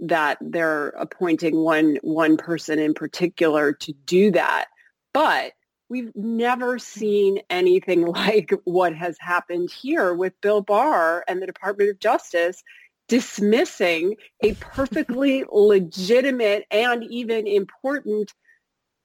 that 0.00 0.38
they're 0.40 0.88
appointing 0.90 1.56
one 1.56 1.98
one 2.02 2.36
person 2.36 2.78
in 2.78 2.94
particular 2.94 3.72
to 3.72 3.92
do 4.04 4.30
that. 4.32 4.66
But 5.12 5.52
we've 5.88 6.14
never 6.14 6.78
seen 6.78 7.40
anything 7.50 8.06
like 8.06 8.52
what 8.64 8.94
has 8.94 9.16
happened 9.20 9.70
here 9.70 10.14
with 10.14 10.40
Bill 10.40 10.60
Barr 10.60 11.24
and 11.28 11.40
the 11.40 11.46
Department 11.46 11.90
of 11.90 11.98
Justice 11.98 12.62
dismissing 13.08 14.16
a 14.42 14.54
perfectly 14.54 15.44
legitimate 15.52 16.66
and 16.70 17.04
even 17.04 17.46
important 17.46 18.32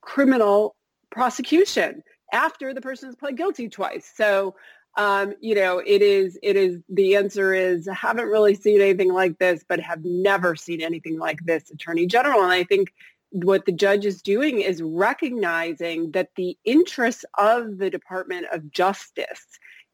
criminal 0.01 0.75
prosecution 1.11 2.03
after 2.33 2.73
the 2.73 2.81
person 2.81 3.09
has 3.09 3.15
pled 3.15 3.37
guilty 3.37 3.69
twice. 3.69 4.11
So, 4.15 4.55
um, 4.97 5.33
you 5.39 5.55
know, 5.55 5.81
it 5.85 6.01
is, 6.01 6.37
it 6.43 6.55
is, 6.55 6.77
the 6.89 7.15
answer 7.15 7.53
is 7.53 7.87
I 7.87 7.93
haven't 7.93 8.27
really 8.27 8.55
seen 8.55 8.81
anything 8.81 9.13
like 9.13 9.37
this, 9.39 9.63
but 9.67 9.79
have 9.79 10.03
never 10.03 10.55
seen 10.55 10.81
anything 10.81 11.17
like 11.17 11.39
this 11.45 11.69
attorney 11.71 12.05
general. 12.05 12.41
And 12.41 12.51
I 12.51 12.63
think 12.63 12.93
what 13.31 13.65
the 13.65 13.71
judge 13.71 14.05
is 14.05 14.21
doing 14.21 14.59
is 14.59 14.81
recognizing 14.81 16.11
that 16.11 16.29
the 16.35 16.57
interests 16.65 17.23
of 17.37 17.77
the 17.77 17.89
Department 17.89 18.47
of 18.51 18.69
Justice 18.71 19.45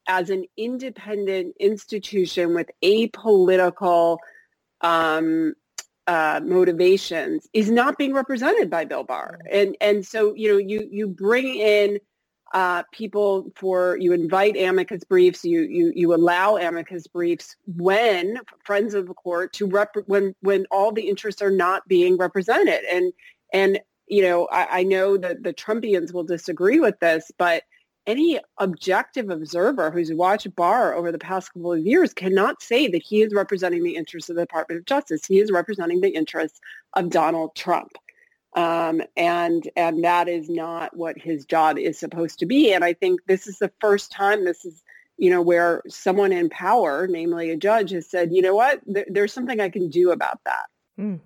as 0.08 0.30
an 0.30 0.44
independent 0.56 1.54
institution 1.60 2.54
with 2.54 2.70
apolitical 2.82 4.18
um, 4.80 5.54
uh, 6.08 6.40
motivations 6.42 7.46
is 7.52 7.70
not 7.70 7.98
being 7.98 8.14
represented 8.14 8.70
by 8.70 8.84
Bill 8.84 9.04
Barr. 9.04 9.38
And 9.52 9.76
and 9.80 10.04
so 10.04 10.34
you 10.34 10.50
know 10.50 10.58
you 10.58 10.88
you 10.90 11.06
bring 11.06 11.54
in 11.54 11.98
uh, 12.54 12.82
people 12.92 13.50
for 13.54 13.96
you 13.98 14.12
invite 14.12 14.56
amicus 14.56 15.04
briefs 15.04 15.44
you 15.44 15.60
you 15.62 15.92
you 15.94 16.14
allow 16.14 16.56
amicus 16.56 17.06
briefs 17.06 17.56
when 17.66 18.38
friends 18.64 18.94
of 18.94 19.06
the 19.06 19.14
court 19.14 19.52
to 19.52 19.66
rep 19.66 19.94
when 20.06 20.34
when 20.40 20.64
all 20.70 20.90
the 20.90 21.08
interests 21.08 21.42
are 21.42 21.50
not 21.50 21.86
being 21.88 22.16
represented 22.16 22.80
and 22.90 23.12
and 23.52 23.80
you 24.06 24.22
know 24.22 24.48
I, 24.50 24.80
I 24.80 24.82
know 24.82 25.18
that 25.18 25.42
the 25.42 25.52
Trumpians 25.52 26.12
will 26.12 26.24
disagree 26.24 26.80
with 26.80 26.98
this 27.00 27.30
but 27.36 27.64
any 28.06 28.40
objective 28.56 29.28
observer 29.28 29.90
who's 29.90 30.10
watched 30.14 30.56
Barr 30.56 30.94
over 30.94 31.12
the 31.12 31.18
past 31.18 31.52
couple 31.52 31.74
of 31.74 31.80
years 31.80 32.14
cannot 32.14 32.62
say 32.62 32.88
that 32.88 33.02
he 33.02 33.20
is 33.20 33.34
representing 33.34 33.84
the 33.84 33.96
interests 33.96 34.30
of 34.30 34.36
the 34.36 34.42
Department 34.42 34.78
of 34.80 34.86
Justice. 34.86 35.26
He 35.26 35.38
is 35.40 35.52
representing 35.52 36.00
the 36.00 36.08
interests 36.08 36.58
of 36.94 37.10
Donald 37.10 37.54
Trump. 37.54 37.92
Um, 38.56 39.02
and 39.16 39.68
and 39.76 40.04
that 40.04 40.28
is 40.28 40.48
not 40.48 40.96
what 40.96 41.18
his 41.18 41.44
job 41.44 41.78
is 41.78 41.98
supposed 41.98 42.38
to 42.38 42.46
be. 42.46 42.72
And 42.72 42.84
I 42.84 42.94
think 42.94 43.20
this 43.26 43.46
is 43.46 43.58
the 43.58 43.72
first 43.80 44.10
time 44.10 44.44
this 44.44 44.64
is 44.64 44.82
you 45.16 45.30
know 45.30 45.42
where 45.42 45.82
someone 45.88 46.32
in 46.32 46.48
power, 46.48 47.06
namely 47.06 47.50
a 47.50 47.56
judge, 47.56 47.90
has 47.90 48.08
said, 48.08 48.32
you 48.32 48.40
know 48.40 48.54
what, 48.54 48.80
there, 48.86 49.06
there's 49.08 49.32
something 49.32 49.60
I 49.60 49.68
can 49.68 49.90
do 49.90 50.10
about 50.10 50.40
that. 50.44 50.66
Mm. 50.98 51.20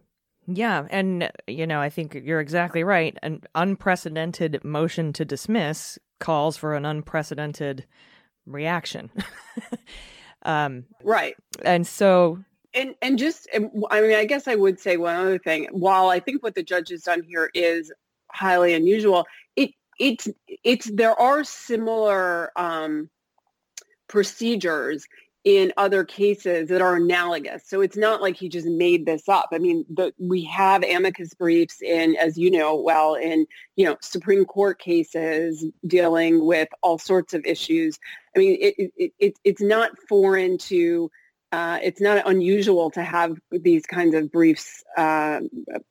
Yeah, 0.48 0.86
and 0.90 1.30
you 1.46 1.66
know 1.66 1.80
I 1.80 1.90
think 1.90 2.14
you're 2.14 2.40
exactly 2.40 2.82
right. 2.82 3.16
An 3.22 3.42
unprecedented 3.54 4.64
motion 4.64 5.12
to 5.12 5.24
dismiss 5.24 5.98
calls 6.18 6.56
for 6.56 6.74
an 6.74 6.84
unprecedented 6.84 7.86
reaction. 8.46 9.10
um, 10.42 10.84
right. 11.04 11.36
And 11.64 11.86
so 11.86 12.42
and 12.74 12.94
and 13.02 13.18
just 13.18 13.48
i 13.90 14.00
mean 14.00 14.14
i 14.14 14.24
guess 14.24 14.48
i 14.48 14.54
would 14.54 14.80
say 14.80 14.96
one 14.96 15.16
other 15.16 15.38
thing 15.38 15.68
while 15.72 16.08
i 16.08 16.20
think 16.20 16.42
what 16.42 16.54
the 16.54 16.62
judge 16.62 16.90
has 16.90 17.02
done 17.02 17.22
here 17.22 17.50
is 17.54 17.92
highly 18.32 18.74
unusual 18.74 19.26
it 19.56 19.70
it's 19.98 20.28
it's 20.64 20.90
there 20.90 21.18
are 21.20 21.44
similar 21.44 22.50
um, 22.58 23.08
procedures 24.08 25.06
in 25.44 25.72
other 25.76 26.04
cases 26.04 26.68
that 26.68 26.80
are 26.80 26.96
analogous. 26.96 27.64
So 27.66 27.80
it's 27.80 27.96
not 27.96 28.22
like 28.22 28.36
he 28.36 28.48
just 28.48 28.66
made 28.66 29.06
this 29.06 29.28
up. 29.28 29.48
I 29.52 29.58
mean, 29.58 29.84
the, 29.88 30.12
we 30.18 30.44
have 30.44 30.84
amicus 30.84 31.34
briefs 31.34 31.82
in, 31.82 32.14
as 32.16 32.38
you 32.38 32.50
know 32.50 32.76
well, 32.76 33.14
in 33.14 33.46
you 33.76 33.84
know 33.84 33.96
Supreme 34.00 34.44
Court 34.44 34.78
cases 34.78 35.64
dealing 35.86 36.44
with 36.44 36.68
all 36.82 36.98
sorts 36.98 37.34
of 37.34 37.44
issues. 37.44 37.98
I 38.36 38.38
mean, 38.38 38.58
it, 38.60 38.92
it, 38.96 39.12
it 39.18 39.34
it's 39.44 39.62
not 39.62 39.92
foreign 40.08 40.58
to. 40.58 41.10
Uh, 41.52 41.78
it's 41.82 42.00
not 42.00 42.26
unusual 42.26 42.90
to 42.90 43.02
have 43.02 43.36
these 43.50 43.84
kinds 43.84 44.14
of 44.14 44.32
briefs 44.32 44.82
uh, 44.96 45.40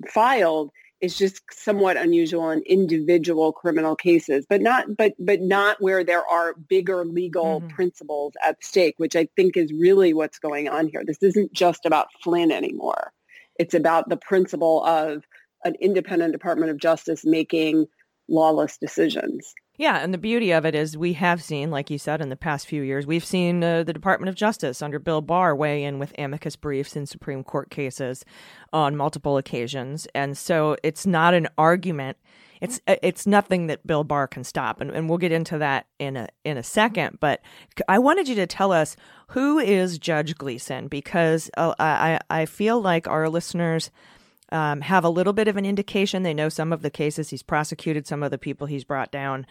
filed 0.09 0.71
It's 1.01 1.17
just 1.17 1.41
somewhat 1.51 1.97
unusual 1.97 2.51
in 2.51 2.61
individual 2.61 3.51
criminal 3.51 3.95
cases, 3.95 4.45
but 4.47 4.61
not 4.61 4.95
but 4.95 5.13
but 5.19 5.41
not 5.41 5.81
where 5.81 6.03
there 6.03 6.25
are 6.25 6.53
bigger 6.53 7.03
legal 7.05 7.59
mm-hmm. 7.59 7.69
principles 7.69 8.33
at 8.43 8.63
stake, 8.63 8.95
which 8.97 9.15
I 9.15 9.27
think 9.35 9.57
is 9.57 9.73
really 9.73 10.13
what's 10.13 10.37
going 10.37 10.69
on 10.69 10.87
here. 10.87 11.03
This 11.05 11.21
isn't 11.23 11.53
just 11.53 11.85
about 11.87 12.07
Flynn 12.23 12.51
anymore. 12.51 13.11
It's 13.57 13.73
about 13.73 14.09
the 14.09 14.17
principle 14.17 14.83
of 14.85 15.23
an 15.65 15.75
independent 15.81 16.33
Department 16.33 16.71
of 16.71 16.77
Justice 16.77 17.25
making 17.25 17.87
lawless 18.27 18.77
decisions. 18.77 19.53
Yeah, 19.81 19.97
and 19.97 20.13
the 20.13 20.19
beauty 20.19 20.51
of 20.51 20.63
it 20.63 20.75
is 20.75 20.95
we 20.95 21.13
have 21.13 21.41
seen, 21.41 21.71
like 21.71 21.89
you 21.89 21.97
said, 21.97 22.21
in 22.21 22.29
the 22.29 22.35
past 22.35 22.67
few 22.67 22.83
years, 22.83 23.07
we've 23.07 23.25
seen 23.25 23.63
uh, 23.63 23.81
the 23.81 23.93
Department 23.93 24.29
of 24.29 24.35
Justice 24.35 24.79
under 24.79 24.99
Bill 24.99 25.21
Barr 25.21 25.55
weigh 25.55 25.83
in 25.83 25.97
with 25.97 26.13
amicus 26.19 26.55
briefs 26.55 26.95
in 26.95 27.07
Supreme 27.07 27.43
Court 27.43 27.71
cases 27.71 28.23
on 28.71 28.95
multiple 28.95 29.37
occasions, 29.37 30.07
and 30.13 30.37
so 30.37 30.77
it's 30.83 31.07
not 31.07 31.33
an 31.33 31.47
argument. 31.57 32.17
It's 32.61 32.79
uh, 32.85 32.97
it's 33.01 33.25
nothing 33.25 33.65
that 33.67 33.87
Bill 33.87 34.03
Barr 34.03 34.27
can 34.27 34.43
stop, 34.43 34.81
and, 34.81 34.91
and 34.91 35.09
we'll 35.09 35.17
get 35.17 35.31
into 35.31 35.57
that 35.57 35.87
in 35.97 36.15
a 36.15 36.27
in 36.45 36.57
a 36.57 36.63
second. 36.63 37.17
But 37.19 37.41
I 37.89 37.97
wanted 37.97 38.27
you 38.27 38.35
to 38.35 38.45
tell 38.45 38.71
us 38.71 38.95
who 39.29 39.57
is 39.57 39.97
Judge 39.97 40.35
Gleeson 40.35 40.89
because 40.89 41.49
uh, 41.57 41.73
I 41.79 42.19
I 42.29 42.45
feel 42.45 42.79
like 42.79 43.07
our 43.07 43.29
listeners 43.29 43.89
um, 44.51 44.81
have 44.81 45.03
a 45.03 45.09
little 45.09 45.33
bit 45.33 45.47
of 45.47 45.57
an 45.57 45.65
indication. 45.65 46.23
They 46.23 46.33
know 46.33 46.49
some 46.49 46.73
of 46.73 46.81
the 46.81 46.89
cases 46.89 47.29
he's 47.29 47.43
prosecuted, 47.43 48.07
some 48.07 48.23
of 48.23 48.31
the 48.31 48.37
people 48.37 48.67
he's 48.67 48.83
brought 48.83 49.11
down 49.11 49.45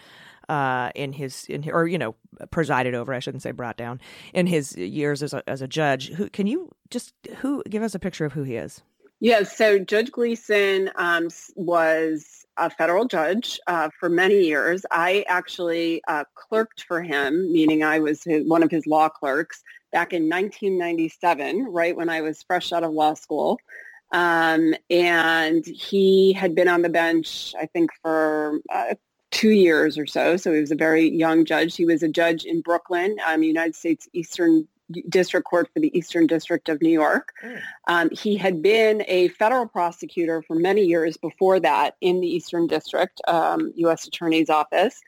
uh, 0.48 0.90
in 0.94 1.12
his 1.12 1.46
in 1.46 1.68
or 1.70 1.86
you 1.86 1.98
know 1.98 2.14
presided 2.50 2.94
over. 2.94 3.14
I 3.14 3.20
shouldn't 3.20 3.42
say 3.42 3.52
brought 3.52 3.76
down 3.76 4.00
in 4.34 4.46
his 4.46 4.76
years 4.76 5.22
as 5.22 5.32
a 5.32 5.42
as 5.48 5.62
a 5.62 5.68
judge. 5.68 6.10
Who 6.10 6.28
can 6.28 6.46
you 6.46 6.70
just 6.90 7.14
who 7.38 7.62
give 7.68 7.82
us 7.82 7.94
a 7.94 7.98
picture 7.98 8.24
of 8.24 8.32
who 8.32 8.42
he 8.42 8.56
is? 8.56 8.82
Yeah, 9.22 9.42
so 9.42 9.78
Judge 9.78 10.10
Gleeson 10.10 10.90
um, 10.96 11.28
was 11.54 12.46
a 12.56 12.70
federal 12.70 13.04
judge 13.04 13.60
uh, 13.66 13.90
for 13.98 14.08
many 14.08 14.40
years. 14.46 14.86
I 14.90 15.26
actually 15.28 16.02
uh, 16.08 16.24
clerked 16.34 16.84
for 16.84 17.02
him, 17.02 17.52
meaning 17.52 17.84
I 17.84 17.98
was 17.98 18.24
his, 18.24 18.48
one 18.48 18.62
of 18.62 18.70
his 18.70 18.86
law 18.86 19.10
clerks 19.10 19.62
back 19.92 20.14
in 20.14 20.22
1997, 20.22 21.64
right 21.64 21.94
when 21.94 22.08
I 22.08 22.22
was 22.22 22.42
fresh 22.42 22.72
out 22.72 22.82
of 22.82 22.92
law 22.92 23.12
school. 23.12 23.58
Um, 24.12 24.74
and 24.88 25.64
he 25.64 26.32
had 26.32 26.54
been 26.54 26.68
on 26.68 26.82
the 26.82 26.88
bench, 26.88 27.54
I 27.58 27.66
think, 27.66 27.90
for 28.02 28.60
uh, 28.72 28.94
two 29.30 29.50
years 29.50 29.96
or 29.96 30.06
so. 30.06 30.36
So 30.36 30.52
he 30.52 30.60
was 30.60 30.72
a 30.72 30.76
very 30.76 31.08
young 31.08 31.44
judge. 31.44 31.76
He 31.76 31.84
was 31.84 32.02
a 32.02 32.08
judge 32.08 32.44
in 32.44 32.60
Brooklyn, 32.60 33.16
um, 33.26 33.42
United 33.42 33.76
States 33.76 34.08
Eastern 34.12 34.66
District 35.08 35.46
Court 35.46 35.68
for 35.72 35.80
the 35.80 35.96
Eastern 35.96 36.26
District 36.26 36.68
of 36.68 36.82
New 36.82 36.90
York. 36.90 37.32
Mm. 37.42 37.62
Um, 37.88 38.10
he 38.10 38.36
had 38.36 38.60
been 38.60 39.04
a 39.06 39.28
federal 39.28 39.66
prosecutor 39.66 40.42
for 40.42 40.56
many 40.56 40.82
years 40.82 41.16
before 41.16 41.60
that 41.60 41.94
in 42.00 42.20
the 42.20 42.26
Eastern 42.26 42.66
District, 42.66 43.20
um, 43.28 43.72
U.S. 43.76 44.06
Attorney's 44.06 44.50
Office, 44.50 45.00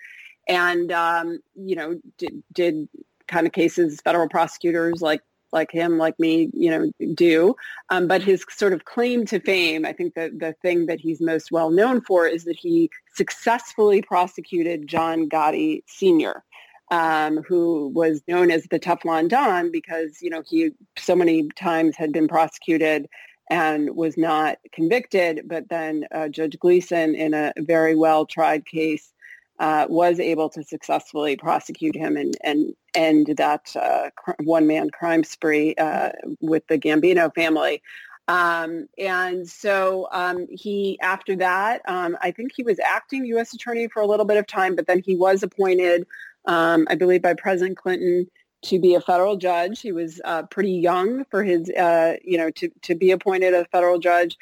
and 0.49 0.93
um, 0.93 1.41
you 1.57 1.77
know 1.77 2.01
did, 2.19 2.43
did 2.53 2.89
kind 3.27 3.47
of 3.47 3.53
cases 3.53 4.01
federal 4.03 4.29
prosecutors 4.29 5.01
like 5.01 5.23
like 5.53 5.71
him, 5.71 5.99
like 5.99 6.19
me, 6.19 6.51
you 6.53 6.71
know, 6.71 6.91
do. 7.15 7.55
Um, 7.91 8.09
but 8.09 8.23
his 8.23 8.45
sort 8.51 8.73
of 8.73 8.85
claim 8.85 9.27
to 9.27 9.41
fame, 9.41 9.85
I 9.85 9.93
think 9.93 10.15
that 10.15 10.39
the 10.39 10.55
thing 10.63 10.87
that 10.87 11.01
he's 11.01 11.21
most 11.21 11.53
well 11.53 11.71
known 11.71 12.01
for 12.01 12.27
is 12.27 12.45
that 12.45 12.57
he 12.57 12.91
successfully 13.15 14.03
prosecuted 14.03 14.89
John 14.89 15.29
Gotti 15.29 15.83
Sr., 15.87 16.43
um, 16.91 17.39
who 17.39 17.89
was 17.95 18.23
known 18.29 18.51
as 18.51 18.65
the 18.65 18.81
Teflon 18.81 19.29
Don 19.29 19.71
because, 19.71 20.21
you 20.21 20.31
know, 20.31 20.43
he 20.47 20.71
so 20.97 21.17
many 21.17 21.49
times 21.51 21.97
had 21.97 22.13
been 22.13 22.29
prosecuted 22.29 23.09
and 23.51 23.95
was 23.97 24.17
not 24.17 24.59
convicted. 24.73 25.43
But 25.47 25.69
then 25.69 26.07
uh, 26.13 26.29
Judge 26.29 26.59
Gleeson, 26.59 27.15
in 27.15 27.35
a 27.35 27.53
very 27.59 27.95
well 27.95 28.27
tried 28.27 28.67
case, 28.67 29.13
uh, 29.59 29.87
was 29.89 30.19
able 30.19 30.49
to 30.51 30.63
successfully 30.63 31.37
prosecute 31.37 31.95
him 31.95 32.17
and, 32.17 32.37
and 32.43 32.75
end 32.95 33.35
that 33.37 33.75
uh, 33.77 34.11
one-man 34.43 34.91
crime 34.91 35.25
spree 35.25 35.75
uh, 35.77 36.11
with 36.41 36.67
the 36.67 36.79
Gambino 36.79 37.33
family. 37.35 37.83
Um, 38.29 38.89
and 38.99 39.49
so 39.49 40.09
um, 40.13 40.47
he, 40.51 40.99
after 41.01 41.37
that, 41.37 41.83
um, 41.87 42.17
I 42.21 42.31
think 42.31 42.53
he 42.55 42.63
was 42.63 42.79
acting 42.79 43.25
U.S. 43.27 43.53
attorney 43.53 43.89
for 43.89 44.01
a 44.01 44.07
little 44.07 44.25
bit 44.25 44.37
of 44.37 44.47
time, 44.47 44.77
but 44.77 44.87
then 44.87 45.03
he 45.05 45.17
was 45.17 45.43
appointed, 45.43 46.07
um, 46.47 46.87
I 46.89 46.95
believe, 46.95 47.23
by 47.23 47.35
President 47.35 47.77
Clinton 47.77 48.29
to 48.63 48.79
be 48.79 48.95
a 48.95 49.01
federal 49.01 49.37
judge. 49.37 49.81
He 49.81 49.93
was 49.93 50.21
uh, 50.25 50.45
pretty 50.45 50.73
young 50.73 51.25
for 51.27 51.43
his, 51.43 51.69
uh, 51.71 52.15
you 52.25 52.39
know, 52.39 52.51
to, 52.51 52.71
to 52.83 52.95
be 52.95 53.11
appointed 53.11 53.55
a 53.55 53.65
federal 53.67 53.99
judge. 53.99 54.39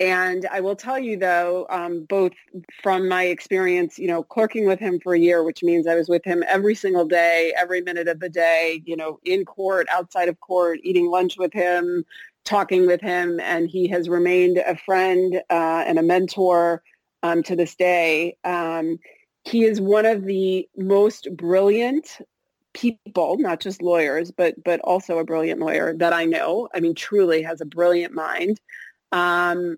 And 0.00 0.46
I 0.52 0.60
will 0.60 0.76
tell 0.76 0.98
you 0.98 1.16
though, 1.16 1.66
um, 1.70 2.04
both 2.04 2.32
from 2.82 3.08
my 3.08 3.24
experience, 3.24 3.98
you 3.98 4.06
know, 4.06 4.22
clerking 4.22 4.66
with 4.66 4.78
him 4.78 5.00
for 5.00 5.14
a 5.14 5.18
year, 5.18 5.42
which 5.42 5.62
means 5.62 5.86
I 5.88 5.96
was 5.96 6.08
with 6.08 6.24
him 6.24 6.44
every 6.46 6.76
single 6.76 7.04
day, 7.04 7.52
every 7.56 7.80
minute 7.80 8.06
of 8.06 8.20
the 8.20 8.28
day, 8.28 8.82
you 8.86 8.96
know, 8.96 9.18
in 9.24 9.44
court, 9.44 9.88
outside 9.92 10.28
of 10.28 10.38
court, 10.40 10.78
eating 10.84 11.10
lunch 11.10 11.36
with 11.36 11.52
him, 11.52 12.04
talking 12.44 12.86
with 12.86 13.00
him, 13.00 13.40
and 13.40 13.68
he 13.68 13.88
has 13.88 14.08
remained 14.08 14.58
a 14.58 14.76
friend 14.76 15.42
uh, 15.50 15.84
and 15.86 15.98
a 15.98 16.02
mentor 16.02 16.82
um, 17.24 17.42
to 17.42 17.56
this 17.56 17.74
day. 17.74 18.36
Um, 18.44 18.98
he 19.44 19.64
is 19.64 19.80
one 19.80 20.06
of 20.06 20.24
the 20.24 20.68
most 20.76 21.28
brilliant 21.36 22.18
people, 22.72 23.36
not 23.38 23.60
just 23.60 23.82
lawyers, 23.82 24.30
but 24.30 24.62
but 24.62 24.78
also 24.80 25.18
a 25.18 25.24
brilliant 25.24 25.60
lawyer 25.60 25.94
that 25.96 26.12
I 26.12 26.24
know. 26.24 26.68
I 26.74 26.80
mean, 26.80 26.94
truly 26.94 27.42
has 27.42 27.60
a 27.60 27.66
brilliant 27.66 28.14
mind. 28.14 28.60
Um, 29.10 29.76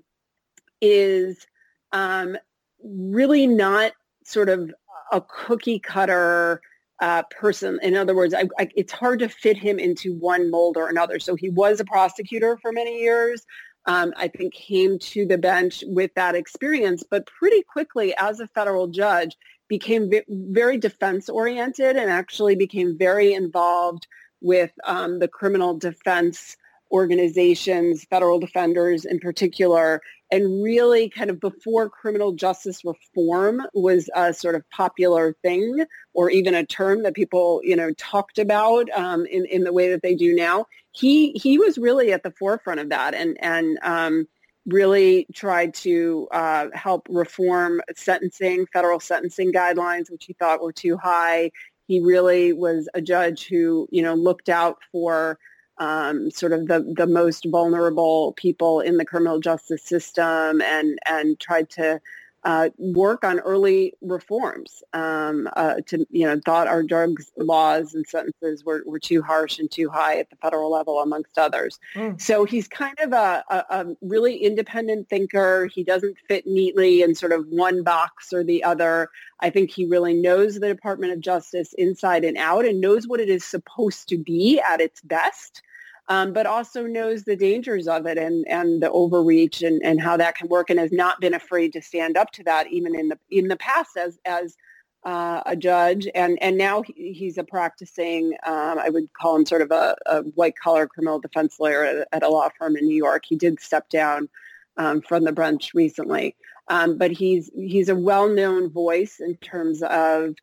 is 0.80 1.46
um, 1.92 2.36
really 2.82 3.46
not 3.46 3.92
sort 4.24 4.48
of 4.48 4.72
a 5.12 5.20
cookie 5.20 5.78
cutter 5.78 6.60
uh, 7.00 7.22
person. 7.30 7.78
In 7.82 7.96
other 7.96 8.14
words, 8.14 8.34
I, 8.34 8.44
I, 8.58 8.68
it's 8.76 8.92
hard 8.92 9.20
to 9.20 9.28
fit 9.28 9.56
him 9.56 9.78
into 9.78 10.14
one 10.14 10.50
mold 10.50 10.76
or 10.76 10.88
another. 10.88 11.18
So 11.18 11.34
he 11.34 11.48
was 11.48 11.80
a 11.80 11.84
prosecutor 11.84 12.58
for 12.60 12.72
many 12.72 13.00
years. 13.00 13.44
Um, 13.86 14.12
I 14.16 14.28
think 14.28 14.52
came 14.52 14.98
to 14.98 15.24
the 15.24 15.38
bench 15.38 15.82
with 15.86 16.12
that 16.14 16.34
experience, 16.34 17.02
but 17.02 17.26
pretty 17.26 17.62
quickly 17.62 18.14
as 18.18 18.38
a 18.38 18.46
federal 18.48 18.88
judge 18.88 19.36
became 19.68 20.10
v- 20.10 20.22
very 20.28 20.76
defense 20.76 21.30
oriented 21.30 21.96
and 21.96 22.10
actually 22.10 22.56
became 22.56 22.98
very 22.98 23.32
involved 23.32 24.06
with 24.42 24.70
um, 24.84 25.18
the 25.18 25.28
criminal 25.28 25.78
defense 25.78 26.56
organizations, 26.92 28.04
federal 28.04 28.38
defenders 28.38 29.04
in 29.06 29.18
particular, 29.18 30.02
and 30.30 30.62
really 30.62 31.08
kind 31.08 31.30
of 31.30 31.40
before 31.40 31.88
criminal 31.88 32.32
justice 32.32 32.84
reform 32.84 33.62
was 33.74 34.08
a 34.14 34.32
sort 34.32 34.54
of 34.54 34.68
popular 34.70 35.34
thing 35.42 35.84
or 36.14 36.30
even 36.30 36.54
a 36.54 36.64
term 36.64 37.02
that 37.02 37.14
people, 37.14 37.60
you 37.64 37.74
know, 37.74 37.92
talked 37.94 38.38
about 38.38 38.88
um, 38.90 39.26
in, 39.26 39.44
in 39.46 39.64
the 39.64 39.72
way 39.72 39.90
that 39.90 40.02
they 40.02 40.14
do 40.14 40.34
now. 40.34 40.66
He, 40.92 41.32
he 41.32 41.58
was 41.58 41.78
really 41.78 42.12
at 42.12 42.22
the 42.22 42.32
forefront 42.38 42.80
of 42.80 42.90
that 42.90 43.14
and, 43.14 43.36
and 43.40 43.78
um, 43.82 44.28
really 44.66 45.26
tried 45.34 45.74
to 45.74 46.28
uh, 46.30 46.66
help 46.74 47.06
reform 47.10 47.80
sentencing, 47.96 48.66
federal 48.72 49.00
sentencing 49.00 49.52
guidelines, 49.52 50.10
which 50.10 50.26
he 50.26 50.34
thought 50.34 50.62
were 50.62 50.72
too 50.72 50.96
high. 50.96 51.50
He 51.86 52.00
really 52.00 52.52
was 52.52 52.88
a 52.94 53.00
judge 53.00 53.48
who, 53.48 53.88
you 53.90 54.02
know, 54.02 54.14
looked 54.14 54.48
out 54.48 54.78
for 54.92 55.38
um, 55.80 56.30
sort 56.30 56.52
of 56.52 56.68
the, 56.68 56.94
the 56.96 57.06
most 57.06 57.46
vulnerable 57.50 58.34
people 58.36 58.80
in 58.80 58.98
the 58.98 59.04
criminal 59.04 59.40
justice 59.40 59.82
system 59.82 60.60
and, 60.60 60.98
and 61.06 61.40
tried 61.40 61.70
to 61.70 62.00
uh, 62.42 62.70
work 62.78 63.22
on 63.22 63.38
early 63.40 63.92
reforms 64.00 64.82
um, 64.94 65.48
uh, 65.56 65.74
to, 65.86 66.06
you 66.10 66.26
know, 66.26 66.40
thought 66.44 66.66
our 66.66 66.82
drugs 66.82 67.30
laws 67.36 67.94
and 67.94 68.06
sentences 68.06 68.64
were, 68.64 68.82
were 68.86 68.98
too 68.98 69.20
harsh 69.20 69.58
and 69.58 69.70
too 69.70 69.90
high 69.90 70.18
at 70.18 70.30
the 70.30 70.36
federal 70.36 70.70
level, 70.70 71.00
amongst 71.00 71.36
others. 71.38 71.78
Mm. 71.94 72.18
So 72.20 72.44
he's 72.44 72.66
kind 72.66 72.98
of 73.00 73.12
a, 73.12 73.44
a, 73.50 73.64
a, 73.70 73.96
really 74.00 74.36
independent 74.36 75.08
thinker. 75.10 75.66
He 75.66 75.84
doesn't 75.84 76.16
fit 76.28 76.46
neatly 76.46 77.02
in 77.02 77.14
sort 77.14 77.32
of 77.32 77.46
one 77.48 77.82
box 77.82 78.32
or 78.32 78.42
the 78.42 78.64
other. 78.64 79.10
I 79.40 79.50
think 79.50 79.70
he 79.70 79.84
really 79.84 80.14
knows 80.14 80.54
the 80.54 80.68
Department 80.68 81.12
of 81.12 81.20
Justice 81.20 81.74
inside 81.74 82.24
and 82.24 82.38
out 82.38 82.64
and 82.64 82.80
knows 82.80 83.06
what 83.06 83.20
it 83.20 83.28
is 83.28 83.44
supposed 83.44 84.08
to 84.08 84.16
be 84.16 84.60
at 84.60 84.80
its 84.80 85.02
best 85.02 85.62
um, 86.11 86.32
but 86.32 86.44
also 86.44 86.86
knows 86.86 87.22
the 87.22 87.36
dangers 87.36 87.86
of 87.86 88.04
it 88.04 88.18
and, 88.18 88.46
and 88.48 88.82
the 88.82 88.90
overreach 88.90 89.62
and, 89.62 89.80
and 89.82 90.00
how 90.00 90.16
that 90.16 90.34
can 90.34 90.48
work 90.48 90.68
and 90.68 90.78
has 90.78 90.90
not 90.90 91.20
been 91.20 91.32
afraid 91.32 91.72
to 91.72 91.80
stand 91.80 92.16
up 92.16 92.32
to 92.32 92.42
that 92.42 92.66
even 92.66 92.98
in 92.98 93.08
the 93.08 93.18
in 93.30 93.46
the 93.48 93.56
past 93.56 93.96
as 93.96 94.18
as 94.26 94.56
uh, 95.04 95.40
a 95.46 95.56
judge, 95.56 96.06
and 96.14 96.36
and 96.42 96.58
now 96.58 96.82
he, 96.82 97.12
he's 97.12 97.38
a 97.38 97.44
practicing. 97.44 98.34
Um, 98.44 98.78
I 98.78 98.90
would 98.90 99.11
call 99.14 99.36
him 99.36 99.46
sort 99.46 99.62
of 99.62 99.70
a, 99.70 99.96
a 100.06 100.22
white 100.34 100.56
collar 100.62 100.86
criminal 100.86 101.20
defense 101.20 101.58
lawyer 101.58 101.84
at, 101.84 102.08
at, 102.12 102.22
a 102.22 102.28
law 102.28 102.50
firm 102.58 102.76
in 102.76 102.86
New 102.86 102.96
York. 102.96 103.24
He 103.26 103.36
did 103.36 103.61
step 103.61 103.88
down 103.88 104.28
um, 104.76 105.00
from 105.00 105.24
the 105.24 105.32
bench 105.32 105.72
recently, 105.74 106.36
um, 106.68 106.98
but 106.98 107.12
he's 107.12 107.50
he's 107.54 107.88
a 107.88 107.96
well 107.96 108.28
known 108.28 108.68
voice 108.68 109.20
in 109.20 109.36
terms 109.36 109.82
of. 109.82 110.34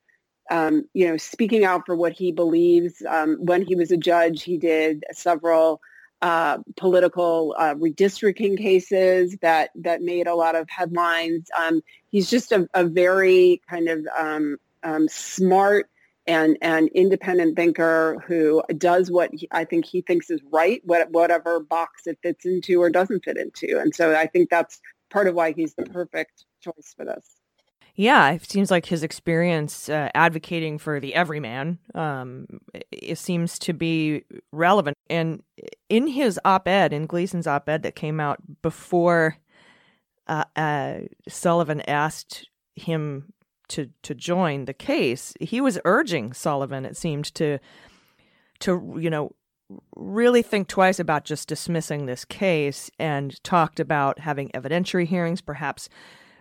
Um, 0.50 0.86
you 0.94 1.08
know, 1.08 1.18
speaking 1.18 1.66
out 1.66 1.86
for 1.86 1.96
what 1.96 2.14
he 2.14 2.32
believes. 2.32 3.04
Um, 3.08 3.38
when 3.40 3.62
he 3.62 3.76
was 3.76 3.92
a 3.92 3.98
judge, 3.98 4.44
he 4.44 4.58
did 4.58 5.04
several 5.12 5.82
uh, 6.22 6.58
political 6.78 7.56
uh, 7.58 7.76
redistricting 7.76 8.58
cases 8.58 9.38
that 9.42 9.70
that 9.76 10.02
made 10.02 10.28
a 10.28 10.36
lot 10.36 10.56
of 10.56 10.68
headlines. 10.70 11.48
Um, 11.58 11.82
he's 12.10 12.30
just 12.30 12.52
a, 12.52 12.68
a, 12.74 12.86
very 12.86 13.62
kind 13.70 13.88
of 13.88 14.08
um, 14.18 14.58
um, 14.84 15.08
smart 15.10 15.90
and 16.26 16.58
and 16.62 16.90
independent 16.90 17.56
thinker 17.56 18.24
who 18.26 18.64
does 18.78 19.12
what 19.12 19.30
he, 19.34 19.48
I 19.52 19.66
think 19.66 19.86
he 19.86 20.02
thinks 20.02 20.30
is 20.30 20.42
right, 20.52 20.82
what, 20.84 21.12
whatever 21.12 21.60
box 21.60 22.08
it 22.08 22.18
fits 22.24 22.46
into 22.46 22.82
or 22.82 22.90
doesn't 22.90 23.24
fit 23.24 23.38
into. 23.38 23.80
And 23.80 23.94
so 23.94 24.16
I 24.16 24.26
think 24.28 24.50
that's 24.50 24.80
part 25.10 25.28
of 25.28 25.36
why 25.36 25.54
he's 25.54 25.76
the 25.76 25.84
perfect 25.84 26.46
choice 26.62 26.94
for 26.96 27.06
this. 27.06 27.37
Yeah, 28.00 28.30
it 28.30 28.48
seems 28.48 28.70
like 28.70 28.86
his 28.86 29.02
experience 29.02 29.90
uh, 29.90 30.10
advocating 30.14 30.78
for 30.78 31.00
the 31.00 31.16
everyman 31.16 31.80
um, 31.96 32.46
it 32.92 33.18
seems 33.18 33.58
to 33.60 33.74
be 33.74 34.24
relevant. 34.52 34.96
And 35.10 35.42
in 35.90 36.06
his 36.06 36.40
op-ed, 36.46 36.94
in 36.94 37.08
Gleeson's 37.08 37.48
op-ed 37.48 37.82
that 37.82 37.96
came 37.96 38.20
out 38.20 38.38
before 38.62 39.38
uh, 40.28 40.44
uh, 40.56 41.00
Sullivan 41.28 41.82
asked 41.82 42.48
him 42.76 43.34
to 43.70 43.90
to 44.04 44.14
join 44.14 44.66
the 44.66 44.74
case, 44.76 45.34
he 45.42 45.60
was 45.60 45.80
urging 45.84 46.34
Sullivan. 46.34 46.86
It 46.86 46.96
seemed 46.96 47.34
to 47.36 47.58
to 48.60 48.96
you 49.00 49.10
know 49.10 49.32
really 49.96 50.44
think 50.44 50.68
twice 50.68 51.00
about 51.00 51.26
just 51.26 51.50
dismissing 51.50 52.06
this 52.06 52.26
case, 52.26 52.92
and 53.00 53.44
talked 53.44 53.80
about 53.80 54.20
having 54.20 54.50
evidentiary 54.50 55.08
hearings, 55.08 55.42
perhaps 55.42 55.90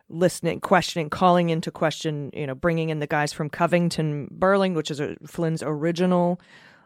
listening, 0.09 0.61
questioning, 0.61 1.11
calling 1.11 1.51
into 1.51 1.71
question, 1.71 2.31
you 2.33 2.47
know, 2.47 2.55
bringing 2.55 2.91
in 2.91 3.01
the 3.01 3.07
guys 3.07 3.33
from 3.33 3.51
Covington 3.51 4.29
Burling, 4.31 4.75
which 4.75 4.91
is 4.91 5.01
a, 5.01 5.17
Flynn's 5.27 5.63
original 5.63 6.41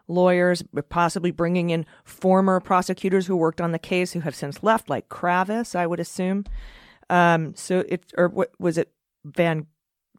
lawyers, 0.08 0.62
possibly 0.88 1.30
bringing 1.30 1.70
in 1.70 1.86
former 2.04 2.60
prosecutors 2.60 3.26
who 3.26 3.36
worked 3.36 3.60
on 3.60 3.72
the 3.72 3.78
case 3.78 4.12
who 4.12 4.20
have 4.20 4.34
since 4.34 4.62
left, 4.62 4.90
like 4.90 5.08
Kravis, 5.08 5.76
I 5.76 5.86
would 5.86 6.00
assume. 6.00 6.44
Um, 7.08 7.54
so 7.56 7.84
it 7.88 8.12
or 8.16 8.28
what 8.28 8.52
was 8.58 8.78
it 8.78 8.92
Van? 9.24 9.66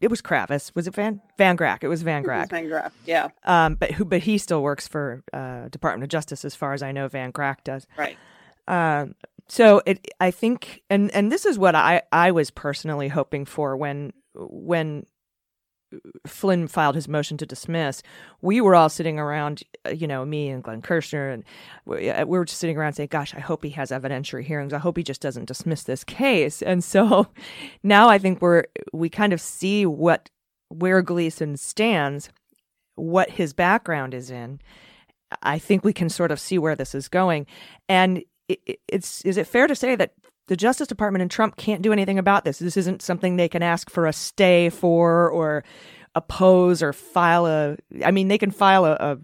It 0.00 0.10
was 0.10 0.20
Kravis. 0.20 0.74
Was 0.74 0.86
it 0.86 0.94
Van 0.94 1.20
Van 1.38 1.56
Grack? 1.56 1.82
It 1.82 1.88
was 1.88 2.02
Van 2.02 2.22
Grack. 2.22 2.50
Van 2.50 2.66
Grack, 2.66 2.90
yeah. 3.06 3.28
Um, 3.44 3.76
but 3.76 3.92
who? 3.92 4.04
But 4.04 4.22
he 4.22 4.38
still 4.38 4.62
works 4.62 4.88
for 4.88 5.22
uh, 5.32 5.68
Department 5.68 6.04
of 6.04 6.08
Justice, 6.08 6.44
as 6.44 6.54
far 6.54 6.72
as 6.72 6.82
I 6.82 6.92
know. 6.92 7.08
Van 7.08 7.32
Grack 7.32 7.64
does. 7.64 7.86
Right. 7.96 8.16
Um, 8.68 9.14
so 9.52 9.82
it, 9.84 10.08
I 10.18 10.30
think, 10.30 10.82
and 10.88 11.10
and 11.10 11.30
this 11.30 11.44
is 11.44 11.58
what 11.58 11.74
I 11.74 12.00
I 12.10 12.30
was 12.30 12.50
personally 12.50 13.08
hoping 13.08 13.44
for 13.44 13.76
when 13.76 14.14
when 14.34 15.04
Flynn 16.26 16.68
filed 16.68 16.94
his 16.94 17.06
motion 17.06 17.36
to 17.36 17.44
dismiss. 17.44 18.02
We 18.40 18.62
were 18.62 18.74
all 18.74 18.88
sitting 18.88 19.18
around, 19.18 19.62
uh, 19.86 19.90
you 19.90 20.06
know, 20.06 20.24
me 20.24 20.48
and 20.48 20.62
Glenn 20.62 20.80
Kirschner, 20.80 21.28
and 21.28 21.44
we 21.84 22.24
were 22.24 22.46
just 22.46 22.60
sitting 22.60 22.78
around 22.78 22.94
saying, 22.94 23.10
"Gosh, 23.12 23.34
I 23.34 23.40
hope 23.40 23.62
he 23.62 23.68
has 23.72 23.90
evidentiary 23.90 24.42
hearings. 24.42 24.72
I 24.72 24.78
hope 24.78 24.96
he 24.96 25.02
just 25.02 25.20
doesn't 25.20 25.48
dismiss 25.48 25.82
this 25.82 26.02
case." 26.02 26.62
And 26.62 26.82
so 26.82 27.26
now 27.82 28.08
I 28.08 28.16
think 28.16 28.40
we're 28.40 28.64
we 28.94 29.10
kind 29.10 29.34
of 29.34 29.40
see 29.42 29.84
what 29.84 30.30
where 30.70 31.02
Gleeson 31.02 31.58
stands, 31.58 32.30
what 32.94 33.28
his 33.28 33.52
background 33.52 34.14
is 34.14 34.30
in. 34.30 34.62
I 35.42 35.58
think 35.58 35.84
we 35.84 35.92
can 35.92 36.08
sort 36.08 36.30
of 36.30 36.40
see 36.40 36.58
where 36.58 36.74
this 36.74 36.94
is 36.94 37.08
going, 37.08 37.46
and 37.86 38.22
it's 38.88 39.24
is 39.24 39.36
it 39.36 39.46
fair 39.46 39.66
to 39.66 39.74
say 39.74 39.96
that 39.96 40.12
the 40.48 40.56
Justice 40.56 40.88
Department 40.88 41.22
and 41.22 41.30
Trump 41.30 41.56
can't 41.56 41.82
do 41.82 41.92
anything 41.92 42.18
about 42.18 42.44
this? 42.44 42.58
This 42.58 42.76
isn't 42.76 43.02
something 43.02 43.36
they 43.36 43.48
can 43.48 43.62
ask 43.62 43.90
for 43.90 44.06
a 44.06 44.12
stay 44.12 44.70
for 44.70 45.30
or 45.30 45.64
oppose 46.14 46.82
or 46.82 46.92
file 46.92 47.46
a. 47.46 47.76
I 48.04 48.10
mean, 48.10 48.28
they 48.28 48.38
can 48.38 48.50
file 48.50 48.84
a, 48.84 48.92
a, 48.94 49.18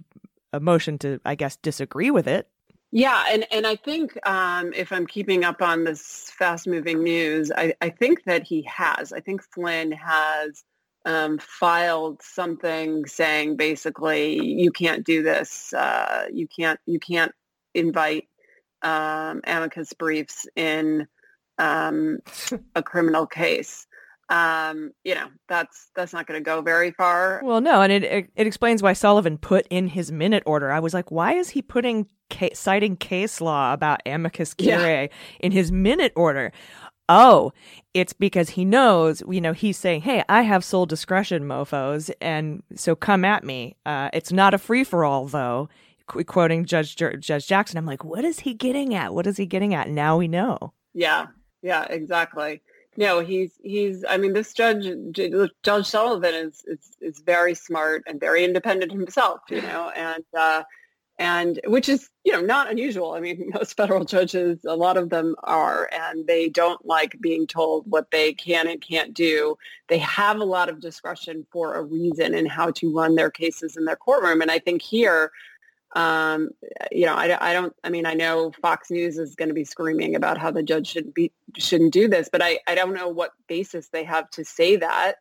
a 0.55 0.61
motion 0.61 0.99
to, 0.99 1.20
I 1.24 1.35
guess, 1.35 1.57
disagree 1.57 2.11
with 2.11 2.26
it. 2.26 2.49
Yeah, 2.91 3.24
and, 3.29 3.47
and 3.51 3.66
I 3.66 3.76
think 3.76 4.18
um, 4.26 4.72
if 4.74 4.93
I'm 4.93 5.07
keeping 5.07 5.45
up 5.45 5.61
on 5.61 5.85
this 5.85 6.33
fast-moving 6.39 7.03
news, 7.03 7.53
I, 7.55 7.74
I 7.83 7.91
think 7.91 8.24
that 8.24 8.45
he 8.45 8.62
has. 8.62 9.12
I 9.12 9.20
think 9.20 9.43
Flynn 9.53 9.93
has 9.93 10.64
um, 11.05 11.39
filed 11.39 12.22
something 12.22 13.05
saying 13.05 13.57
basically 13.57 14.43
you 14.43 14.70
can't 14.70 15.05
do 15.05 15.22
this. 15.22 15.74
Uh, 15.74 16.29
you 16.33 16.49
can't 16.49 16.81
you 16.87 16.99
can't 16.99 17.33
invite 17.74 18.26
um, 18.83 19.41
amicus 19.45 19.93
briefs 19.93 20.47
in 20.57 21.07
um, 21.59 22.18
a 22.74 22.83
criminal 22.83 23.26
case. 23.26 23.87
Um, 24.31 24.93
you 25.05 25.14
know, 25.14 25.29
that's 25.49 25.91
that's 25.97 26.12
not 26.12 26.26
going 26.26 26.39
to 26.39 26.45
go 26.45 26.61
very 26.61 26.91
far. 26.91 27.41
Well, 27.43 27.62
no, 27.62 27.81
and 27.81 27.91
it, 27.91 28.05
it, 28.05 28.31
it 28.37 28.47
explains 28.47 28.83
why 28.83 28.93
Sullivan 28.93 29.39
put 29.39 29.66
in 29.70 29.89
his 29.89 30.12
minute 30.12 30.43
order. 30.45 30.70
I 30.70 30.81
was 30.81 30.93
like, 30.93 31.11
why 31.11 31.33
is 31.33 31.51
he 31.51 31.62
putting 31.62 32.07
citing 32.53 32.97
case 32.97 33.41
law 33.41 33.72
about 33.72 34.03
amicus 34.05 34.53
curiae 34.53 35.09
yeah. 35.11 35.37
in 35.41 35.53
his 35.53 35.72
minute 35.72 36.12
order? 36.14 36.53
Oh, 37.09 37.55
it's 37.95 38.12
because 38.12 38.51
he 38.51 38.66
knows, 38.66 39.22
you 39.31 39.41
know, 39.41 39.55
he's 39.55 39.79
saying, 39.79 40.03
hey, 40.03 40.22
I 40.29 40.43
have 40.43 40.62
sole 40.62 40.85
discretion, 40.85 41.45
mofos, 41.45 42.11
and 42.20 42.62
so 42.74 42.95
come 42.95 43.24
at 43.24 43.45
me. 43.45 43.76
Uh, 43.87 44.11
it's 44.12 44.31
not 44.31 44.53
a 44.53 44.59
free 44.59 44.85
for 44.85 45.07
all, 45.07 45.24
though 45.24 45.70
quoting 46.09 46.64
Judge 46.64 46.96
Judge 46.96 47.46
Jackson. 47.46 47.78
I'm 47.78 47.86
like, 47.86 48.04
what 48.04 48.24
is 48.24 48.40
he 48.40 48.54
getting 48.54 48.94
at? 48.94 49.14
What 49.14 49.26
is 49.26 49.36
he 49.36 49.46
getting 49.46 49.74
at? 49.74 49.88
Now 49.88 50.16
we 50.16 50.28
know. 50.28 50.72
Yeah, 50.94 51.26
yeah, 51.62 51.84
exactly. 51.84 52.62
No, 52.96 53.20
he's 53.20 53.52
he's. 53.62 54.04
I 54.09 54.16
mean, 54.16 54.32
this 54.32 54.52
judge 54.52 54.84
Judge 55.62 55.86
Sullivan 55.86 56.34
is 56.34 56.64
is 56.66 56.96
is 57.00 57.20
very 57.20 57.54
smart 57.54 58.02
and 58.06 58.18
very 58.18 58.44
independent 58.44 58.90
himself. 58.90 59.40
You 59.48 59.62
know, 59.62 59.90
and 59.94 60.24
uh, 60.36 60.64
and 61.18 61.61
which 61.66 61.88
is 61.88 62.11
you 62.24 62.32
know 62.32 62.40
not 62.40 62.70
unusual. 62.70 63.12
I 63.12 63.20
mean, 63.20 63.50
most 63.54 63.76
federal 63.76 64.04
judges, 64.04 64.64
a 64.64 64.76
lot 64.76 64.96
of 64.96 65.11
them 65.11 65.36
are, 65.44 65.88
and 65.92 66.26
they 66.26 66.48
don't 66.48 66.84
like 66.84 67.16
being 67.20 67.46
told 67.46 67.84
what 67.88 68.11
they 68.11 68.32
can 68.32 68.68
and 68.68 68.80
can't 68.80 69.14
do. 69.14 69.56
They 69.88 69.98
have 69.98 70.38
a 70.38 70.44
lot 70.44 70.68
of 70.68 70.80
discretion 70.80 71.46
for 71.50 71.74
a 71.74 71.82
reason 71.82 72.34
in 72.34 72.46
how 72.46 72.70
to 72.72 72.94
run 72.94 73.14
their 73.14 73.30
cases 73.30 73.76
in 73.76 73.84
their 73.84 73.96
courtroom, 73.96 74.40
and 74.40 74.50
I 74.50 74.59
think 74.59 74.82
here 74.82 75.32
um, 75.97 76.51
you 76.93 77.07
know, 77.07 77.14
I, 77.14 77.51
I 77.51 77.53
don't, 77.53 77.74
I 77.82 77.91
mean, 77.91 78.07
I 78.07 78.14
know 78.14 78.53
Fox 78.61 78.91
News 78.91 79.18
is 79.18 79.34
going 79.34 79.49
to 79.49 79.55
be 79.55 79.64
screaming 79.64 80.14
about 80.14 80.39
how 80.39 80.51
the 80.51 80.62
judge 80.62 80.89
shouldn't 80.89 81.14
be, 81.14 81.32
shouldn't 81.57 81.93
do 81.93 82.09
this, 82.09 82.28
but 82.30 82.43
I, 82.43 82.59
I 82.66 82.74
don't 82.74 82.95
know 82.95 83.09
what 83.09 83.32
basis 83.49 83.89
they 83.89 84.05
have 84.05 84.28
to 84.30 84.45
say 84.45 84.76
that. 84.76 85.14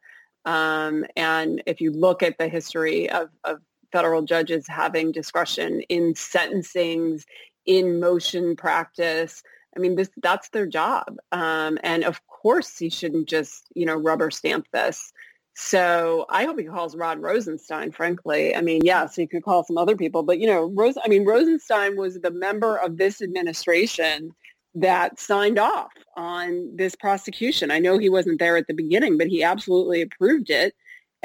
Um, 0.45 1.05
and 1.15 1.63
if 1.65 1.82
you 1.82 1.91
look 1.91 2.24
at 2.24 2.38
the 2.38 2.47
history 2.47 3.09
of, 3.09 3.30
of 3.43 3.59
federal 3.91 4.22
judges 4.22 4.65
having 4.68 5.11
discretion 5.11 5.82
in 5.89 6.13
sentencings, 6.13 7.24
in 7.65 7.99
motion 7.99 8.55
practice, 8.55 9.43
I 9.76 9.80
mean, 9.80 9.95
this 9.95 10.09
that's 10.18 10.49
their 10.49 10.65
job. 10.65 11.18
Um, 11.32 11.78
and 11.84 12.03
of 12.03 12.26
course, 12.28 12.78
he 12.78 12.89
shouldn't 12.89 13.28
just, 13.28 13.68
you 13.76 13.86
know, 13.86 13.95
rubber 13.95 14.32
stamp 14.32 14.68
this. 14.72 15.11
So 15.60 16.28
I 16.30 16.45
hope 16.45 16.60
he 16.60 16.66
calls 16.66 16.95
Rod 16.95 17.20
Rosenstein, 17.20 17.91
frankly. 17.91 18.55
I 18.55 18.62
mean, 18.62 18.82
yes, 18.84 19.16
he 19.16 19.26
could 19.26 19.41
call 19.41 19.64
some 19.64 19.76
other 19.76 19.97
people, 19.97 20.22
but 20.22 20.38
you 20.38 20.45
know, 20.45 20.66
Rose, 20.66 20.99
I 21.03 21.08
mean, 21.08 21.26
Rosenstein 21.26 21.97
was 21.97 22.20
the 22.20 22.30
member 22.30 22.78
of 22.78 22.97
this 22.97 23.24
administration 23.24 24.36
that 24.76 25.20
signed 25.20 25.58
off 25.58 25.91
on 26.16 26.76
this 26.76 26.93
prosecution. 26.93 27.72
I 27.72 27.80
know 27.80 27.97
he 27.97 28.08
wasn't 28.08 28.38
there 28.38 28.55
at 28.55 28.68
the 28.68 28.76
beginning, 28.76 29.18
but 29.18 29.26
he 29.26 29.41
absolutely 29.41 30.03
approved 30.03 30.51
it. 30.51 30.76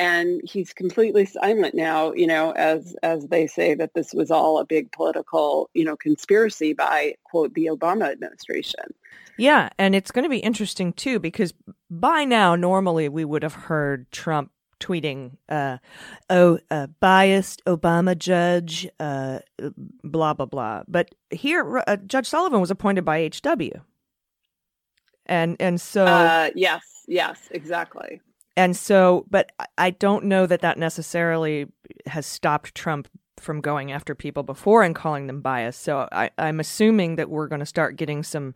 And 0.02 0.40
he's 0.42 0.72
completely 0.72 1.26
silent 1.26 1.76
now, 1.76 2.12
you 2.12 2.26
know, 2.26 2.50
as 2.52 2.96
as 3.04 3.28
they 3.28 3.46
say 3.46 3.74
that 3.74 3.94
this 3.94 4.12
was 4.12 4.32
all 4.32 4.58
a 4.58 4.64
big 4.64 4.90
political, 4.90 5.70
you 5.74 5.84
know, 5.84 5.96
conspiracy 5.96 6.72
by 6.72 7.14
quote 7.22 7.54
the 7.54 7.66
Obama 7.66 8.10
administration. 8.10 8.94
Yeah, 9.38 9.68
and 9.78 9.94
it's 9.94 10.10
going 10.10 10.24
to 10.24 10.28
be 10.28 10.38
interesting 10.38 10.92
too 10.92 11.20
because 11.20 11.54
by 11.88 12.24
now 12.24 12.56
normally 12.56 13.08
we 13.08 13.24
would 13.24 13.44
have 13.44 13.54
heard 13.54 14.10
Trump 14.10 14.50
tweeting, 14.80 15.36
uh, 15.48 15.78
"Oh, 16.28 16.58
uh, 16.68 16.88
biased 16.98 17.64
Obama 17.66 18.18
judge, 18.18 18.88
uh, 18.98 19.38
blah 20.02 20.34
blah 20.34 20.46
blah." 20.46 20.82
But 20.88 21.14
here, 21.30 21.78
uh, 21.86 21.96
Judge 21.98 22.26
Sullivan 22.26 22.60
was 22.60 22.72
appointed 22.72 23.04
by 23.04 23.20
HW, 23.20 23.82
and 25.26 25.56
and 25.60 25.80
so 25.80 26.06
uh, 26.06 26.50
yes, 26.56 26.82
yes, 27.06 27.38
exactly. 27.52 28.20
And 28.56 28.76
so, 28.76 29.26
but 29.30 29.52
I 29.78 29.90
don't 29.90 30.24
know 30.24 30.46
that 30.46 30.60
that 30.60 30.78
necessarily 30.78 31.66
has 32.06 32.26
stopped 32.26 32.74
Trump 32.74 33.08
from 33.38 33.60
going 33.60 33.90
after 33.90 34.14
people 34.14 34.42
before 34.42 34.82
and 34.82 34.94
calling 34.94 35.26
them 35.26 35.40
biased. 35.40 35.82
So 35.82 36.08
I, 36.12 36.30
I'm 36.38 36.60
assuming 36.60 37.16
that 37.16 37.30
we're 37.30 37.48
going 37.48 37.60
to 37.60 37.66
start 37.66 37.96
getting 37.96 38.22
some 38.22 38.54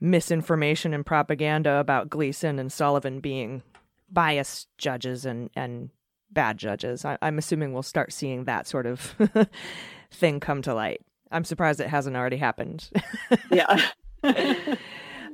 misinformation 0.00 0.92
and 0.92 1.04
propaganda 1.04 1.76
about 1.76 2.10
Gleeson 2.10 2.58
and 2.58 2.72
Sullivan 2.72 3.20
being 3.20 3.62
biased 4.10 4.68
judges 4.78 5.24
and 5.24 5.50
and 5.54 5.90
bad 6.30 6.58
judges. 6.58 7.04
I, 7.04 7.18
am 7.22 7.38
assuming 7.38 7.72
we'll 7.72 7.82
start 7.82 8.12
seeing 8.12 8.44
that 8.44 8.66
sort 8.66 8.86
of 8.86 9.14
thing 10.10 10.40
come 10.40 10.62
to 10.62 10.74
light. 10.74 11.00
I'm 11.30 11.44
surprised 11.44 11.80
it 11.80 11.88
hasn't 11.88 12.16
already 12.16 12.36
happened. 12.36 12.90
yeah. 13.50 13.90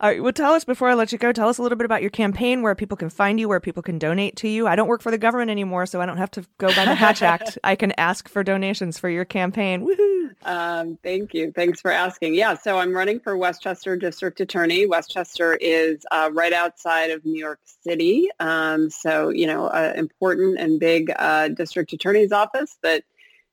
All 0.01 0.11
right, 0.11 0.22
well, 0.22 0.32
tell 0.32 0.53
us 0.53 0.64
before 0.64 0.88
I 0.88 0.95
let 0.95 1.12
you 1.12 1.18
go. 1.18 1.32
Tell 1.32 1.49
us 1.49 1.59
a 1.59 1.62
little 1.62 1.76
bit 1.76 1.84
about 1.84 2.03
your 2.03 2.11
campaign, 2.11 2.62
where 2.62 2.74
people 2.74 2.97
can 2.97 3.11
find 3.11 3.38
you, 3.38 3.49
where 3.49 3.61
people 3.61 3.82
can 3.82 3.99
donate 3.99 4.36
to 4.36 4.49
you. 4.49 4.66
I 4.66 4.76
don't 4.76 4.88
work 4.88 5.03
for 5.03 5.11
the 5.11 5.18
government 5.18 5.51
anymore, 5.51 5.86
so 5.86 6.01
I 6.01 6.07
don't 6.07 6.16
have 6.16 6.30
to 6.32 6.45
go 6.59 6.68
by 6.68 6.84
the 6.84 6.95
Hatch 6.95 7.22
Act. 7.22 7.59
I 7.64 7.76
can 7.76 7.92
ask 7.99 8.28
for 8.28 8.42
donations 8.42 8.99
for 8.99 9.09
your 9.09 9.24
campaign. 9.24 9.86
Woohoo! 9.86 10.30
Um, 10.45 10.99
thank 11.03 11.32
you. 11.32 11.53
Thanks 11.53 11.80
for 11.80 11.90
asking. 11.90 12.34
Yeah, 12.34 12.55
so 12.55 12.78
I'm 12.78 12.92
running 12.95 13.20
for 13.20 13.36
Westchester 13.36 13.97
District 13.97 14.40
Attorney. 14.40 14.86
Westchester 14.86 15.55
is 15.55 16.05
uh, 16.11 16.30
right 16.32 16.53
outside 16.53 17.11
of 17.11 17.24
New 17.24 17.38
York 17.38 17.61
City, 17.64 18.28
um, 18.40 18.90
so 18.90 19.28
you 19.28 19.47
know, 19.47 19.68
an 19.68 19.97
important 19.97 20.59
and 20.59 20.80
big 20.80 21.12
uh, 21.16 21.49
district 21.49 21.92
attorney's 21.92 22.32
office 22.32 22.76
that 22.82 23.05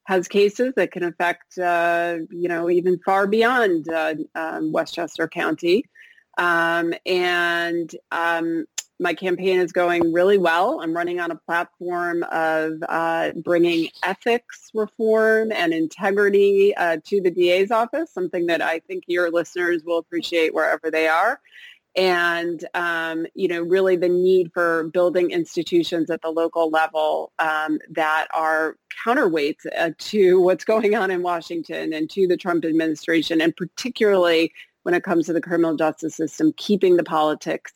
has 0.06 0.28
cases 0.28 0.74
that 0.76 0.92
can 0.92 1.04
affect, 1.04 1.58
uh, 1.58 2.18
you 2.30 2.50
know, 2.50 2.70
even 2.70 3.00
far 3.06 3.28
beyond 3.28 3.88
uh, 3.90 4.16
um, 4.36 4.72
Westchester 4.72 5.28
County. 5.28 5.86
Um, 6.38 6.94
and 7.06 7.94
um, 8.12 8.66
my 9.02 9.14
campaign 9.16 9.60
is 9.60 9.72
going 9.72 10.14
really 10.14 10.38
well. 10.38 10.80
I'm 10.80 10.96
running 10.96 11.20
on 11.20 11.32
a 11.32 11.36
platform 11.36 12.24
of 12.32 12.74
uh, 12.88 13.32
bringing 13.44 13.90
ethics 14.04 14.70
reform 14.74 15.52
and 15.52 15.74
integrity 15.74 16.76
uh, 16.76 16.98
to 17.06 17.20
the 17.20 17.32
DA's 17.32 17.72
office, 17.72 18.14
something 18.14 18.46
that 18.46 18.62
I 18.62 18.80
think 18.80 19.06
your 19.08 19.32
listeners 19.32 19.82
will 19.84 19.98
appreciate 19.98 20.54
wherever 20.54 20.92
they 20.92 21.08
are. 21.08 21.40
And, 21.96 22.64
um, 22.74 23.26
you 23.34 23.50
know, 23.50 23.62
really 23.62 23.98
the 23.98 24.08
need 24.08 24.54
for 24.54 24.86
building 24.94 25.32
institutions 25.32 26.10
at 26.10 26.22
the 26.22 26.30
local 26.30 26.70
level 26.70 27.34
um, 27.40 27.80
that 27.90 28.28
are 28.34 28.78
counterweights 29.04 29.66
uh, 29.78 29.92
to 29.98 30.40
what's 30.40 30.64
going 30.74 30.96
on 30.96 31.12
in 31.12 31.24
Washington 31.24 31.92
and 31.92 32.10
to 32.12 32.28
the 32.28 32.38
Trump 32.38 32.66
administration, 32.66 33.42
and 33.42 33.56
particularly 33.58 34.54
when 34.84 34.96
it 34.96 35.04
comes 35.04 35.26
to 35.26 35.34
the 35.34 35.42
criminal 35.42 35.76
justice 35.76 36.16
system, 36.16 36.54
keeping 36.58 36.98
the 36.98 37.04
politics 37.04 37.74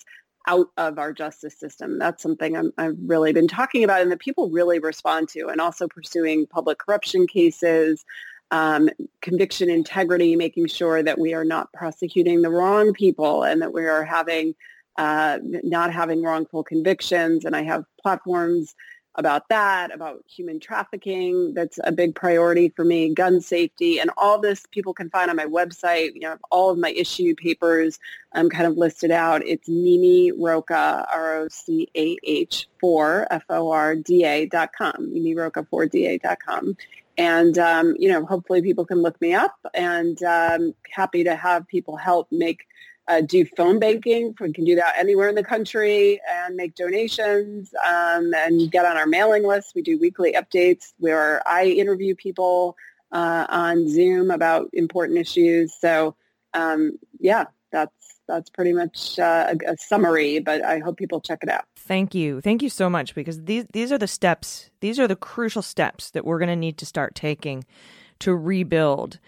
out 0.48 0.68
of 0.78 1.00
our 1.00 1.12
justice 1.12 1.58
system. 1.58 1.98
That's 1.98 2.22
something 2.22 2.72
i 2.78 2.84
have 2.84 2.98
really 3.06 3.34
been 3.34 3.48
talking 3.48 3.84
about 3.84 4.02
and 4.02 4.12
that 4.12 4.20
people 4.20 4.50
really 4.50 4.80
respond 4.80 5.30
to 5.30 5.48
and 5.48 5.60
also 5.60 5.88
pursuing 5.88 6.46
public 6.46 6.78
corruption 6.78 7.26
cases, 7.28 8.06
um, 8.52 8.90
conviction 9.22 9.70
integrity, 9.70 10.36
making 10.36 10.68
sure 10.68 11.02
that 11.02 11.20
we 11.20 11.34
are 11.34 11.46
not 11.46 11.74
prosecuting 11.74 12.42
the 12.42 12.52
wrong 12.52 12.94
people 12.94 13.44
and 13.44 13.62
that 13.62 13.74
we 13.74 13.86
are 13.86 14.04
having 14.04 14.54
uh, 14.98 15.40
not 15.44 15.92
having 15.92 16.24
wrongful 16.24 16.64
convictions. 16.64 17.44
And 17.44 17.54
I 17.54 17.64
have 17.64 17.84
platforms 18.02 18.76
about 19.16 19.50
that, 19.50 19.94
about 19.94 20.24
human 20.28 20.60
trafficking. 20.60 21.54
That's 21.54 21.80
a 21.84 21.92
big 21.92 22.16
priority 22.16 22.70
for 22.70 22.84
me, 22.84 23.14
gun 23.14 23.42
safety, 23.42 24.00
and 24.00 24.10
all 24.18 24.40
this 24.40 24.66
people 24.72 24.94
can 24.94 25.10
find 25.10 25.30
on 25.30 25.36
my 25.36 25.46
website. 25.46 26.14
You 26.14 26.22
know, 26.22 26.38
all 26.52 26.70
of 26.70 26.78
my 26.78 26.92
issue 26.92 27.36
papers 27.36 28.00
um, 28.34 28.50
kind 28.50 28.66
of 28.66 28.78
listed 28.78 29.12
out. 29.12 29.46
It's 29.46 29.68
Mimi 29.68 30.32
Rocah, 30.32 31.06
R-O-C-A-H, 31.12 32.68
4, 32.80 33.28
F-O-R-D-A 33.32 34.46
dot 34.48 34.72
com, 34.78 35.14
Mimi 35.14 35.36
Rocah 35.36 35.68
4DA 35.68 36.22
dot 36.22 36.38
com. 36.46 36.76
And, 37.18 37.58
um, 37.58 37.96
you 37.98 38.10
know, 38.10 38.26
hopefully 38.26 38.62
people 38.62 38.86
can 38.86 39.02
look 39.02 39.20
me 39.22 39.34
up 39.34 39.56
and 39.74 40.22
um, 40.24 40.76
happy 40.92 41.24
to 41.24 41.36
have 41.36 41.68
people 41.68 41.96
help 41.96 42.28
make 42.30 42.68
uh, 43.08 43.22
do 43.22 43.46
phone 43.58 43.80
banking. 43.80 44.34
We 44.40 44.54
can 44.54 44.66
do 44.66 44.76
that 44.76 44.96
anywhere 44.98 45.30
in 45.30 45.36
the 45.36 45.44
country 45.44 46.20
and 46.30 46.56
make 46.56 46.76
donations 46.76 47.74
um, 47.86 48.34
and 48.34 48.72
get 48.72 48.86
on 48.86 48.98
our 48.98 49.06
mailing 49.06 49.44
list. 49.44 49.74
We 49.76 49.82
do 49.82 50.00
weekly 50.00 50.34
updates 50.34 50.94
where 50.98 51.48
I 51.48 51.66
interview 51.66 52.16
people 52.16 52.76
uh, 53.12 53.46
on 53.50 53.88
Zoom 53.88 54.32
about 54.32 54.70
important 54.74 55.20
issues. 55.20 55.74
So 55.80 56.16
um, 56.54 56.98
yeah, 57.20 57.46
that's 57.72 57.92
that's 58.28 58.50
pretty 58.50 58.74
much 58.74 59.20
uh, 59.20 59.54
a, 59.54 59.74
a, 59.74 59.78
summary, 59.78 60.40
but 60.40 60.64
I 60.64 60.80
hope 60.80 60.98
people 60.98 61.22
check 61.22 61.40
it 61.44 61.50
out. 61.50 61.66
Thank 61.76 62.16
you. 62.16 62.42
Thank 62.42 62.64
you 62.64 62.70
so 62.70 62.90
much 62.90 63.14
because 63.14 63.44
these 63.44 63.66
these 63.72 63.92
are 63.92 63.98
the 63.98 64.08
steps, 64.08 64.72
these 64.80 65.00
are 65.00 65.08
the 65.08 65.16
crucial 65.16 65.62
steps 65.62 66.10
that 66.12 66.26
we're 66.26 66.40
going 66.40 66.50
to 66.50 66.56
need 66.56 66.78
to 66.80 66.86
start 66.86 67.14
taking 67.14 67.66
to 68.20 68.36
rebuild 68.36 69.20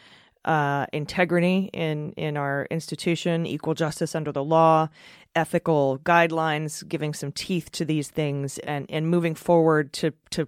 uh, 0.47 0.87
integrity 0.93 1.69
in 1.73 2.13
in 2.13 2.37
our 2.37 2.67
institution, 2.71 3.45
equal 3.45 3.73
justice 3.73 4.15
under 4.15 4.31
the 4.31 4.43
law, 4.43 4.89
ethical 5.35 5.99
guidelines, 5.99 6.87
giving 6.87 7.13
some 7.13 7.31
teeth 7.31 7.71
to 7.73 7.85
these 7.85 8.09
things, 8.09 8.57
and 8.59 8.85
and 8.89 9.09
moving 9.09 9.35
forward 9.35 9.93
to 9.93 10.13
to 10.31 10.47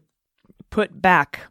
put 0.71 1.01
back 1.01 1.41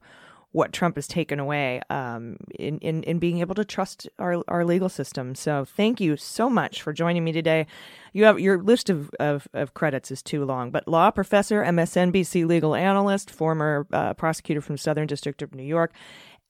what 0.53 0.73
Trump 0.73 0.97
has 0.97 1.07
taken 1.07 1.39
away 1.39 1.81
um, 1.91 2.39
in, 2.59 2.79
in, 2.79 3.03
in 3.03 3.19
being 3.19 3.41
able 3.41 3.55
to 3.55 3.65
trust 3.65 4.09
our, 4.19 4.43
our 4.49 4.65
legal 4.65 4.89
system. 4.89 5.35
So 5.35 5.65
thank 5.65 6.01
you 6.01 6.17
so 6.17 6.49
much 6.49 6.81
for 6.81 6.95
joining 6.95 7.23
me 7.23 7.33
today. 7.33 7.67
You 8.15 8.25
have 8.25 8.41
your 8.41 8.59
list 8.63 8.89
of, 8.89 9.11
of, 9.21 9.47
of 9.53 9.75
credits 9.75 10.11
is 10.11 10.23
too 10.23 10.47
long, 10.47 10.71
but 10.71 10.89
law 10.89 11.11
professor, 11.11 11.63
MSNBC 11.63 12.47
legal 12.47 12.75
analyst, 12.75 13.31
former 13.31 13.87
uh, 13.93 14.15
prosecutor 14.15 14.63
from 14.63 14.79
Southern 14.79 15.07
District 15.07 15.43
of 15.43 15.55
New 15.55 15.63
York, 15.65 15.93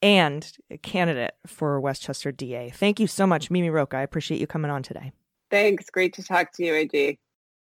and 0.03 0.51
candidate 0.83 1.35
for 1.47 1.81
Westchester 1.81 2.33
DA. 2.33 2.71
Thank 2.71 3.01
you 3.01 3.07
so 3.07 3.27
much, 3.27 3.51
Mimi 3.51 3.69
Rocah. 3.69 3.95
I 3.95 4.03
appreciate 4.03 4.41
you 4.41 4.47
coming 4.47 4.71
on 4.71 4.83
today. 4.83 5.13
Thanks. 5.51 5.91
Great 5.91 6.13
to 6.15 6.23
talk 6.23 6.53
to 6.55 6.65
you, 6.65 6.75
AG. 6.75 7.19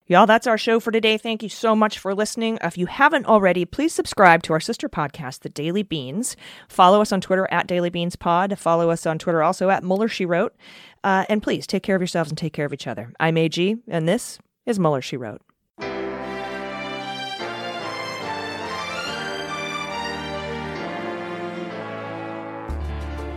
Y'all, 0.07 0.27
that's 0.27 0.49
our 0.49 0.59
show 0.59 0.81
for 0.81 0.91
today. 0.91 1.17
Thank 1.17 1.41
you 1.41 1.49
so 1.49 1.77
much 1.77 1.97
for 1.97 2.17
listening. 2.17 2.59
If 2.65 2.77
you 2.77 2.87
haven't 2.87 3.27
already, 3.27 3.65
please 3.65 3.95
subscribe 3.95 4.43
to 4.43 4.53
our 4.53 4.59
sister 4.59 4.89
podcast, 4.89 5.41
The 5.41 5.49
Daily 5.49 5.85
Beans. 5.85 6.37
Follow 6.69 7.01
us 7.01 7.13
on 7.13 7.21
Twitter 7.21 7.47
at 7.53 7.69
Daily 7.69 7.91
Beans 7.91 8.17
Pod. 8.17 8.59
Follow 8.59 8.91
us 8.91 9.07
on 9.07 9.21
Twitter 9.21 9.41
also 9.41 9.71
at 9.71 9.85
Mueller 9.85 10.09
She 10.09 10.27
Wrote. 10.27 10.57
Uh, 11.05 11.27
and 11.29 11.41
please 11.41 11.65
take 11.65 11.85
care 11.85 11.95
of 11.95 12.03
yourselves 12.03 12.29
and 12.29 12.37
take 12.37 12.53
care 12.53 12.67
of 12.67 12.73
each 12.73 12.89
other. 12.89 13.13
I'm 13.21 13.37
AG, 13.37 13.77
and 13.87 14.09
this 14.09 14.41
is 14.67 14.81
Mueller 14.81 15.01
She 15.01 15.17
Wrote. 15.17 15.43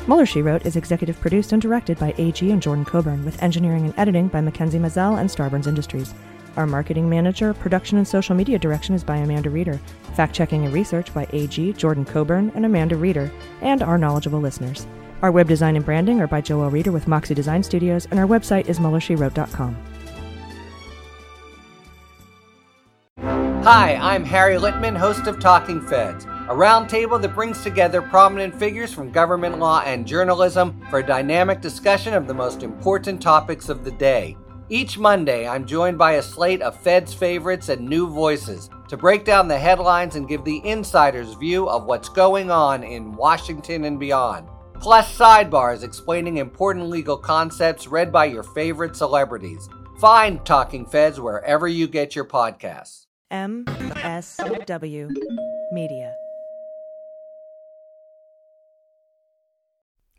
Mueller, 0.05 0.25
She 0.25 0.41
Wrote 0.41 0.65
is 0.65 0.75
executive 0.75 1.17
produced 1.21 1.53
and 1.53 1.61
directed 1.61 1.97
by 1.97 2.13
AG 2.17 2.51
and 2.51 2.61
Jordan 2.61 2.83
Coburn, 2.83 3.23
with 3.23 3.41
engineering 3.41 3.85
and 3.85 3.93
editing 3.97 4.27
by 4.27 4.41
Mackenzie 4.41 4.77
Mazzell 4.77 5.17
and 5.17 5.29
Starburns 5.29 5.65
Industries. 5.65 6.13
Our 6.57 6.67
marketing 6.67 7.09
manager, 7.09 7.53
production, 7.53 7.97
and 7.97 8.07
social 8.07 8.35
media 8.35 8.59
direction 8.59 8.93
is 8.95 9.03
by 9.03 9.15
Amanda 9.17 9.49
Reeder. 9.49 9.79
Fact 10.15 10.35
checking 10.35 10.65
and 10.65 10.73
research 10.73 11.13
by 11.13 11.25
AG, 11.31 11.73
Jordan 11.73 12.03
Coburn, 12.03 12.51
and 12.53 12.65
Amanda 12.65 12.97
Reeder, 12.97 13.31
and 13.61 13.81
our 13.81 13.97
knowledgeable 13.97 14.41
listeners. 14.41 14.85
Our 15.21 15.31
web 15.31 15.47
design 15.47 15.77
and 15.77 15.85
branding 15.85 16.19
are 16.19 16.27
by 16.27 16.41
Joel 16.41 16.69
Reeder 16.69 16.91
with 16.91 17.07
Moxie 17.07 17.33
Design 17.33 17.63
Studios, 17.63 18.05
and 18.11 18.19
our 18.19 18.27
website 18.27 18.67
is 18.67 18.79
MuellerSheWrote.com. 18.79 19.77
Hi, 23.63 23.95
I'm 23.95 24.25
Harry 24.25 24.57
Litman, 24.57 24.97
host 24.97 25.27
of 25.27 25.39
Talking 25.39 25.79
Feds 25.79 26.25
a 26.49 26.53
roundtable 26.53 27.21
that 27.21 27.33
brings 27.33 27.63
together 27.63 28.01
prominent 28.01 28.53
figures 28.53 28.93
from 28.93 29.09
government 29.09 29.59
law 29.59 29.81
and 29.85 30.05
journalism 30.05 30.85
for 30.89 30.99
a 30.99 31.05
dynamic 31.05 31.61
discussion 31.61 32.13
of 32.13 32.27
the 32.27 32.33
most 32.33 32.63
important 32.63 33.21
topics 33.21 33.69
of 33.69 33.85
the 33.85 33.91
day. 33.91 34.35
Each 34.67 34.97
Monday, 34.97 35.47
I'm 35.47 35.65
joined 35.65 35.97
by 35.97 36.13
a 36.13 36.21
slate 36.21 36.61
of 36.61 36.77
Fed's 36.77 37.13
favorites 37.13 37.69
and 37.69 37.87
new 37.87 38.09
voices 38.09 38.69
to 38.89 38.97
break 38.97 39.23
down 39.23 39.47
the 39.47 39.57
headlines 39.57 40.17
and 40.17 40.27
give 40.27 40.43
the 40.43 40.61
insider's 40.67 41.33
view 41.35 41.69
of 41.69 41.85
what's 41.85 42.09
going 42.09 42.51
on 42.51 42.83
in 42.83 43.13
Washington 43.13 43.85
and 43.85 43.97
beyond. 43.97 44.49
Plus, 44.81 45.17
sidebars 45.17 45.83
explaining 45.83 46.37
important 46.37 46.89
legal 46.89 47.17
concepts 47.17 47.87
read 47.87 48.11
by 48.11 48.25
your 48.25 48.43
favorite 48.43 48.97
celebrities. 48.97 49.69
Find 49.99 50.45
Talking 50.45 50.85
Feds 50.85 51.21
wherever 51.21 51.69
you 51.69 51.87
get 51.87 52.17
your 52.17 52.25
podcasts. 52.25 53.05
MSW 53.31 55.09
Media. 55.71 56.13